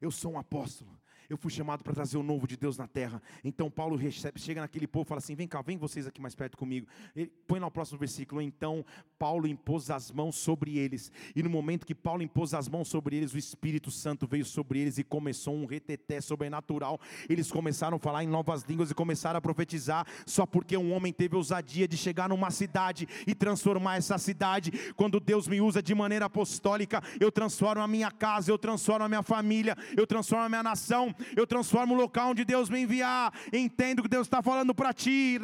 Eu 0.00 0.10
sou 0.10 0.32
um 0.32 0.38
apóstolo. 0.40 1.00
Eu 1.28 1.36
fui 1.36 1.50
chamado 1.50 1.82
para 1.82 1.94
trazer 1.94 2.16
o 2.16 2.22
novo 2.22 2.46
de 2.46 2.56
Deus 2.56 2.76
na 2.76 2.86
terra. 2.86 3.22
Então 3.44 3.70
Paulo 3.70 3.96
recebe, 3.96 4.40
chega 4.40 4.60
naquele 4.60 4.86
povo 4.86 5.06
e 5.06 5.08
fala 5.08 5.18
assim: 5.18 5.34
vem 5.34 5.48
cá, 5.48 5.62
vem 5.62 5.76
vocês 5.76 6.06
aqui 6.06 6.20
mais 6.20 6.34
perto 6.34 6.56
comigo. 6.56 6.86
Ele, 7.14 7.30
põe 7.46 7.60
lá 7.60 7.66
o 7.66 7.70
próximo 7.70 7.98
versículo. 7.98 8.40
Então 8.40 8.84
Paulo 9.18 9.46
impôs 9.46 9.90
as 9.90 10.10
mãos 10.10 10.36
sobre 10.36 10.78
eles. 10.78 11.10
E 11.34 11.42
no 11.42 11.50
momento 11.50 11.86
que 11.86 11.94
Paulo 11.94 12.22
impôs 12.22 12.54
as 12.54 12.68
mãos 12.68 12.88
sobre 12.88 13.16
eles, 13.16 13.32
o 13.32 13.38
Espírito 13.38 13.90
Santo 13.90 14.26
veio 14.26 14.44
sobre 14.44 14.80
eles 14.80 14.98
e 14.98 15.04
começou 15.04 15.54
um 15.54 15.64
reteté 15.64 16.20
sobrenatural. 16.20 17.00
Eles 17.28 17.50
começaram 17.50 17.96
a 17.96 18.00
falar 18.00 18.24
em 18.24 18.28
novas 18.28 18.62
línguas 18.62 18.90
e 18.90 18.94
começaram 18.94 19.38
a 19.38 19.40
profetizar. 19.40 20.06
Só 20.26 20.44
porque 20.44 20.76
um 20.76 20.92
homem 20.92 21.12
teve 21.12 21.36
ousadia 21.36 21.86
de 21.88 21.96
chegar 21.96 22.28
numa 22.28 22.50
cidade 22.50 23.08
e 23.26 23.34
transformar 23.34 23.96
essa 23.96 24.18
cidade. 24.18 24.70
Quando 24.96 25.20
Deus 25.20 25.48
me 25.48 25.60
usa 25.60 25.82
de 25.82 25.94
maneira 25.94 26.26
apostólica, 26.26 27.02
eu 27.20 27.30
transformo 27.30 27.82
a 27.82 27.88
minha 27.88 28.10
casa, 28.10 28.50
eu 28.50 28.58
transformo 28.58 29.04
a 29.04 29.08
minha 29.08 29.22
família, 29.22 29.76
eu 29.96 30.06
transformo 30.06 30.44
a 30.44 30.48
minha 30.48 30.62
nação 30.62 31.14
eu 31.36 31.46
transformo 31.46 31.94
o 31.94 31.96
local 31.96 32.30
onde 32.30 32.44
Deus 32.44 32.68
me 32.68 32.80
enviar. 32.80 33.32
Entendo 33.52 34.02
que 34.02 34.08
Deus 34.08 34.26
está 34.26 34.42
falando 34.42 34.74
para 34.74 34.92
ti. 34.92 35.38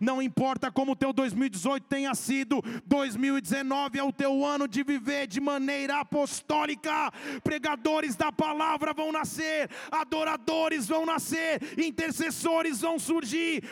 Não 0.00 0.20
importa 0.20 0.70
como 0.70 0.92
o 0.92 0.96
teu 0.96 1.12
2018 1.12 1.86
tenha 1.86 2.14
sido, 2.14 2.62
2019 2.86 3.98
é 3.98 4.02
o 4.02 4.12
teu 4.12 4.44
ano 4.44 4.66
de 4.66 4.82
viver 4.82 5.26
de 5.26 5.40
maneira 5.40 6.00
apostólica. 6.00 7.12
Pregadores 7.42 8.16
da 8.16 8.32
palavra 8.32 8.92
vão 8.92 9.12
nascer, 9.12 9.70
adoradores 9.90 10.86
vão 10.86 11.06
nascer, 11.06 11.60
intercessores 11.78 12.80
vão 12.80 12.98
surgir. 12.98 13.62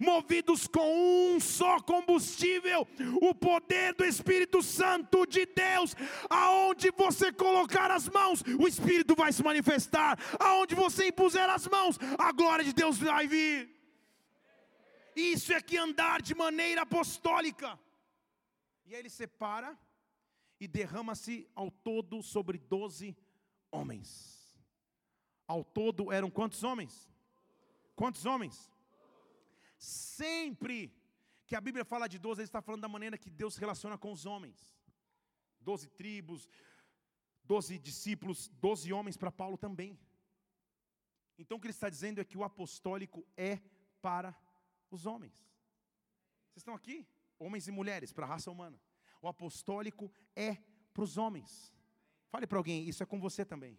Movidos 0.00 0.66
com 0.66 1.34
um 1.34 1.40
só 1.40 1.80
combustível, 1.80 2.86
o 3.20 3.34
poder 3.34 3.94
do 3.94 4.04
Espírito 4.04 4.62
Santo 4.62 5.26
de 5.26 5.46
Deus, 5.46 5.94
aonde 6.28 6.90
você 6.96 7.32
colocar 7.32 7.67
colocar 7.68 7.90
as 7.90 8.08
mãos, 8.08 8.42
o 8.58 8.66
Espírito 8.66 9.14
vai 9.14 9.32
se 9.32 9.42
manifestar. 9.42 10.18
Aonde 10.40 10.74
você 10.74 11.08
impuser 11.08 11.48
as 11.48 11.66
mãos, 11.68 11.98
a 12.18 12.32
glória 12.32 12.64
de 12.64 12.72
Deus 12.72 12.98
vai 12.98 13.26
vir. 13.28 13.70
Isso 15.14 15.52
é 15.52 15.60
que 15.60 15.76
andar 15.76 16.22
de 16.22 16.34
maneira 16.34 16.82
apostólica. 16.82 17.78
E 18.86 18.94
aí 18.94 19.00
ele 19.00 19.10
separa 19.10 19.78
e 20.58 20.66
derrama-se 20.66 21.48
ao 21.54 21.70
todo 21.70 22.22
sobre 22.22 22.58
doze 22.58 23.16
homens. 23.70 24.10
Ao 25.46 25.62
todo 25.64 26.12
eram 26.12 26.30
quantos 26.30 26.62
homens? 26.62 27.08
Quantos 27.94 28.24
homens? 28.24 28.72
Sempre 29.78 30.92
que 31.46 31.56
a 31.56 31.60
Bíblia 31.60 31.84
fala 31.84 32.08
de 32.08 32.18
doze, 32.18 32.40
ele 32.40 32.46
está 32.46 32.60
falando 32.60 32.82
da 32.82 32.88
maneira 32.88 33.16
que 33.18 33.30
Deus 33.30 33.54
se 33.54 33.60
relaciona 33.60 33.96
com 33.96 34.12
os 34.12 34.26
homens. 34.26 34.76
Doze 35.60 35.88
tribos, 35.88 36.48
doze 37.48 37.78
discípulos, 37.78 38.48
doze 38.60 38.92
homens 38.92 39.16
para 39.16 39.32
Paulo 39.32 39.56
também. 39.56 39.98
Então 41.38 41.56
o 41.56 41.60
que 41.60 41.66
ele 41.66 41.72
está 41.72 41.88
dizendo 41.88 42.20
é 42.20 42.24
que 42.24 42.36
o 42.36 42.44
apostólico 42.44 43.26
é 43.36 43.58
para 44.02 44.36
os 44.90 45.06
homens. 45.06 45.34
Vocês 46.50 46.58
estão 46.58 46.74
aqui? 46.74 47.06
Homens 47.38 47.66
e 47.66 47.72
mulheres, 47.72 48.12
para 48.12 48.26
a 48.26 48.28
raça 48.28 48.50
humana. 48.50 48.78
O 49.22 49.28
apostólico 49.28 50.12
é 50.36 50.58
para 50.92 51.02
os 51.02 51.16
homens. 51.16 51.72
Fale 52.28 52.46
para 52.46 52.58
alguém, 52.58 52.86
isso 52.86 53.02
é 53.02 53.06
com 53.06 53.18
você 53.18 53.44
também. 53.44 53.78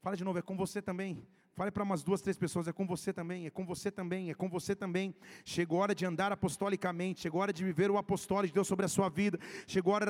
Fala 0.00 0.16
de 0.16 0.24
novo, 0.24 0.38
é 0.38 0.42
com 0.42 0.56
você 0.56 0.80
também. 0.80 1.28
Fale 1.56 1.70
para 1.70 1.84
umas 1.84 2.02
duas, 2.02 2.20
três 2.20 2.36
pessoas, 2.36 2.66
é 2.66 2.72
com 2.72 2.84
você 2.84 3.12
também, 3.12 3.46
é 3.46 3.50
com 3.50 3.64
você 3.64 3.88
também, 3.88 4.28
é 4.28 4.34
com 4.34 4.48
você 4.48 4.74
também. 4.74 5.14
Chegou 5.44 5.78
a 5.78 5.82
hora 5.82 5.94
de 5.94 6.04
andar 6.04 6.32
apostolicamente, 6.32 7.20
chegou 7.20 7.40
a 7.40 7.42
hora 7.42 7.52
de 7.52 7.62
viver 7.62 7.92
o 7.92 7.96
apostólico 7.96 8.48
de 8.48 8.54
Deus 8.54 8.66
sobre 8.66 8.84
a 8.86 8.88
sua 8.88 9.08
vida. 9.08 9.38
Chegou 9.64 9.92
a 9.92 9.96
hora 9.96 10.06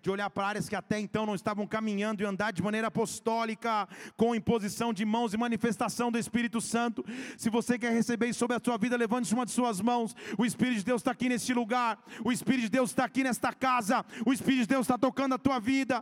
de 0.00 0.10
olhar 0.10 0.30
para 0.30 0.46
áreas 0.46 0.68
que 0.68 0.76
até 0.76 1.00
então 1.00 1.26
não 1.26 1.34
estavam 1.34 1.66
caminhando 1.66 2.22
e 2.22 2.24
andar 2.24 2.52
de 2.52 2.62
maneira 2.62 2.86
apostólica, 2.86 3.88
com 4.16 4.32
imposição 4.32 4.92
de 4.92 5.04
mãos 5.04 5.34
e 5.34 5.36
manifestação 5.36 6.12
do 6.12 6.18
Espírito 6.18 6.60
Santo. 6.60 7.04
Se 7.36 7.50
você 7.50 7.76
quer 7.76 7.92
receber 7.92 8.28
isso 8.28 8.38
sobre 8.38 8.56
a 8.56 8.60
sua 8.64 8.78
vida, 8.78 8.96
levante 8.96 9.34
uma 9.34 9.44
de 9.44 9.50
suas 9.50 9.80
mãos. 9.80 10.14
O 10.38 10.46
Espírito 10.46 10.78
de 10.78 10.84
Deus 10.84 11.00
está 11.00 11.10
aqui 11.10 11.28
neste 11.28 11.52
lugar, 11.52 11.98
o 12.24 12.30
Espírito 12.30 12.62
de 12.62 12.70
Deus 12.70 12.90
está 12.90 13.04
aqui 13.04 13.24
nesta 13.24 13.52
casa, 13.52 14.06
o 14.24 14.32
Espírito 14.32 14.60
de 14.60 14.68
Deus 14.68 14.82
está 14.82 14.96
tocando 14.96 15.34
a 15.34 15.38
tua 15.38 15.58
vida. 15.58 16.00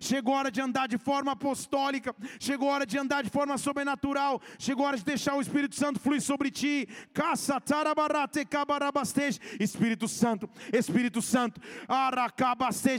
Chegou 0.00 0.34
a 0.34 0.38
hora 0.38 0.50
de 0.50 0.62
andar 0.62 0.85
de 0.86 0.98
forma 0.98 1.32
apostólica, 1.32 2.14
chegou 2.38 2.70
a 2.70 2.74
hora 2.74 2.86
de 2.86 2.98
andar 2.98 3.22
de 3.22 3.30
forma 3.30 3.58
sobrenatural, 3.58 4.40
chegou 4.58 4.84
a 4.84 4.88
hora 4.88 4.96
de 4.96 5.04
deixar 5.04 5.34
o 5.34 5.40
Espírito 5.40 5.74
Santo 5.74 6.00
fluir 6.00 6.20
sobre 6.20 6.50
ti. 6.50 6.88
Espírito 9.60 10.08
Santo, 10.08 10.48
Espírito 10.72 11.22
Santo, 11.22 11.60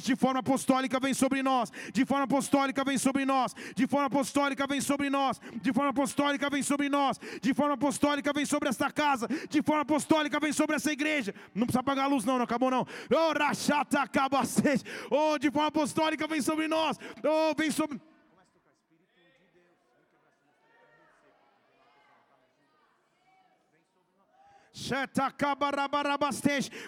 de 0.04 0.16
forma 0.16 0.40
apostólica 0.40 1.00
vem 1.00 1.14
sobre 1.14 1.44
nós, 1.44 1.72
de 1.94 2.06
forma 2.06 2.26
apostólica 2.26 2.84
vem 2.84 2.98
sobre 2.98 3.26
nós, 3.26 3.54
de 3.76 3.88
forma 3.88 4.08
apostólica 4.08 4.68
vem 4.68 4.82
sobre 4.82 5.10
nós, 5.10 5.42
de 5.62 5.74
forma 5.74 5.90
apostólica 5.90 6.50
vem 6.50 6.64
sobre 6.64 6.90
nós, 6.90 7.20
de 7.42 7.54
forma 7.54 7.74
apostólica 7.74 8.34
vem 8.34 8.46
sobre 8.46 8.70
esta 8.70 8.92
casa, 8.92 9.28
de 9.50 9.62
forma 9.62 9.82
apostólica 9.82 10.40
vem 10.40 10.54
sobre 10.54 10.76
essa 10.76 10.92
igreja. 10.92 11.34
Não 11.54 11.66
precisa 11.66 11.80
apagar 11.80 12.06
a 12.06 12.08
luz, 12.08 12.26
não, 12.26 12.38
não 12.38 12.44
acabou 12.44 12.72
não. 12.72 12.86
Oh, 13.12 13.34
Oh, 15.10 15.38
de 15.38 15.52
forma 15.52 15.68
apostólica 15.68 16.28
vem 16.28 16.42
sobre 16.42 16.68
nós. 16.68 17.00
Oh, 17.24 17.54
vem 17.56 17.72
sobre. 17.78 18.02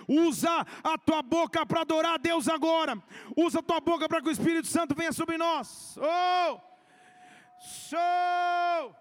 Usa 0.08 0.66
a 0.84 0.98
tua 0.98 1.22
boca 1.22 1.66
para 1.66 1.82
adorar 1.82 2.14
a 2.14 2.18
Deus 2.18 2.48
agora. 2.48 3.02
Usa 3.36 3.60
a 3.60 3.64
tua 3.64 3.80
boca 3.80 4.08
para 4.08 4.22
que 4.22 4.30
o 4.30 4.32
Espírito 4.32 4.68
Santo 4.68 4.96
venha 4.96 5.12
sobre 5.12 5.38
nós. 5.38 5.98
Oh! 5.98 6.62
Show! 7.60 8.96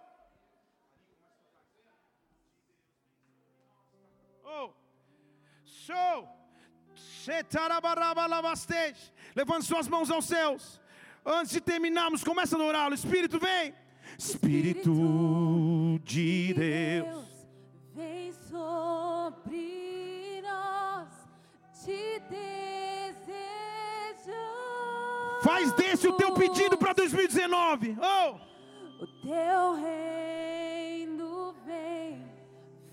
Oh! 4.44 4.74
Show! 5.64 6.28
Levante 9.36 9.66
suas 9.66 9.86
mãos 9.86 10.10
aos 10.10 10.24
céus. 10.24 10.80
Antes 11.24 11.52
de 11.52 11.60
terminarmos, 11.60 12.24
começa 12.24 12.56
a 12.56 12.60
adorá-lo. 12.60 12.94
Espírito 12.94 13.38
vem. 13.38 13.72
Espírito 14.18 14.90
de 16.02 16.54
Deus. 16.54 17.24
Vem 17.94 18.32
sobre 18.32 20.42
nós. 20.42 21.08
Te 21.84 22.20
desejo. 22.28 23.18
Faz 25.42 25.72
desse 25.72 26.08
o 26.08 26.14
teu 26.14 26.34
pedido 26.34 26.76
para 26.76 26.92
2019. 26.94 27.96
Oh! 28.00 28.48
O 29.00 29.06
teu 29.06 29.74
reino 29.74 31.54
vem, 31.64 32.26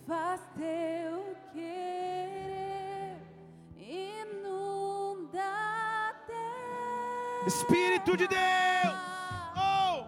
faz 0.06 0.40
teu 0.56 1.36
querer, 1.52 2.05
Espírito 7.46 8.18
de 8.18 8.28
Deus. 8.28 8.96
Oh! 9.56 10.06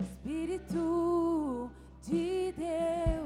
Espírito 0.00 1.70
de 2.08 2.54
Deus, 2.56 3.21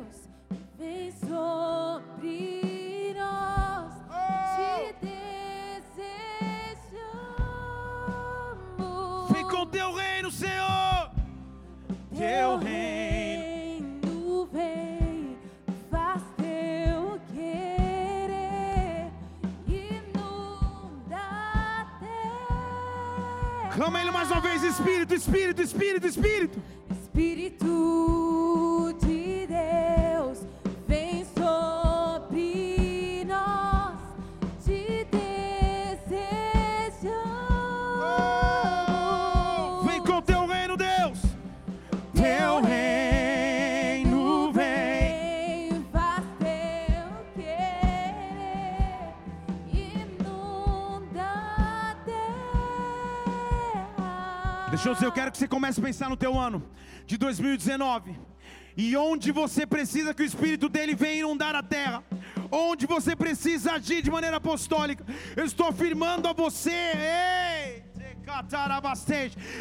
Espírito, 24.67 25.15
Espírito, 25.15 25.63
Espírito, 25.63 26.07
Espírito. 26.07 26.63
Espírito 26.91 28.76
Deixa 54.87 55.05
eu 55.05 55.11
quero 55.11 55.33
que 55.33 55.39
você 55.39 55.49
comece 55.49 55.81
a 55.81 55.83
pensar 55.83 56.09
no 56.09 56.17
teu 56.17 56.39
ano 56.39 56.65
de 57.07 57.17
2019. 57.19 58.17
E 58.77 58.97
onde 58.97 59.33
você 59.33 59.67
precisa 59.67 60.15
que 60.15 60.23
o 60.23 60.25
Espírito 60.25 60.69
dele 60.69 60.95
venha 60.95 61.21
inundar 61.21 61.57
a 61.57 61.63
terra. 61.63 62.05
Onde 62.53 62.87
você 62.87 63.17
precisa 63.17 63.73
agir 63.73 64.01
de 64.01 64.13
maneira 64.13 64.37
apostólica. 64.37 65.05
Eu 65.35 65.45
estou 65.45 65.67
afirmando 65.67 66.29
a 66.29 66.33
você, 66.33 66.71
ei, 66.71 67.85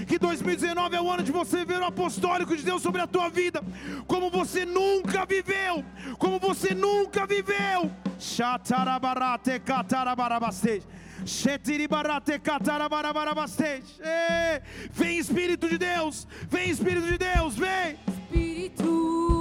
que 0.08 0.20
2019 0.20 0.96
é 0.96 1.02
o 1.02 1.10
ano 1.10 1.24
de 1.24 1.32
você 1.32 1.66
ver 1.66 1.82
o 1.82 1.86
apostólico 1.86 2.56
de 2.56 2.62
Deus 2.62 2.84
sobre 2.84 3.02
a 3.02 3.08
tua 3.08 3.30
vida, 3.30 3.64
como 4.06 4.30
você 4.30 4.64
nunca 4.64 5.26
viveu, 5.26 5.84
como 6.20 6.40
você 6.40 6.76
nunca 6.76 7.26
viveu. 7.26 7.92
Shatarabarate 8.20 9.60
Vem 14.92 15.18
Espírito 15.18 15.70
de 15.70 15.78
Deus, 15.78 16.28
vem 16.50 16.70
Espírito 16.70 17.08
de 17.08 17.18
Deus, 17.18 17.56
vem. 17.56 17.98
Espírito 18.08 19.35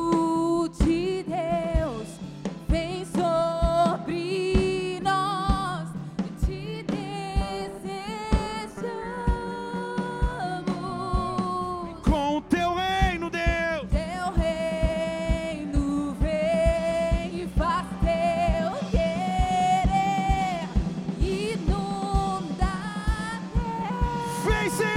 terra. 24.71 24.94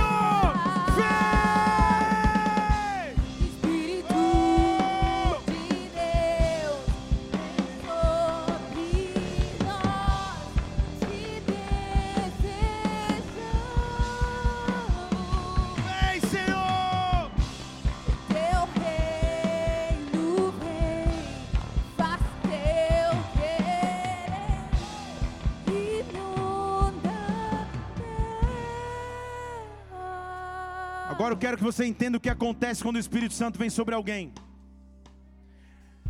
Agora 31.28 31.36
eu 31.36 31.45
quero 31.45 31.57
que 31.57 31.63
você 31.71 31.84
entenda 31.86 32.17
o 32.17 32.21
que 32.25 32.30
acontece 32.30 32.82
quando 32.82 32.95
o 32.95 32.99
Espírito 33.05 33.34
Santo 33.34 33.59
vem 33.59 33.69
sobre 33.69 33.93
alguém. 33.93 34.34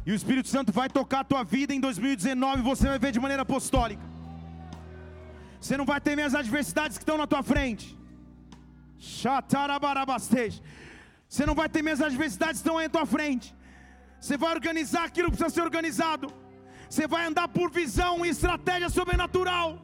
E 0.06 0.12
o 0.12 0.16
Espírito 0.20 0.48
Santo 0.48 0.72
vai 0.72 0.88
tocar 0.98 1.22
a 1.22 1.24
tua 1.24 1.44
vida 1.44 1.74
em 1.74 1.80
2019 1.80 2.60
e 2.60 2.62
você 2.62 2.86
vai 2.88 3.00
ver 3.00 3.12
de 3.12 3.20
maneira 3.20 3.42
apostólica. 3.42 4.04
Você 5.60 5.76
não 5.76 5.86
vai 5.92 6.00
temer 6.00 6.26
as 6.26 6.36
adversidades 6.36 7.00
que 7.00 7.04
estão 7.04 7.18
na 7.18 7.26
tua 7.26 7.42
frente. 7.42 7.98
Você 11.28 11.48
não 11.48 11.56
vai 11.56 11.68
temer 11.68 11.94
as 11.96 12.02
adversidades 12.10 12.62
que 12.62 12.68
estão 12.68 12.78
aí 12.78 12.86
na 12.86 12.96
tua 12.98 13.08
frente. 13.08 13.56
Você 14.22 14.38
vai 14.38 14.52
organizar 14.54 15.06
aquilo 15.06 15.32
que 15.32 15.38
precisa 15.38 15.56
ser 15.56 15.64
organizado. 15.70 16.32
Você 16.88 17.08
vai 17.08 17.26
andar 17.26 17.48
por 17.48 17.72
visão 17.72 18.24
e 18.24 18.30
estratégia 18.30 18.92
sobrenatural. 19.00 19.82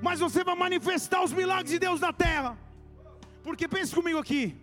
Mas 0.00 0.20
você 0.20 0.44
vai 0.44 0.54
manifestar 0.54 1.24
os 1.24 1.32
milagres 1.32 1.72
de 1.72 1.80
Deus 1.80 1.98
na 1.98 2.12
terra. 2.12 2.56
Porque 3.46 3.68
pense 3.68 3.94
comigo 3.94 4.18
aqui. 4.18 4.56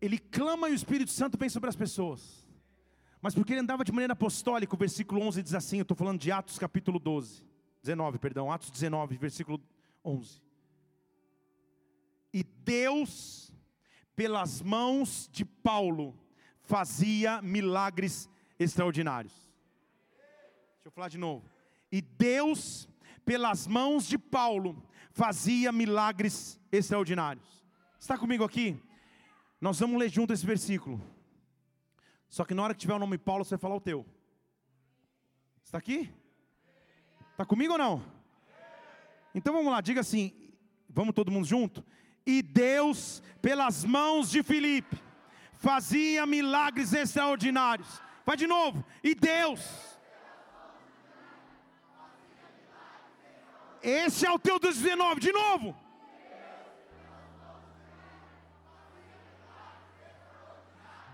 Ele 0.00 0.16
clama 0.16 0.68
e 0.68 0.72
o 0.72 0.74
Espírito 0.76 1.10
Santo 1.10 1.36
vem 1.36 1.48
sobre 1.48 1.68
as 1.68 1.74
pessoas. 1.74 2.46
Mas 3.20 3.34
porque 3.34 3.54
ele 3.54 3.62
andava 3.62 3.82
de 3.82 3.90
maneira 3.90 4.12
apostólica, 4.12 4.72
o 4.72 4.78
versículo 4.78 5.20
11 5.20 5.42
diz 5.42 5.54
assim, 5.54 5.78
eu 5.78 5.82
estou 5.82 5.96
falando 5.96 6.20
de 6.20 6.30
Atos 6.30 6.60
capítulo 6.60 7.00
12, 7.00 7.42
19, 7.82 8.20
perdão, 8.20 8.52
Atos 8.52 8.70
19, 8.70 9.16
versículo 9.16 9.60
11. 10.04 10.40
E 12.32 12.44
Deus, 12.44 13.52
pelas 14.14 14.62
mãos 14.62 15.28
de 15.32 15.44
Paulo, 15.44 16.16
fazia 16.60 17.42
milagres 17.42 18.30
extraordinários. 18.60 19.34
Deixa 20.76 20.86
eu 20.86 20.92
falar 20.92 21.08
de 21.08 21.18
novo. 21.18 21.50
E 21.90 22.00
Deus, 22.00 22.88
pelas 23.24 23.66
mãos 23.66 24.06
de 24.06 24.16
Paulo, 24.16 24.86
fazia 25.12 25.72
milagres 25.72 26.60
extraordinários. 26.70 27.64
Está 27.98 28.16
comigo 28.16 28.44
aqui? 28.44 28.80
Nós 29.60 29.78
vamos 29.80 29.98
ler 29.98 30.08
junto 30.08 30.32
esse 30.32 30.46
versículo. 30.46 31.00
Só 32.28 32.44
que 32.44 32.54
na 32.54 32.62
hora 32.62 32.74
que 32.74 32.80
tiver 32.80 32.94
o 32.94 32.98
nome 32.98 33.18
Paulo, 33.18 33.44
você 33.44 33.50
vai 33.50 33.58
falar 33.60 33.76
o 33.76 33.80
teu. 33.80 34.06
Está 35.64 35.78
aqui? 35.78 36.10
Está 37.32 37.44
comigo 37.44 37.72
ou 37.72 37.78
não? 37.78 38.02
Então 39.34 39.52
vamos 39.52 39.70
lá, 39.70 39.80
diga 39.80 40.00
assim, 40.00 40.32
vamos 40.88 41.14
todo 41.14 41.30
mundo 41.30 41.46
junto? 41.46 41.84
E 42.26 42.42
Deus, 42.42 43.22
pelas 43.40 43.84
mãos 43.84 44.30
de 44.30 44.42
Filipe, 44.42 44.96
fazia 45.54 46.26
milagres 46.26 46.92
extraordinários. 46.92 48.00
Vai 48.24 48.36
de 48.36 48.46
novo. 48.46 48.84
E 49.02 49.14
Deus. 49.14 49.97
Esse 53.82 54.26
é 54.26 54.30
o 54.30 54.38
teu 54.38 54.58
19, 54.58 55.20
de 55.20 55.32
novo. 55.32 55.74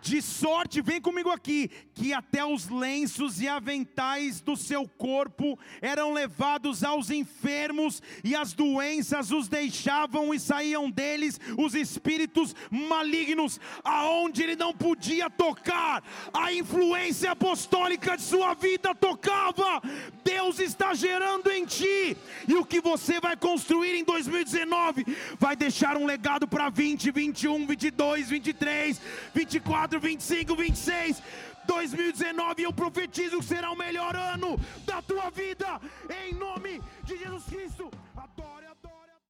De 0.04 0.20
sorte, 0.20 0.82
vem 0.82 1.00
comigo 1.00 1.30
aqui, 1.30 1.70
que 1.94 2.12
até 2.12 2.44
os 2.44 2.68
lenços 2.68 3.40
e 3.40 3.48
aventais 3.48 4.38
do 4.38 4.54
seu 4.54 4.86
corpo 4.86 5.58
eram 5.80 6.12
levados 6.12 6.84
aos 6.84 7.08
enfermos, 7.08 8.02
e 8.22 8.36
as 8.36 8.52
doenças 8.52 9.30
os 9.30 9.48
deixavam 9.48 10.34
e 10.34 10.38
saíam 10.38 10.90
deles 10.90 11.40
os 11.56 11.74
espíritos 11.74 12.54
malignos, 12.70 13.58
aonde 13.82 14.42
ele 14.42 14.56
não 14.56 14.74
podia 14.74 15.30
tocar, 15.30 16.04
a 16.34 16.52
influência 16.52 17.30
apostólica 17.30 18.14
de 18.14 18.24
sua 18.24 18.52
vida 18.52 18.94
tocava. 18.94 19.80
Deus 20.22 20.58
está 20.58 20.92
gerando 20.92 21.50
em 21.50 21.64
ti, 21.64 22.14
e 22.46 22.54
o 22.56 22.66
que 22.66 22.78
você 22.78 23.18
vai 23.20 23.38
construir 23.38 23.94
em 23.98 24.04
2019 24.04 25.06
vai 25.38 25.56
deixar 25.56 25.96
um 25.96 26.04
legado 26.04 26.46
para 26.46 26.68
20, 26.68 27.10
21, 27.10 27.66
22, 27.66 28.28
23, 28.28 29.00
24, 29.34 29.93
24, 30.00 30.00
25, 30.00 30.56
26, 30.56 31.22
2019. 31.66 32.62
Eu 32.62 32.72
profetizo 32.72 33.38
que 33.38 33.44
será 33.44 33.70
o 33.70 33.76
melhor 33.76 34.14
ano 34.16 34.58
da 34.84 35.02
tua 35.02 35.30
vida, 35.30 35.80
em 36.24 36.34
nome 36.34 36.82
de 37.04 37.16
Jesus 37.16 37.44
Cristo. 37.44 37.90
Adore 38.16 38.66